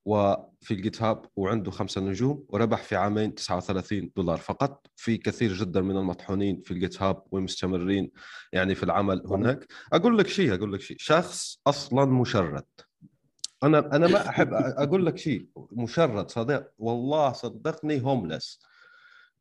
وفي 0.05 0.70
ال 0.70 1.03
GitHub 1.03 1.24
وعنده 1.36 1.70
خمسة 1.70 2.00
نجوم 2.00 2.44
وربح 2.48 2.82
في 2.82 2.96
عامين 2.96 3.34
39 3.34 4.11
دولار 4.16 4.36
فقط. 4.36 4.86
في 4.96 5.16
كثير 5.16 5.53
جدا 5.53 5.80
من 5.80 5.96
المطحونين 5.96 6.62
في 6.64 6.70
ال 6.70 7.03
GitHub 7.03 7.22
والمستمرين 7.30 8.11
يعني 8.53 8.74
في 8.74 8.82
العمل 8.82 9.22
هناك. 9.26 9.66
أقول 9.92 10.18
لك 10.18 10.26
شيء 10.28 10.55
أقول 10.55 10.72
لك 10.72 10.80
شيء. 10.80 10.96
شخص 11.00 11.61
أصلا 11.66 12.05
مشرد. 12.05 12.64
أنا 13.62 13.96
أنا 13.96 14.07
ما 14.09 14.28
أحب 14.28 14.48
أقول 14.55 15.07
لك 15.07 15.18
شيء. 15.18 15.46
مشرد 15.72 16.30
صديق. 16.30 16.64
والله 16.78 17.32
صدقني 17.32 18.00
homeless 18.05 18.61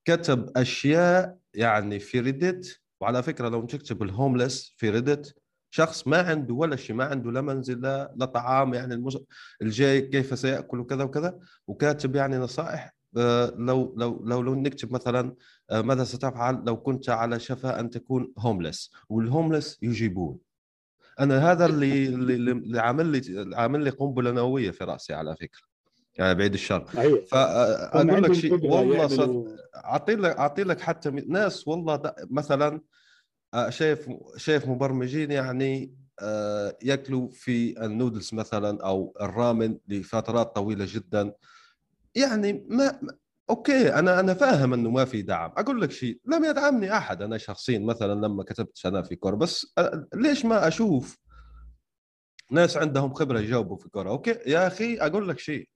كتب 0.05 0.57
أشياء 0.57 1.37
يعني 1.53 1.99
في 1.99 2.19
Reddit 2.19 2.81
وعلى 3.01 3.23
فكرة 3.23 3.49
لو 3.49 3.65
تكتب 3.65 4.03
ال 4.03 4.11
homeless 4.11 4.73
في 4.77 4.89
Reddit 4.89 5.35
شخص 5.71 6.07
ما 6.07 6.17
عنده 6.21 6.53
ولا 6.53 6.75
شيء 6.75 6.95
ما 6.95 7.05
عنده 7.05 7.31
لا 7.31 7.41
منزل 7.41 7.81
لا, 7.81 8.13
لا 8.15 8.25
طعام 8.25 8.73
يعني 8.73 8.93
المز... 8.93 9.17
الجاي 9.61 10.01
كيف 10.01 10.39
سيأكل 10.39 10.79
وكذا 10.79 11.03
وكذا. 11.03 11.39
وكاتب 11.67 12.15
يعني 12.15 12.37
نصائح 12.37 12.95
آه، 13.17 13.53
لو 13.57 13.95
لو 13.97 14.23
لو 14.25 14.41
لو 14.41 14.55
نكتب 14.55 14.93
مثلا 14.93 15.35
آه، 15.69 15.81
ماذا 15.81 16.03
ستفعل 16.03 16.63
لو 16.65 16.77
كنت 16.77 17.09
على 17.09 17.39
شفا 17.39 17.79
أن 17.79 17.89
تكون 17.89 18.33
homeless 18.39 18.91
وال 19.09 19.23
homeless 19.23 19.79
يجيبون. 19.81 20.37
أنا 21.19 21.51
هذا 21.51 21.65
اللي 21.65 22.07
اللي 22.07 22.79
عامل 22.81 23.05
لي 23.05 23.55
عامل 23.55 23.83
لي 23.83 23.89
قنبلة 23.89 24.31
نووية 24.31 24.71
في 24.71 24.83
رأسي 24.83 25.13
على 25.13 25.35
فكرة 25.35 25.61
يعني 26.15 26.35
بعيد 26.35 26.53
الشر. 26.53 26.85
فاقول 27.31 28.23
لك 28.23 28.33
شيء 28.33 28.65
والله 28.65 29.07
صد... 29.07 29.57
أعطي 29.75 30.15
لك 30.15 30.37
أعطي 30.37 30.63
لك 30.63 30.81
حتى 30.81 31.09
ناس 31.09 31.67
والله 31.67 32.13
مثلا 32.29 32.81
شايف 33.69 34.09
شايف 34.37 34.67
مبرمجين 34.67 35.31
يعني 35.31 35.95
آه، 36.19 36.77
ياكلوا 36.83 37.29
في 37.31 37.85
النودلز 37.85 38.33
مثلا 38.33 38.85
أو 38.85 39.17
ال 39.21 39.30
ramen 39.30 39.77
لفترات 39.87 40.55
طويلة 40.55 40.85
جدا. 40.89 41.33
يعني 42.15 42.65
ما 42.69 42.99
okay 43.49 43.93
أنا 43.93 44.19
أنا 44.19 44.33
فاهم 44.33 44.73
إنه 44.73 44.89
ما 44.89 45.05
في 45.05 45.21
دعم. 45.21 45.51
أقول 45.57 45.81
لك 45.81 45.91
شيء 45.91 46.19
لم 46.25 46.45
يدعمني 46.45 46.97
أحد. 46.97 47.21
أنا 47.21 47.37
شخصيا 47.37 47.79
مثلا 47.79 48.13
لما 48.27 48.43
كتبت 48.43 48.85
أنا 48.85 49.01
في 49.01 49.15
Quora 49.15 49.35
بس 49.35 49.73
آه، 49.77 50.07
ليش 50.13 50.45
ما 50.45 50.67
أشوف 50.67 51.17
ناس 52.51 52.77
عندهم 52.77 53.13
خبرة 53.13 53.39
يجاوبوا 53.39 53.77
في 53.77 53.89
Quora؟ 53.89 54.09
okay 54.09 54.37
يا 54.45 54.67
أخي 54.67 54.97
أقول 54.97 55.29
لك 55.29 55.39
شيء. 55.39 55.69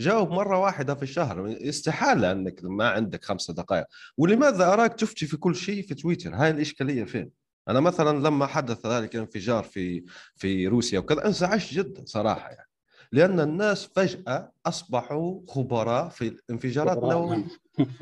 جاوب 0.00 0.30
مرة 0.30 0.58
واحدة 0.58 0.94
في 0.94 1.02
الشهر. 1.02 1.56
استحالة 1.68 2.32
أنك 2.32 2.60
ما 2.64 2.88
عندك 2.88 3.24
خمسة 3.24 3.54
دقائق. 3.54 3.86
ولماذا 4.16 4.72
أراك 4.72 4.94
تفتي 4.94 5.26
في 5.26 5.36
كل 5.36 5.54
شيء 5.54 5.82
في 5.82 5.94
تويتر؟ 5.94 6.34
هاي 6.34 6.50
الإشكالية 6.50 7.04
فين؟ 7.04 7.30
أنا 7.68 7.80
مثلا 7.80 8.28
لما 8.28 8.46
حدث 8.46 8.86
ذلك 8.86 9.14
الانفجار 9.14 9.64
في 9.64 10.04
في 10.36 10.66
روسيا 10.66 10.98
وكذا 10.98 11.26
انزعجت 11.26 11.74
جدا 11.74 12.02
صراحة 12.06 12.50
يعني. 12.50 12.68
لأن 13.12 13.40
الناس 13.40 13.86
فجأة 13.96 14.52
أصبحوا 14.66 15.40
خبراء 15.48 16.08
في 16.08 16.28
الانفجارات 16.28 16.98
النووية. 16.98 17.44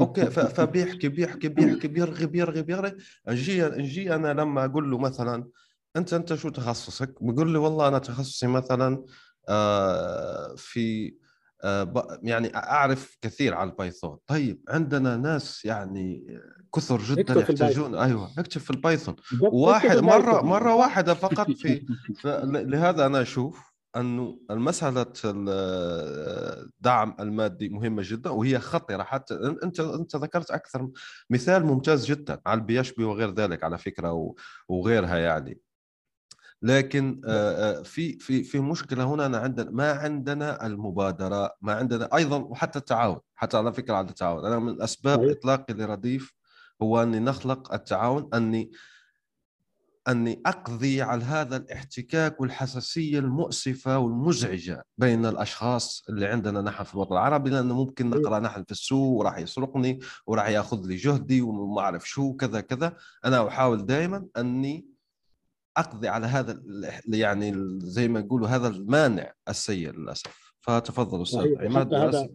okay 0.00 0.30
فبيحكي 0.30 1.08
بيحكي 1.08 1.48
بيحكي 1.48 1.88
بيرغي 1.88 2.26
بيرغي 2.26 2.62
بيرغي. 2.62 2.96
نجي 3.28 3.62
نجي 3.62 4.14
أنا 4.14 4.32
لما 4.32 4.64
أقول 4.64 4.90
له 4.90 4.98
مثلا 4.98 5.48
أنت 5.96 6.12
أنت 6.12 6.34
شو 6.34 6.48
تخصصك؟ 6.48 7.22
بيقول 7.22 7.52
لي 7.52 7.58
والله 7.58 7.88
أنا 7.88 7.98
تخصصي 7.98 8.46
مثلا 8.46 9.04
آه، 9.48 10.54
في 10.56 11.14
يعني 12.22 12.56
أعرف 12.56 13.18
كثير 13.22 13.54
على 13.54 13.70
ال 13.70 13.76
Python. 13.76 14.18
طيب 14.26 14.62
عندنا 14.68 15.16
ناس 15.16 15.64
يعني 15.64 16.38
كثر 16.74 16.98
جدا 16.98 17.40
يحتاجون 17.40 17.94
أيوه 17.94 18.30
اكتب 18.38 18.60
في 18.60 18.70
ال 18.70 18.76
Python. 18.76 19.16
واحد 19.40 19.96
مرة 19.96 20.42
مرة 20.42 20.74
واحدة 20.82 21.14
فقط 21.14 21.50
في 21.50 21.86
لهذا 22.70 23.06
أنا 23.06 23.22
أشوف 23.22 23.68
أنه 23.96 24.38
المسألة 24.50 25.06
الدعم 25.24 27.16
المادي 27.20 27.68
مهمة 27.68 28.02
جدا 28.04 28.30
وهي 28.30 28.58
خطرة 28.58 29.02
حتى 29.02 29.34
أنت 29.62 29.80
أنت 29.80 30.16
ذكرت 30.16 30.50
أكثر 30.50 30.90
مثال 31.30 31.64
ممتاز 31.66 32.06
جدا 32.06 32.40
على 32.46 32.60
البيشبي 32.60 33.04
وغير 33.04 33.30
ذلك 33.30 33.64
على 33.64 33.78
فكرة 33.78 34.34
وغيرها 34.68 35.16
يعني. 35.16 35.60
لكن 36.62 37.20
آه، 37.24 37.82
في 37.82 38.18
في 38.18 38.42
في 38.42 38.60
مشكلة 38.60 39.04
هنا 39.04 39.26
أنا 39.26 39.38
عندنا 39.38 39.70
ما 39.70 39.92
عندنا 39.92 40.66
المبادرة 40.66 41.50
ما 41.60 41.72
عندنا 41.72 42.08
أيضا 42.16 42.36
وحتى 42.36 42.78
التعاون 42.78 43.18
حتى 43.34 43.56
على 43.56 43.72
فكرة 43.72 43.94
على 43.94 44.08
التعاون. 44.08 44.46
أنا 44.46 44.58
من 44.58 44.82
اسباب 44.82 45.24
إطلاقي 45.24 45.74
لرديف 45.74 46.34
هو 46.82 47.02
أني 47.02 47.18
نخلق 47.18 47.72
التعاون 47.72 48.30
أني 48.34 48.70
أني 50.08 50.42
أقضي 50.46 51.02
على 51.02 51.24
هذا 51.24 51.56
الاحتكاك 51.56 52.40
والحساسية 52.40 53.18
المؤسفة 53.18 53.98
والمزعجة 53.98 54.84
بين 54.98 55.26
الأشخاص 55.26 56.04
اللي 56.08 56.26
عندنا 56.26 56.60
نحن 56.62 56.84
في 56.84 56.94
الوطن 56.94 57.12
العربي 57.12 57.50
لأنه 57.50 57.74
ممكن 57.74 58.10
نقرأ 58.10 58.38
نحن 58.38 58.64
في 58.64 58.70
السوق 58.70 59.18
وراح 59.18 59.38
يسرقني 59.38 59.98
وراح 60.26 60.48
يأخذ 60.48 60.86
لي 60.86 60.96
جهدي 60.96 61.42
وما 61.42 61.80
أعرف 61.80 62.08
شو 62.08 62.36
كذا 62.36 62.60
كذا. 62.60 62.96
أنا 63.24 63.48
أحاول 63.48 63.86
دائما 63.86 64.26
أني 64.36 64.97
أقضي 65.78 66.08
على 66.08 66.26
هذا 66.26 66.62
يعني 67.08 67.54
زي 67.78 68.08
ما 68.08 68.20
يقولوا 68.20 68.48
هذا 68.48 68.68
المانع 68.68 69.32
السيء 69.48 69.90
للأسف. 69.90 70.48
فتفضل 70.60 71.22
أستاذ 71.22 71.46
عماد 71.58 71.94
هذا 71.94 72.28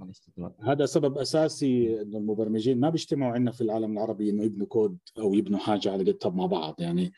هذا 0.62 0.86
سبب 0.86 1.18
أساسي 1.18 2.02
إنه 2.02 2.18
المبرمجين 2.18 2.80
ما 2.80 2.89
بيجتمعوا 2.89 3.34
عندنا 3.34 3.52
في 3.52 3.62
العالم 3.62 3.91
العربي 3.91 4.30
إنه 4.30 4.44
يبنوا 4.44 4.68
كود 4.68 4.98
أو 5.18 5.34
يبنوا 5.34 5.60
حاجة 5.60 5.91
على 5.91 6.04
Git 6.04 6.28
مع 6.28 6.46
بعض. 6.46 6.76
يعني 6.80 7.14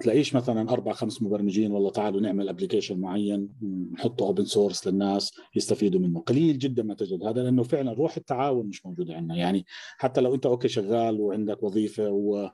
تلاقيش 0.00 0.34
مثلا 0.34 0.70
أربع 0.70 0.92
خمس 0.92 1.22
مبرمجين 1.22 1.72
والله 1.72 1.90
تعالوا 1.90 2.20
نعمل 2.20 2.48
application 2.48 3.00
معين 3.00 3.48
نحطه 3.92 4.22
open 4.22 4.44
source 4.44 4.86
للناس 4.86 5.32
يستفيدوا 5.54 6.00
منه. 6.00 6.20
قليل 6.20 6.58
جدا 6.58 6.82
ما 6.82 6.94
تجد. 6.94 7.24
هذا 7.24 7.42
لأنه 7.42 7.62
فعلا 7.62 7.92
روح 7.92 8.16
التعاون 8.16 8.66
مش 8.66 8.86
موجودة 8.86 9.14
عندنا. 9.14 9.36
يعني 9.36 9.66
حتى 9.98 10.20
لو 10.20 10.34
أنت 10.34 10.46
okay 10.46 10.68
شغال 10.68 11.20
وعندك 11.20 11.62
وظيفة 11.62 12.10
و 12.10 12.50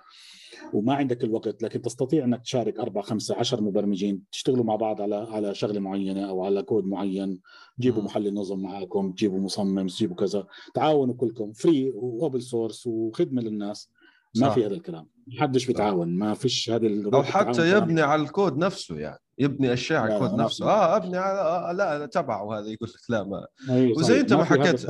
وما 0.72 0.94
عندك 0.94 1.24
الوقت 1.24 1.62
لكن 1.62 1.82
تستطيع 1.82 2.24
إنك 2.24 2.42
تشارك 2.42 2.80
أربع 2.80 3.03
خمسة 3.03 3.36
عشر 3.36 3.61
مبرمجين 3.61 4.22
تشتغلوا 4.32 4.64
مع 4.64 4.76
بعض 4.76 5.01
على 5.01 5.16
على 5.30 5.55
شغلة 5.55 5.80
معينة 5.80 6.28
أو 6.28 6.44
على 6.44 6.62
كود 6.62 6.84
معين. 6.84 7.40
جيبوا 7.80 8.03
محلل 8.03 8.34
نظم 8.34 8.62
معاكم 8.62 9.12
جيبوا 9.12 9.40
مصمم 9.40 9.86
جيبوا 9.86 10.16
كذا. 10.16 10.47
تعاونوا 10.74 11.14
كلكم 11.14 11.53
free 11.53 11.91
و 11.95 12.04
open 12.04 12.41
source 12.41 12.87
وخدمة 12.86 13.42
للناس. 13.42 13.90
ما 14.36 14.51
في 14.51 14.66
هذا 14.66 14.74
الكلام. 14.74 15.07
ما 15.26 15.40
حدش 15.40 15.66
بيتعاون 15.66 16.18
ما 16.18 16.34
فيش 16.34 16.70
هذه 16.70 17.11
أو 17.14 17.22
حتى 17.22 17.76
يبني 17.76 18.01
على 18.01 18.22
الكود 18.22 18.59
نفسه 18.59 18.99
يعني. 18.99 19.18
يبني 19.38 19.72
أشياء 19.72 20.01
على 20.01 20.14
الكود 20.14 20.34
نفسه. 20.34 20.66
آه 20.66 20.97
أبني 20.97 21.16
على 21.16 21.40
آه 21.40 21.72
لا 21.72 22.07
تبعه 22.07 22.59
هذا 22.59 22.66
يقول 22.66 22.88
لك. 22.88 23.11
لا 23.11 23.24
ما. 23.24 23.47
وزي 23.70 24.20
أنت 24.20 24.32
ما 24.32 24.44
حكيت 24.44 24.86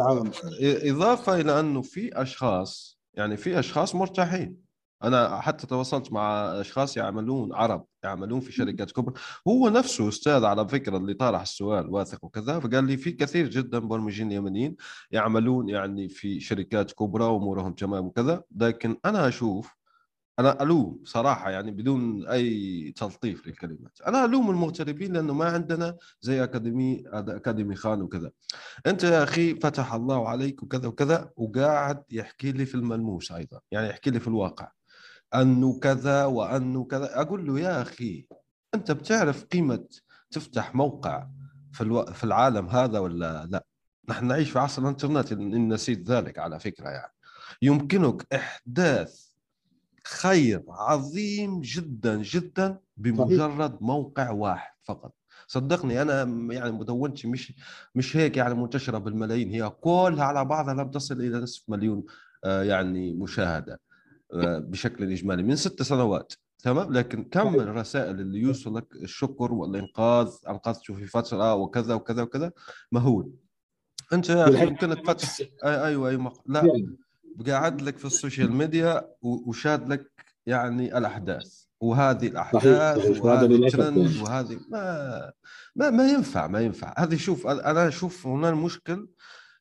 إضافة 0.62 1.40
إلى 1.40 1.61
أنه 1.61 1.82
في 1.82 2.22
أشخاص 2.22 2.98
يعني 3.14 3.36
في 3.36 3.59
أشخاص 3.59 3.94
مرتاحين. 3.94 4.66
أنا 5.07 5.40
حتى 5.40 5.66
تواصلت 5.66 6.12
مع 6.12 6.30
أشخاص 6.61 6.96
يعملون 6.96 7.54
عرب 7.54 7.86
يعملون 8.04 8.40
في 8.40 8.52
شركات 8.52 8.92
كبرى. 8.92 9.14
هو 9.48 9.68
نفسه 9.68 10.09
أستاذ 10.09 10.44
على 10.44 10.68
فكرة 10.68 10.96
اللي 10.96 11.14
طرح 11.14 11.40
السؤال 11.40 11.90
واثق 11.90 12.24
وكذا 12.24 12.61
فقال 12.61 12.84
لي 12.84 12.96
في 12.96 13.12
كثير 13.12 13.50
جدا 13.50 13.80
مبرمجين 13.80 14.32
يمنيين 14.32 14.76
يعملون 15.11 15.68
يعني 15.68 16.09
في 16.09 16.40
شركات 16.40 16.92
كبرى 16.92 17.24
وأمورهم 17.24 17.72
تمام 17.72 18.07
وكذا. 18.07 18.42
لكن 18.57 18.96
أنا 19.04 19.28
أشوف 19.28 19.76
أنا 20.38 20.62
ألوم 20.62 21.00
صراحة 21.04 21.50
يعني 21.50 21.70
بدون 21.70 22.26
أي 22.26 22.92
تلطيف 22.96 23.46
للكلمات. 23.46 23.98
أنا 24.07 24.24
ألوم 24.24 24.50
المغتربين 24.50 25.12
لأنه 25.12 25.34
ما 25.34 25.44
عندنا 25.44 25.96
زي 26.20 26.44
أكاديمي 26.44 27.02
أكاديمي 27.12 27.74
خان 27.76 28.02
وكذا. 28.02 28.30
أنت 28.86 29.04
يا 29.04 29.22
أخي 29.22 29.54
فتح 29.54 29.94
الله 29.94 30.28
عليك 30.28 30.62
وكذا 30.62 30.88
وكذا 30.88 31.30
وقاعد 31.36 32.02
يحكي 32.11 32.52
لي 32.52 32.66
في 32.66 32.74
الملموس 32.74 33.32
أيضا 33.32 33.61
يعني 33.70 33.88
يحكي 33.88 34.11
لي 34.11 34.20
في 34.20 34.28
الواقع. 34.28 34.76
أنه 35.43 35.78
كذا 35.78 36.24
وأنه 36.24 36.84
كذا. 36.84 37.20
أقول 37.20 37.47
له 37.47 37.61
يا 37.61 37.82
أخي 37.82 38.26
أنت 38.74 38.93
بتعرف 38.93 39.45
قيمة 39.45 39.84
تفتح 40.30 40.74
موقع 40.74 41.28
في 41.72 41.80
ألو... 41.80 42.05
في 42.05 42.24
العالم 42.24 42.68
هذا 42.68 42.99
ولا 42.99 43.47
لا؟ 43.47 43.64
نحن 44.09 44.26
نعيش 44.26 44.51
في 44.51 44.59
عصر 44.59 44.82
الإنترنت 44.82 45.32
ان 45.32 45.72
نسيت 45.72 46.11
ذلك 46.11 46.39
على 46.39 46.61
فكرة 46.61 46.89
يعني. 46.89 47.12
يمكنك 47.62 48.26
إحداث 48.34 49.26
خير 50.07 50.64
عظيم 50.68 51.61
جدا 51.61 52.22
جدا 52.22 52.78
بمجرد 52.97 53.78
موقع 53.82 54.30
واحد 54.30 54.72
فقط. 54.82 55.14
صدقني 55.47 56.03
أنا 56.03 56.22
يعني 56.55 56.72
مدونتي 56.72 57.28
مش 57.28 57.53
مش 57.95 58.16
هيك 58.16 58.37
يعني 58.37 58.55
منتشرة 58.55 58.99
بالملايين. 58.99 59.51
هي 59.51 59.70
كلها 59.70 60.24
على 60.24 60.45
بعضها 60.45 60.74
لم 60.74 60.91
تصل 60.91 61.20
إلى 61.20 61.39
نصف 61.39 61.64
مليون 61.68 62.05
آه، 62.45 62.62
يعني 62.62 63.12
مشاهدة. 63.14 63.80
بشكل 64.35 65.12
إجمالي 65.12 65.43
من 65.43 65.57
ست 65.57 65.83
سنوات 65.83 66.33
تمام؟ 66.59 66.93
لكن 66.93 67.24
كم 67.24 67.53
من 67.53 67.61
الرسائل 67.61 68.20
اللي 68.20 68.39
يوصلك 68.39 68.87
الشكر 69.03 69.53
والإنقاذ 69.53 70.29
انقذته 70.49 70.95
في 70.95 71.07
فترة 71.07 71.55
وكذا 71.55 71.95
وكذا 71.95 72.22
وكذا؟ 72.22 72.53
مهول. 72.93 73.33
أنت 74.12 74.31
يمكنك 74.31 75.07
فتح 75.07 75.39
أيوه 75.64 76.09
أيوه 76.09 76.33
لا 76.47 76.87
قاعد 77.47 77.83
لك 77.83 77.99
في 77.99 78.05
ال 78.05 78.11
social 78.11 78.53
media 78.53 79.09
وشاد 79.22 79.89
لك 79.89 80.12
يعني 80.47 80.99
الأحداث 80.99 81.64
وهذه 81.81 82.27
الأحداث 82.27 83.20
وهذا 83.20 83.47
الترند 83.47 84.16
وهذه 84.22 84.61
ما 84.68 85.33
ما 85.77 85.91
ما 85.91 86.11
ينفع 86.11 86.47
ما 86.47 86.61
ينفع. 86.61 86.95
هذه 86.99 87.16
شوف 87.16 87.47
أنا 87.47 87.89
أشوف 87.89 88.27
هنا 88.27 88.49
المشكل 88.49 89.09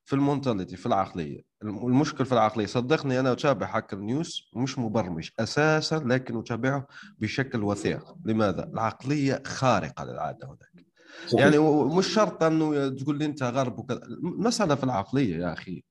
في 0.06 0.14
ال 0.14 0.20
mentality 0.20 0.76
في 0.76 0.86
العقلية. 0.86 1.42
المشكل 1.70 2.26
في 2.26 2.32
العقلية. 2.32 2.66
صدقني 2.66 3.20
أنا 3.20 3.32
أتابع 3.32 3.78
Hacker 3.78 3.98
News 3.98 4.50
مش 4.56 4.80
مبرمج 4.80 5.30
أساسا 5.40 5.96
لكن 6.06 6.40
أتابعه 6.40 6.88
بشكل 7.20 7.64
وثيق. 7.64 8.16
لماذا؟ 8.26 8.64
العقلية 8.64 9.44
خارقة 9.46 10.06
للعادة 10.06 10.48
هناك. 10.48 10.86
صحيح. 11.28 11.46
يعني 11.46 11.58
مش 11.98 12.08
شرط 12.08 12.44
أنه 12.44 12.90
تقول 12.90 13.18
لي 13.18 13.26
أنت 13.26 13.44
غرب 13.44 13.80
وكذا. 13.80 14.02
مساله 14.22 14.76
في 14.76 14.84
العقلية 14.84 15.38
يا 15.38 15.54
أخي. 15.54 15.84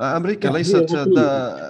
أمريكا 0.00 0.48
ليست 0.48 0.86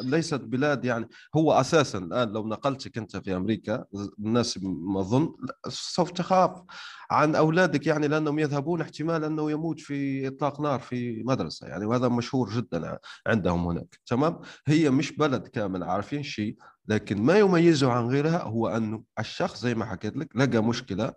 ليست 0.05 0.41
بلاد 0.41 0.85
يعني 0.85 1.09
هو 1.37 1.53
أساسا 1.53 1.99
الآن 1.99 2.29
لو 2.33 2.47
نقلتك 2.49 2.99
أنت 2.99 3.16
في 3.16 3.37
أمريكا 3.37 3.85
الناس 4.18 4.59
ما 4.62 5.01
اظن 5.01 5.35
سوف 5.68 6.11
تخاف 6.11 6.62
عن 7.11 7.35
أولادك 7.35 7.87
يعني 7.87 8.09
لأنهم 8.09 8.39
يذهبون 8.39 8.81
احتمال 8.81 9.25
أنه 9.25 9.51
يموت 9.51 9.81
في 9.81 10.29
إطلاق 10.29 10.61
نار 10.61 10.81
في 10.81 11.23
مدرسة 11.27 11.66
يعني 11.66 11.85
وهذا 11.85 12.09
مشهور 12.09 12.51
جدا 12.51 12.99
عندهم 13.27 13.66
هناك. 13.66 14.01
تمام؟ 14.07 14.41
هي 14.66 14.91
مش 14.91 15.16
بلد 15.16 15.49
كامل 15.49 15.83
عارفين 15.83 16.23
شيء 16.23 16.57
لكن 16.89 17.23
ما 17.23 17.39
يميزه 17.39 17.93
عن 17.93 18.07
غيرها 18.09 18.43
هو 18.43 18.68
انه 18.68 19.03
الشخص 19.18 19.62
زي 19.62 19.75
ما 19.75 19.85
حكيت 19.85 20.16
لك 20.16 20.37
لقى 20.37 20.64
مشكلة 20.64 21.12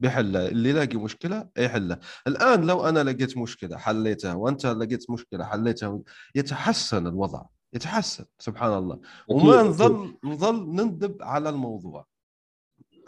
بيحلها 0.00 0.48
اللي 0.48 0.70
يلاقي 0.70 0.96
مشكلة 0.96 1.48
يحلها 1.58 2.00
الآن 2.26 2.66
لو 2.66 2.88
أنا 2.88 3.04
لقيت 3.04 3.38
مشكلة 3.38 3.76
حليتها 3.76 4.34
وأنت 4.34 4.66
لقيت 4.66 5.10
مشكلة 5.10 5.44
حليتها 5.44 6.00
يتحسن 6.34 7.06
الوضع 7.06 7.42
يتحسن 7.74 8.24
سبحان 8.38 8.78
الله. 8.78 9.00
وما 9.28 9.62
نظل 9.62 10.14
نظل 10.24 10.74
نندب 10.74 11.22
على 11.22 11.48
الموضوع. 11.48 12.06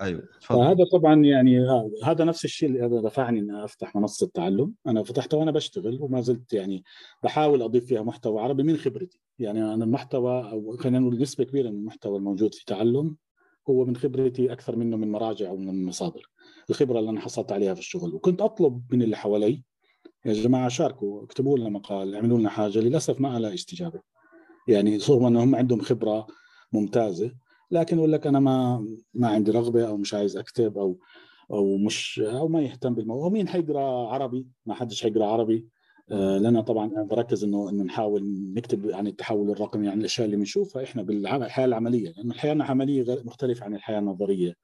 أيوه 0.00 0.28
تفضل. 0.40 0.62
هذا 0.62 0.84
طبعا 0.92 1.24
يعني 1.24 1.66
هذا 2.04 2.24
نفس 2.24 2.44
الشيء 2.44 2.68
اللي 2.68 3.02
دفعني 3.02 3.38
إني 3.38 3.64
أفتح 3.64 3.96
منصة 3.96 4.30
تعلم. 4.34 4.72
أنا 4.86 5.02
فتحتها 5.02 5.36
وأنا 5.36 5.50
بشتغل 5.50 5.98
وما 6.00 6.20
زلت 6.20 6.52
يعني 6.52 6.84
بحاول 7.22 7.62
أضيف 7.62 7.86
فيها 7.86 8.02
محتوى 8.02 8.42
عربي 8.42 8.62
من 8.62 8.76
خبرتي. 8.76 9.20
يعني 9.38 9.74
أنا 9.74 9.84
المحتوى 9.84 10.50
أو 10.50 10.76
خلينا 10.76 10.98
نقول 10.98 11.20
نسبة 11.20 11.44
كبيرة 11.44 11.70
من 11.70 11.76
المحتوى 11.76 12.18
الموجود 12.18 12.54
في 12.54 12.64
تعلم 12.64 13.16
هو 13.70 13.84
من 13.84 13.96
خبرتي 13.96 14.52
أكثر 14.52 14.76
منه 14.76 14.96
من 14.96 15.12
مراجع 15.12 15.50
ومن 15.50 15.68
المصادر. 15.68 16.30
الخبرة 16.70 16.98
اللي 16.98 17.10
أنا 17.10 17.20
حصلت 17.20 17.52
عليها 17.52 17.74
في 17.74 17.80
الشغل. 17.80 18.14
وكنت 18.14 18.40
أطلب 18.42 18.82
من 18.92 19.02
اللي 19.02 19.16
حوالي 19.16 19.62
يا 20.26 20.32
جماعة 20.32 20.68
شاركوا 20.68 21.24
اكتبوا 21.24 21.58
لنا 21.58 21.68
مقال 21.68 22.14
اعملوا 22.14 22.38
لنا 22.38 22.50
حاجة. 22.50 22.78
للأسف 22.78 23.20
ما 23.20 23.38
لها 23.38 23.54
استجابة. 23.54 24.00
يعني 24.68 24.96
رغم 24.96 25.26
أنهم 25.26 25.54
عندهم 25.54 25.80
خبرة 25.80 26.26
ممتازة 26.72 27.34
لكن 27.70 27.96
يقول 27.98 28.12
لك 28.12 28.26
أنا 28.26 28.40
ما 28.40 28.86
ما 29.14 29.28
عندي 29.28 29.50
رغبة 29.50 29.88
أو 29.88 29.96
مش 29.96 30.14
عايز 30.14 30.36
أكتب 30.36 30.78
أو 30.78 30.98
أو 31.50 31.76
مش 31.76 32.20
أو 32.24 32.48
ما 32.48 32.62
يهتم 32.62 32.94
بالموضوع 32.94 33.26
ومين 33.26 33.48
حيقرأ 33.48 34.08
عربي؟ 34.08 34.46
ما 34.66 34.74
حدش 34.74 35.02
حيقرأ 35.02 35.26
عربي. 35.26 35.68
لنا 36.12 36.60
طبعا 36.60 37.02
بركز 37.02 37.44
إنه 37.44 37.70
إنه 37.70 37.82
نحاول 37.84 38.22
نكتب 38.54 38.90
عن 38.90 39.06
التحول 39.06 39.50
الرقمي 39.50 39.88
عن 39.88 40.00
الأشياء 40.00 40.24
اللي 40.26 40.36
بنشوفها 40.36 40.82
إحنا 40.82 41.02
بالحياة 41.02 41.64
العملية 41.64 42.12
لأنه 42.16 42.34
الحياة 42.34 42.52
العملية 42.52 43.22
مختلفة 43.24 43.64
عن 43.64 43.74
الحياة 43.74 43.98
النظرية 43.98 44.54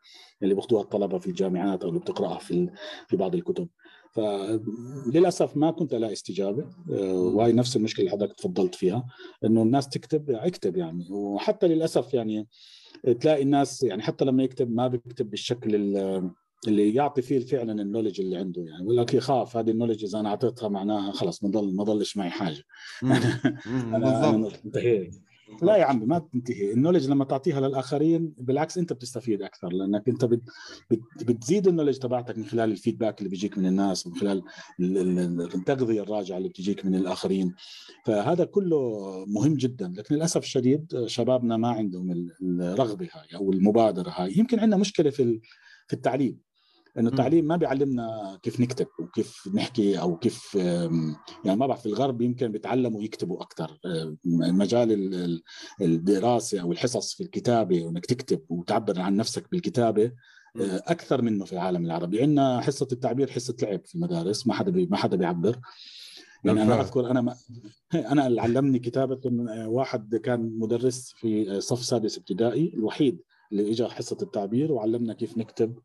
اللي 0.42 0.54
بياخذوها 0.54 0.82
الطلبة 0.82 1.18
في 1.18 1.26
الجامعات 1.26 1.82
أو 1.82 1.88
اللي 1.88 2.00
بتقرأها 2.00 2.38
في 2.38 2.70
في 3.08 3.16
بعض 3.16 3.34
الكتب. 3.34 3.68
فللاسف 4.12 5.56
ما 5.56 5.70
كنت 5.70 5.94
ألاقي 5.94 6.12
استجابة 6.12 6.64
آه، 6.92 7.12
وهي 7.12 7.52
نفس 7.52 7.76
المشكلة 7.76 8.00
اللي 8.06 8.16
حضرتك 8.16 8.34
تفضلت 8.34 8.74
فيها 8.74 9.06
إنه 9.44 9.62
الناس 9.62 9.88
تكتب 9.88 10.30
اكتب 10.30 10.76
يعني. 10.76 11.06
وحتى 11.10 11.68
للأسف 11.68 12.14
يعني 12.14 12.48
تلاقي 13.20 13.42
الناس 13.42 13.82
يعني 13.82 14.02
حتى 14.02 14.24
لما 14.24 14.42
يكتب 14.42 14.70
ما 14.70 14.88
بيكتب 14.88 15.30
بالشكل 15.30 15.74
اللي 16.66 16.94
يعطي 16.94 17.22
فيه 17.22 17.38
فعلا 17.38 17.82
النولج 17.82 18.20
اللي 18.20 18.36
عنده 18.36 18.62
يعني 18.62 18.82
يقول 18.82 18.96
لك 18.96 19.14
يخاف 19.14 19.56
هذه 19.56 19.70
النولج 19.70 20.04
إذا 20.04 20.20
أنا 20.20 20.28
أعطيتها 20.28 20.68
معناها 20.68 21.12
خلص 21.12 21.44
ما 21.44 21.50
ضل 21.50 21.74
ما 21.74 21.84
ضلش 21.84 22.16
معي 22.16 22.30
حاجة. 22.30 22.62
أنا 23.94 24.50
انتهيت. 24.64 25.14
لا 25.62 25.76
يا 25.76 25.84
عمي 25.84 26.06
ما 26.06 26.18
تنتهي. 26.18 26.72
النولج 26.72 27.08
لما 27.08 27.24
تعطيها 27.24 27.60
للآخرين 27.60 28.34
بالعكس 28.38 28.78
أنت 28.78 28.92
بتستفيد 28.92 29.42
أكثر 29.42 29.72
لأنك 29.72 30.08
أنت 30.08 30.24
بت 30.24 30.42
بت 30.90 31.24
بتزيد 31.24 31.68
النولج 31.68 31.98
تبعتك 31.98 32.38
من 32.38 32.44
خلال 32.44 32.70
الفيدباك 32.70 33.18
اللي 33.18 33.30
بيجيك 33.30 33.58
من 33.58 33.66
الناس 33.66 34.06
ومن 34.06 34.16
خلال 34.16 34.42
التغذية 35.54 36.02
الراجعة 36.02 36.36
اللي 36.38 36.48
بتجيك 36.48 36.86
من 36.86 36.94
الآخرين. 36.94 37.54
فهذا 38.06 38.44
كله 38.44 39.00
مهم 39.26 39.54
جدا. 39.54 39.92
لكن 39.96 40.14
للأسف 40.14 40.42
الشديد 40.42 41.06
شبابنا 41.06 41.56
ما 41.56 41.68
عندهم 41.68 42.30
الرغبة 42.42 43.08
هاي 43.12 43.36
أو 43.36 43.52
المبادرة 43.52 44.10
هاي. 44.10 44.38
يمكن 44.38 44.60
عندنا 44.60 44.76
مشكلة 44.76 45.10
في 45.10 45.40
في 45.86 45.94
التعليم. 45.94 46.47
انه 46.98 47.08
التعليم 47.08 47.44
ما 47.44 47.56
بيعلمنا 47.56 48.38
كيف 48.42 48.60
نكتب 48.60 48.86
وكيف 48.98 49.48
نحكي 49.54 50.00
أو 50.00 50.16
كيف 50.16 50.54
يعني 50.54 51.56
ما 51.56 51.66
بعرف 51.66 51.80
في 51.80 51.86
الغرب 51.86 52.20
يمكن 52.20 52.52
بيتعلموا 52.52 53.02
يكتبوا 53.02 53.42
أكثر 53.42 53.80
مجال 54.24 55.42
الدراسة 55.80 56.60
أو 56.60 56.72
الحصص 56.72 57.14
في 57.14 57.22
الكتابة 57.22 57.84
وإنك 57.84 58.06
تكتب 58.06 58.40
وتعبر 58.48 59.00
عن 59.00 59.16
نفسك 59.16 59.50
بالكتابة 59.50 60.12
أكثر 60.60 61.22
منه 61.22 61.44
في 61.44 61.52
العالم 61.52 61.84
العربي. 61.84 62.22
عندنا 62.22 62.60
حصة 62.60 62.88
التعبير 62.92 63.30
حصة 63.30 63.56
لعب 63.62 63.86
في 63.86 63.94
المدارس 63.94 64.46
ما 64.46 64.54
حدا 64.54 64.70
بي 64.70 64.86
ما 64.86 64.96
حدا 64.96 65.16
بيعبر. 65.16 65.60
يعني 66.44 66.62
أنا 66.62 66.80
أذكر 66.80 67.10
أنا 67.10 67.20
ما 67.20 67.36
أنا 68.12 68.26
اللي 68.26 68.40
علمني 68.40 68.78
كتابة 68.78 69.20
واحد 69.66 70.16
كان 70.16 70.58
مدرس 70.58 71.12
في 71.16 71.60
صف 71.60 71.84
سادس 71.84 72.18
ابتدائي 72.18 72.72
الوحيد 72.74 73.22
اللي 73.52 73.70
اجى 73.70 73.84
حصة 73.84 74.16
التعبير 74.22 74.72
وعلمنا 74.72 75.14
كيف 75.14 75.38
نكتب 75.38 75.74
آه، 75.74 75.80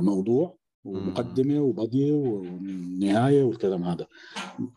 موضوع 0.00 0.58
ومقدمة 0.84 1.60
وبديه 1.60 2.12
ونهاية 2.12 3.42
والكلام 3.42 3.84
هذا. 3.84 4.06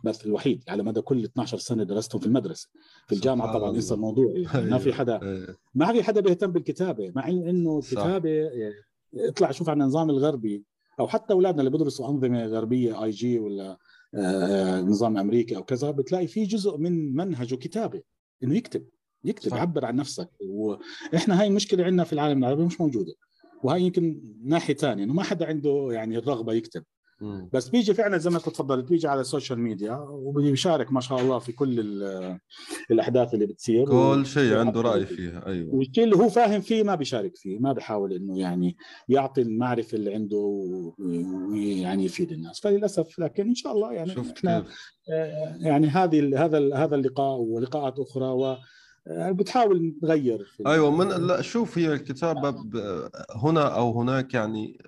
بس 0.04 0.26
الوحيد 0.26 0.64
على 0.68 0.84
مدى 0.84 1.02
كل 1.02 1.24
12 1.24 1.58
سنة 1.58 1.84
درستهم 1.84 2.22
في 2.22 2.28
المدرسة 2.28 2.70
في 3.08 3.16
الجامعة 3.16 3.54
طبعا 3.54 3.70
انسى 3.70 3.94
الموضوع 3.94 4.34
يعني 4.36 4.70
ما 4.72 4.78
في 4.78 4.94
حدا 4.94 5.22
إيه. 5.22 5.58
ما 5.76 5.94
في 5.94 6.04
حدا 6.04 6.22
بيهتم 6.22 6.52
بالكتابة 6.52 7.12
مع 7.16 7.28
إنه 7.28 7.80
الكتابة 7.80 8.30
يعني 8.30 8.74
اطلع 9.16 9.52
شوف 9.52 9.70
عن 9.70 9.82
النظام 9.82 10.10
الغربي 10.10 10.66
أو 11.00 11.08
حتى 11.08 11.34
أولادنا 11.34 11.60
اللي 11.60 11.72
بيدرسوا 11.72 12.10
أنظمة 12.10 12.46
غربية 12.46 13.04
IG 13.04 13.40
ولا 13.40 13.78
آه، 14.16 14.82
نظام 14.82 15.18
امريكي 15.18 15.56
أو 15.56 15.64
كذا 15.64 15.92
بتلاقي 15.92 16.28
في 16.28 16.44
جزء 16.44 16.78
من 16.78 17.16
منهجه 17.16 17.56
كتابة 17.56 18.02
إنه 18.44 18.56
يكتب 18.56 18.86
يكتب 19.24 19.52
يعبر 19.54 19.86
عن 19.86 19.96
نفسك. 19.96 20.30
وإحنا 20.40 21.42
هاي 21.42 21.48
المشكلة 21.48 21.84
عندنا 21.84 22.04
في 22.04 22.14
العالم 22.14 22.40
العربي 22.40 22.64
مش 22.64 22.82
موجودة. 22.82 23.14
وهي 23.64 23.82
يمكن 23.82 24.22
ناحية 24.44 24.74
ثانية 24.74 25.04
إنه 25.04 25.14
ما 25.14 25.24
حدا 25.24 25.46
عنده 25.48 25.88
يعني 25.92 26.18
الرغبه 26.18 26.54
يكتب. 26.54 26.84
بس 27.54 27.70
بيجي 27.70 27.94
فعلا 27.94 28.18
زي 28.18 28.30
ما 28.30 28.38
أنت 28.38 28.50
تفضلت 28.50 28.90
بيجي 28.90 29.08
على 29.08 29.22
ال 29.22 29.27
social 29.27 29.60
media 29.60 29.96
وبيشارك 30.10 30.92
ما 30.92 31.02
شاء 31.02 31.22
الله 31.22 31.40
في 31.40 31.52
كل 31.52 31.80
الأحداث 32.92 33.34
اللي 33.34 33.46
بتصير. 33.46 33.86
كل 33.86 34.26
شيء 34.26 34.58
عنده 34.58 34.82
رأي 34.82 35.06
فيها 35.06 35.48
أيوه. 35.48 35.76
والشيء 35.76 36.04
اللي 36.04 36.16
هو 36.16 36.30
فاهم 36.30 36.62
فيه 36.62 36.84
ما 36.84 36.96
بيشارك 36.96 37.36
فيه 37.36 37.60
ما 37.60 37.74
بيحاول 37.74 38.14
إنه 38.14 38.40
يعني 38.40 38.78
يعطي 39.10 39.42
المعرفة 39.42 39.96
اللي 39.96 40.14
عنده 40.14 40.38
ويعني 41.00 42.06
يفيد 42.06 42.32
الناس. 42.32 42.60
فللأسف 42.60 43.20
لكن 43.20 43.48
إن 43.48 43.56
شاء 43.56 43.74
الله 43.74 43.94
يعني 43.94 44.16
إحنا 44.38 44.66
آه، 45.12 45.58
يعني 45.60 45.88
هذه 45.88 46.46
هذا 46.46 46.76
هذا 46.76 46.96
اللقاء 46.96 47.38
ولقاءات 47.38 48.00
أخرى 48.00 48.26
و 48.26 48.58
يعني 49.06 49.34
بتحاول 49.34 49.96
تغير 50.02 50.52
أيوه 50.68 50.92
من 50.92 51.08
لا 51.08 51.42
شوف 51.42 51.78
هي 51.78 51.94
الكتابة 51.94 52.50
هنا 53.36 53.76
أو 53.76 54.02
هناك 54.02 54.34
يعني 54.34 54.82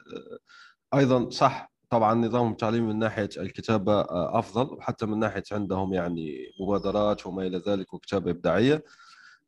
آه، 0.93 0.97
أيضا 0.97 1.29
صح. 1.29 1.73
طبعا 1.89 2.13
نظام 2.13 2.51
التعليم 2.51 2.87
من 2.87 2.99
ناحية 2.99 3.29
الكتابة 3.37 4.01
آه، 4.01 4.39
أفضل 4.39 4.73
وحتى 4.73 5.05
من 5.05 5.19
ناحية 5.19 5.43
عندهم 5.51 5.93
يعني 5.93 6.51
مبادرات 6.59 7.27
وما 7.27 7.47
إلى 7.47 7.57
ذلك 7.67 7.93
وكتابة 7.93 8.31
إبداعية. 8.31 8.83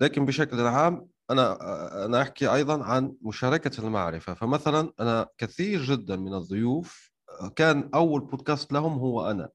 لكن 0.02 0.26
بشكل 0.26 0.62
عام 0.62 1.08
أنا 1.30 1.62
آه، 1.62 2.06
أنا 2.06 2.22
أحكي 2.22 2.54
أيضا 2.54 2.84
عن 2.84 3.16
مشاركة 3.22 3.86
المعرفة. 3.86 4.34
فمثلا 4.34 4.94
أنا 5.00 5.28
كثير 5.38 5.82
جدا 5.84 6.16
من 6.16 6.34
الضيوف 6.34 7.12
كان 7.56 7.90
أول 7.96 8.22
بودكاست 8.22 8.74
لهم 8.74 8.94
هو 9.00 9.32
أنا. 9.32 9.50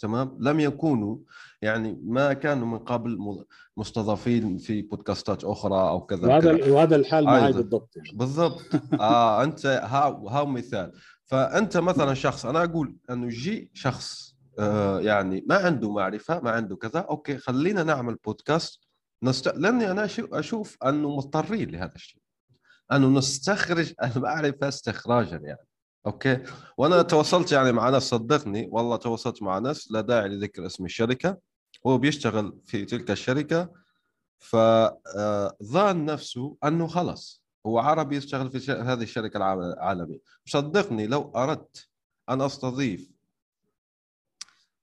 تمام؟ 0.00 0.36
لم 0.40 0.60
يكونوا 0.60 1.18
يعني 1.62 2.00
ما 2.04 2.32
كانوا 2.32 2.66
من 2.66 2.78
قبل 2.78 3.44
مستضافين 3.76 4.58
في 4.58 4.82
بودكاستات 4.82 5.44
أخرى 5.44 5.88
أو 5.88 6.00
كذا 6.00 6.28
وهذا 6.28 6.72
وهذا 6.72 6.96
الحال 6.96 7.24
معي 7.24 7.52
بالضبط 7.52 7.96
يعني. 7.96 8.08
بالضبط. 8.14 8.60
آه 9.00 9.44
أنت 9.44 9.66
ها 9.66 10.08
ها 10.28 10.44
مثال. 10.44 10.92
فأنت 11.24 11.76
مثلا 11.76 12.14
شخص 12.14 12.46
أنا 12.46 12.64
أقول 12.64 12.96
أنه 13.10 13.26
يجي 13.26 13.70
شخص 13.74 14.36
آه 14.58 15.00
يعني 15.00 15.44
ما 15.48 15.54
عنده 15.54 15.92
معرفة 15.92 16.40
ما 16.40 16.50
عنده 16.50 16.76
كذا 16.76 17.00
أوكي 17.00 17.38
خلينا 17.38 17.82
نعمل 17.82 18.14
بودكاست. 18.24 18.80
نست... 19.22 19.48
لأني 19.48 19.90
أنا 19.90 20.08
أشوف 20.18 20.76
أنه 20.84 21.16
مضطرين 21.16 21.70
لهذا 21.70 21.94
الشيء. 21.94 22.20
أنه 22.92 23.08
نستخرج 23.08 23.92
المعرفة 24.02 24.68
استخراجا 24.68 25.36
يعني. 25.36 25.69
أوكي. 26.06 26.42
وأنا 26.78 27.02
تواصلت 27.02 27.52
يعني 27.52 27.72
مع 27.72 27.90
ناس 27.90 28.02
صدقني 28.02 28.68
والله 28.72 28.96
تواصلت 28.96 29.42
مع 29.42 29.58
ناس 29.58 29.92
لا 29.92 30.00
داعي 30.00 30.28
لذكر 30.28 30.66
اسم 30.66 30.84
الشركة. 30.84 31.38
هو 31.86 31.98
بيشتغل 31.98 32.58
في 32.66 32.84
تلك 32.84 33.10
الشركة. 33.10 33.72
فظن 34.38 36.04
نفسه 36.04 36.56
أنه 36.64 36.86
خلص 36.86 37.44
هو 37.66 37.78
عربي 37.78 38.16
يشتغل 38.16 38.50
في 38.50 38.72
هذه 38.72 39.02
الشركة 39.02 39.36
العالمية. 39.36 40.18
صدقني 40.46 41.06
لو 41.06 41.32
أردت 41.36 41.88
أن 42.28 42.40
أستضيف 42.40 43.10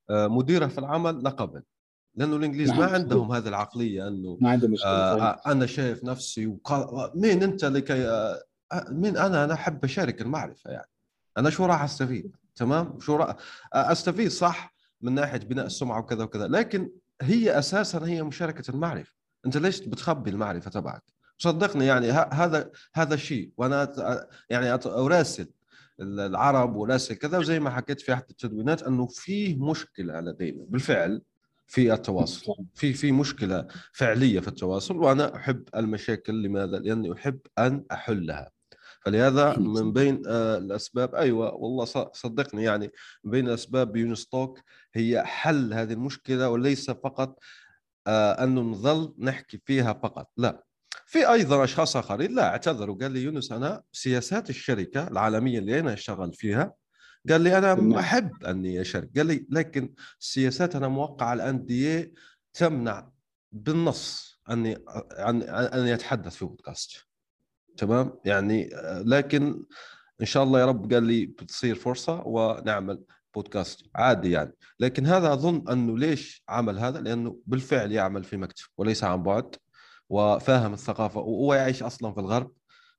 آه، 0.10 0.28
مديرة 0.28 0.68
في 0.68 0.78
العمل 0.78 1.24
لقبل 1.24 1.64
لأنه 2.16 2.36
الإنجليز 2.36 2.70
نعم. 2.70 2.80
ما 2.80 2.86
عندهم 2.86 3.32
هذه 3.32 3.48
العقلية 3.48 4.08
أنه 4.08 4.38
ما 4.42 4.50
عندهم 4.50 4.72
مشكلة 4.72 4.90
آه 4.90 5.32
طيب. 5.32 5.42
أنا 5.48 5.66
شايف 5.66 6.04
نفسي 6.04 6.48
وقال 6.48 7.12
مين 7.16 7.44
أنت 7.44 7.66
لكي 7.66 8.08
آه 8.08 8.44
مين 8.90 9.18
أنا؟ 9.18 9.44
أنا 9.44 9.54
أحب 9.54 9.84
أشارك 9.84 10.22
المعرفة 10.22 10.72
يعني. 10.72 10.90
أنا 11.38 11.50
شو 11.50 11.66
راح 11.66 11.84
أستفيد؟ 11.84 12.36
تمام؟ 12.56 13.00
شو 13.00 13.16
راح 13.16 13.36
أستفيد 13.74 14.28
صح 14.28 14.74
من 15.02 15.14
ناحية 15.14 15.38
بناء 15.38 15.66
السمعة 15.66 16.00
وكذا 16.00 16.24
وكذا 16.24 16.48
لكن 16.48 16.90
هي 17.22 17.60
أساسا 17.60 18.06
هي 18.06 18.24
مشاركة 18.24 18.72
المعرفة. 18.72 19.14
أنت 19.46 19.58
ليش 19.58 19.80
بتخبي 19.80 20.30
المعرفة 20.30 20.72
تبعك؟ 20.72 21.04
صدقني 21.38 21.86
يعني 21.86 22.12
هذا 22.12 22.72
هذا 22.94 23.14
الشيء 23.14 23.52
وأنا 23.58 23.94
يعني 24.50 24.72
أراسل 24.86 25.48
العرب 26.00 26.76
وراسل 26.76 27.16
كذا 27.16 27.38
وزي 27.38 27.60
ما 27.60 27.70
حكيت 27.70 28.02
في 28.02 28.14
أحد 28.14 28.24
التدوينات 28.30 28.84
أنه 28.84 29.08
فيه 29.08 29.56
مشكلة 29.56 30.20
لدينا 30.20 30.66
بالفعل 30.68 31.22
في 31.68 31.94
التواصل. 31.94 32.54
في 32.74 32.94
في 32.94 33.12
مشكلة 33.12 33.68
فعلية 33.92 34.40
في 34.40 34.48
التواصل 34.48 34.98
وأنا 34.98 35.36
أحب 35.36 35.64
المشاكل. 35.76 36.44
لماذا؟ 36.44 36.80
لأني 36.80 37.14
أحب 37.14 37.40
أن 37.58 37.86
أحلها. 37.92 38.52
فلهذا 39.08 39.58
من 39.60 39.94
بين 39.94 40.24
آه، 40.28 40.58
الأسباب 40.58 41.16
أيوه 41.16 41.54
والله 41.56 41.86
صدقني 42.14 42.64
يعني 42.64 42.92
من 43.24 43.32
بين 43.32 43.48
الاسباب 43.48 43.92
بيونستوك 43.92 44.60
هي 44.94 45.24
حل 45.26 45.74
هذه 45.74 45.94
المشكلة 45.94 46.50
وليس 46.50 46.92
فقط 46.92 47.40
آه، 48.08 48.44
انه 48.44 48.62
نظل 48.62 49.14
نحكي 49.20 49.62
فيها 49.66 49.94
فقط 49.94 50.32
لا. 50.38 50.64
في 51.06 51.32
أيضا 51.32 51.64
أشخاص 51.64 51.96
آخرين 51.98 52.36
لا 52.36 52.48
اعتذروا. 52.48 52.98
قال 52.98 53.12
لي 53.12 53.24
يونس 53.24 53.52
أنا 53.52 53.84
سياسات 53.92 54.50
الشركة 54.50 55.08
العالمية 55.08 55.60
اللي 55.60 55.80
أنا 55.80 55.94
أشتغل 55.94 56.34
فيها 56.34 56.74
قال 57.30 57.42
لي 57.42 57.58
أنا 57.58 58.00
أحب 58.00 58.44
أني 58.44 58.82
أشارك. 58.82 59.10
قال 59.18 59.26
لي 59.26 59.48
لكن 59.50 59.94
السياسات 60.20 60.76
أنا 60.76 60.88
موقع 60.88 61.34
الان 61.34 61.66
دي 61.66 62.14
تمنع 62.54 63.12
بالنص 63.52 64.40
أني 64.50 64.76
أن 65.20 65.42
أن 65.44 65.88
يتحدث 65.88 66.36
في 66.36 66.46
بودكاست. 66.46 67.07
تمام؟ 67.78 68.14
يعني 68.26 68.70
لكن 69.06 69.64
إن 70.22 70.26
شاء 70.26 70.44
الله 70.44 70.60
يا 70.60 70.66
رب 70.66 70.94
قال 70.94 71.04
لي 71.04 71.26
بتصير 71.26 71.76
فرصة 71.76 72.22
ونعمل 72.26 73.04
بودكاست 73.36 73.86
عادي 73.96 74.32
يعني. 74.32 74.54
لكن 74.80 75.06
هذا 75.06 75.34
أظن 75.34 75.70
أنه 75.70 75.98
ليش 75.98 76.44
عمل 76.50 76.80
هذا؟ 76.80 77.02
لأنه 77.02 77.40
بالفعل 77.46 77.92
يعمل 77.92 78.24
في 78.24 78.38
مكتب 78.38 78.66
وليس 78.78 79.04
عن 79.04 79.24
بعد 79.24 79.56
وفاهم 80.10 80.74
الثقافة 80.74 81.20
وهو 81.20 81.54
يعيش 81.54 81.84
أصلا 81.84 82.14
في 82.14 82.20
الغرب. 82.20 82.52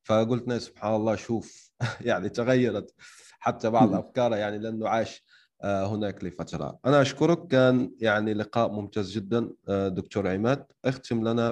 فقلت 0.03 0.47
ناس 0.47 0.61
سبحان 0.61 0.95
الله 0.95 1.15
شوف 1.15 1.71
يعني 2.01 2.29
تغيرت 2.29 2.93
حتى 3.39 3.69
بعض 3.69 3.93
أفكاره 3.93 4.35
يعني 4.35 4.57
لأنه 4.57 4.89
عاش 4.89 5.23
آه، 5.61 5.95
هناك 5.95 6.23
لفترة. 6.23 6.79
أنا 6.85 7.01
أشكرك. 7.01 7.47
كان 7.47 7.91
يعني 7.99 8.33
لقاء 8.33 8.71
ممتاز 8.71 9.11
جدا 9.11 9.49
آه، 9.69 9.87
دكتور 9.87 10.27
عماد. 10.27 10.65
اختم 10.85 11.27
لنا 11.27 11.51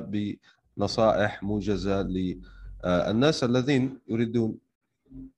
بنصائح 0.77 1.43
موجزة 1.43 2.01
للناس 2.85 3.43
الذين 3.43 3.99
يريدون 4.07 4.57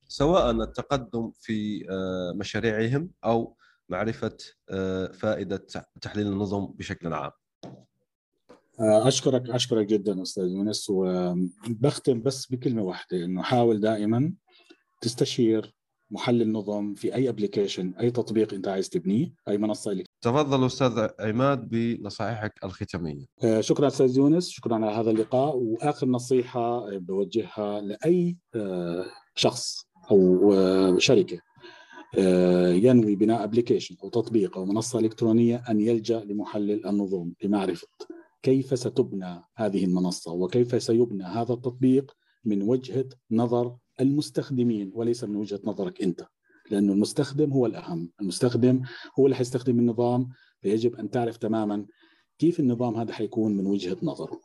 سواء 0.08 0.52
التقدم 0.52 1.32
في 1.40 1.86
آه، 1.90 2.34
مشاريعهم 2.36 3.12
أو 3.26 3.56
معرفة 3.90 4.38
فائدة 5.14 5.66
تحليل 6.02 6.28
النظم 6.28 6.66
بشكل 6.66 7.14
عام. 7.14 7.32
أشكرك 8.80 9.50
أشكرك 9.50 9.86
جدا 9.88 10.22
أستاذ 10.22 10.44
يونس 10.44 10.90
وبختم 10.90 12.22
بس 12.22 12.52
بكلمة 12.52 12.82
واحدة 12.82 13.26
إنه 13.26 13.42
حاول 13.42 13.80
دائما 13.80 14.34
تستشير 15.02 15.76
محلل 16.12 16.52
نظم 16.52 16.94
في 16.94 17.16
أي 17.16 17.30
application 17.30 17.94
أي 18.00 18.12
تطبيق 18.12 18.54
أنت 18.54 18.68
عايز 18.68 18.90
تبنيه 18.90 19.34
أي 19.48 19.58
منصة 19.58 20.04
تفضل 20.22 20.66
أستاذ 20.66 21.08
عماد 21.20 21.70
بنصائحك 21.70 22.64
الختامية. 22.64 23.26
آه، 23.44 23.62
شكرا 23.62 23.88
أستاذ 23.88 24.18
يونس 24.18 24.50
شكرا 24.50 24.76
على 24.76 24.86
هذا 24.86 25.12
اللقاء. 25.12 25.58
وآخر 25.58 26.08
نصيحة 26.08 26.98
بوجهها 26.98 27.82
لأي 27.82 28.38
آه، 28.56 29.06
شخص 29.36 29.86
أو 30.12 30.54
آه، 30.54 30.98
شركة 30.98 31.40
ينوي 32.74 33.16
بناء 33.16 33.44
ابلكيشن 33.44 33.96
أو 34.04 34.10
تطبيق 34.10 34.58
أو 34.58 34.66
منصة 34.66 35.00
إلكترونية 35.00 35.64
أن 35.70 35.80
يلجأ 35.80 36.20
لمحلل 36.20 36.88
النظم 36.88 37.32
لمعرفة 37.44 37.88
كيف 38.44 38.80
ستبنى 38.80 39.44
هذه 39.56 39.86
المنصة 39.86 40.32
وكيف 40.32 40.84
سيبنى 40.84 41.24
هذا 41.24 41.54
التطبيق 41.54 42.12
من 42.46 42.62
وجهة 42.62 43.06
نظر 43.32 43.76
المستخدمين 44.02 44.92
وليس 44.94 45.24
من 45.24 45.36
وجهة 45.36 45.60
نظرك 45.64 46.02
أنت. 46.02 46.28
لأنه 46.70 46.94
المستخدم 46.94 47.54
هو 47.54 47.66
الأهم. 47.66 48.10
المستخدم 48.22 48.82
هو 49.20 49.26
اللي 49.26 49.36
حيستخدم 49.36 49.80
النظام 49.80 50.30
فيجب 50.62 50.96
أن 50.96 51.10
تعرف 51.10 51.38
تماما 51.38 51.86
كيف 52.40 52.60
النظام 52.60 52.96
هذا 52.96 53.14
حيكون 53.14 53.58
من 53.58 53.66
وجهة 53.66 53.98
نظره. 54.04 54.40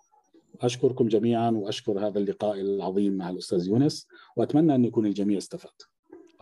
أشكركم 0.60 1.08
جميعا 1.08 1.50
وأشكر 1.50 2.06
هذا 2.06 2.18
اللقاء 2.18 2.60
العظيم 2.60 3.12
مع 3.12 3.30
الأستاذ 3.30 3.66
يونس 3.68 4.06
وأتمنى 4.36 4.74
أن 4.74 4.84
يكون 4.84 5.06
الجميع 5.06 5.38
استفاد. 5.38 5.72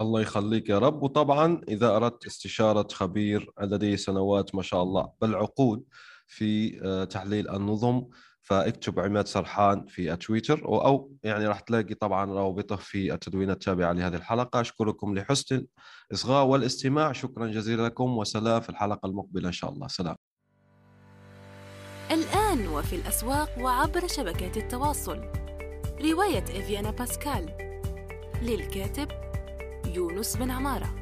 الله 0.01 0.21
يخليك 0.21 0.69
يا 0.69 0.79
رب. 0.79 1.03
وطبعا 1.03 1.61
إذا 1.69 1.97
أردت 1.97 2.27
استشارة 2.27 2.89
خبير 2.93 3.51
لديه 3.61 3.97
سنوات 3.97 4.55
ما 4.55 4.63
شاء 4.63 4.83
الله 4.83 5.09
بل 5.21 5.35
عقود 5.35 5.85
في 6.27 6.81
آه، 6.85 7.05
تحليل 7.05 7.51
النظم 7.51 8.05
فاكتب 8.43 9.01
عماد 9.01 9.27
سرحان 9.27 9.87
في 9.87 10.17
تويتر 10.17 10.65
أو 10.65 11.13
يعني 11.23 11.47
راح 11.47 11.61
تلاقي 11.61 11.95
طبعا 11.95 12.25
روابطه 12.25 12.77
في 12.77 13.15
التدوينات 13.15 13.57
التابعه 13.57 13.93
لهذه 13.93 14.17
الحلقة. 14.17 14.61
أشكركم 14.61 15.15
لحسن 15.15 15.67
الاصغاء 16.11 16.47
والاستماع. 16.47 17.13
شكرا 17.13 17.47
جزيلا 17.47 17.87
لكم 17.87 18.19
وسلام 18.19 18.61
في 18.61 18.71
الحلقة 18.71 19.07
المقبلة 19.07 19.49
إن 19.49 19.53
شاء 19.53 19.71
الله. 19.71 19.89
سلام. 19.89 20.17
الآن 22.11 22.69
وفي 22.69 22.97
الأسواق 22.97 23.59
وعبر 23.59 24.07
شبكات 24.07 24.57
التواصل. 24.57 25.21
رواية 26.01 26.45
إفيانا 26.45 26.91
باسكال 26.91 27.47
للكاتب 28.43 29.09
يونس 29.87 30.37
بن 30.37 30.51
عمارة. 30.51 31.02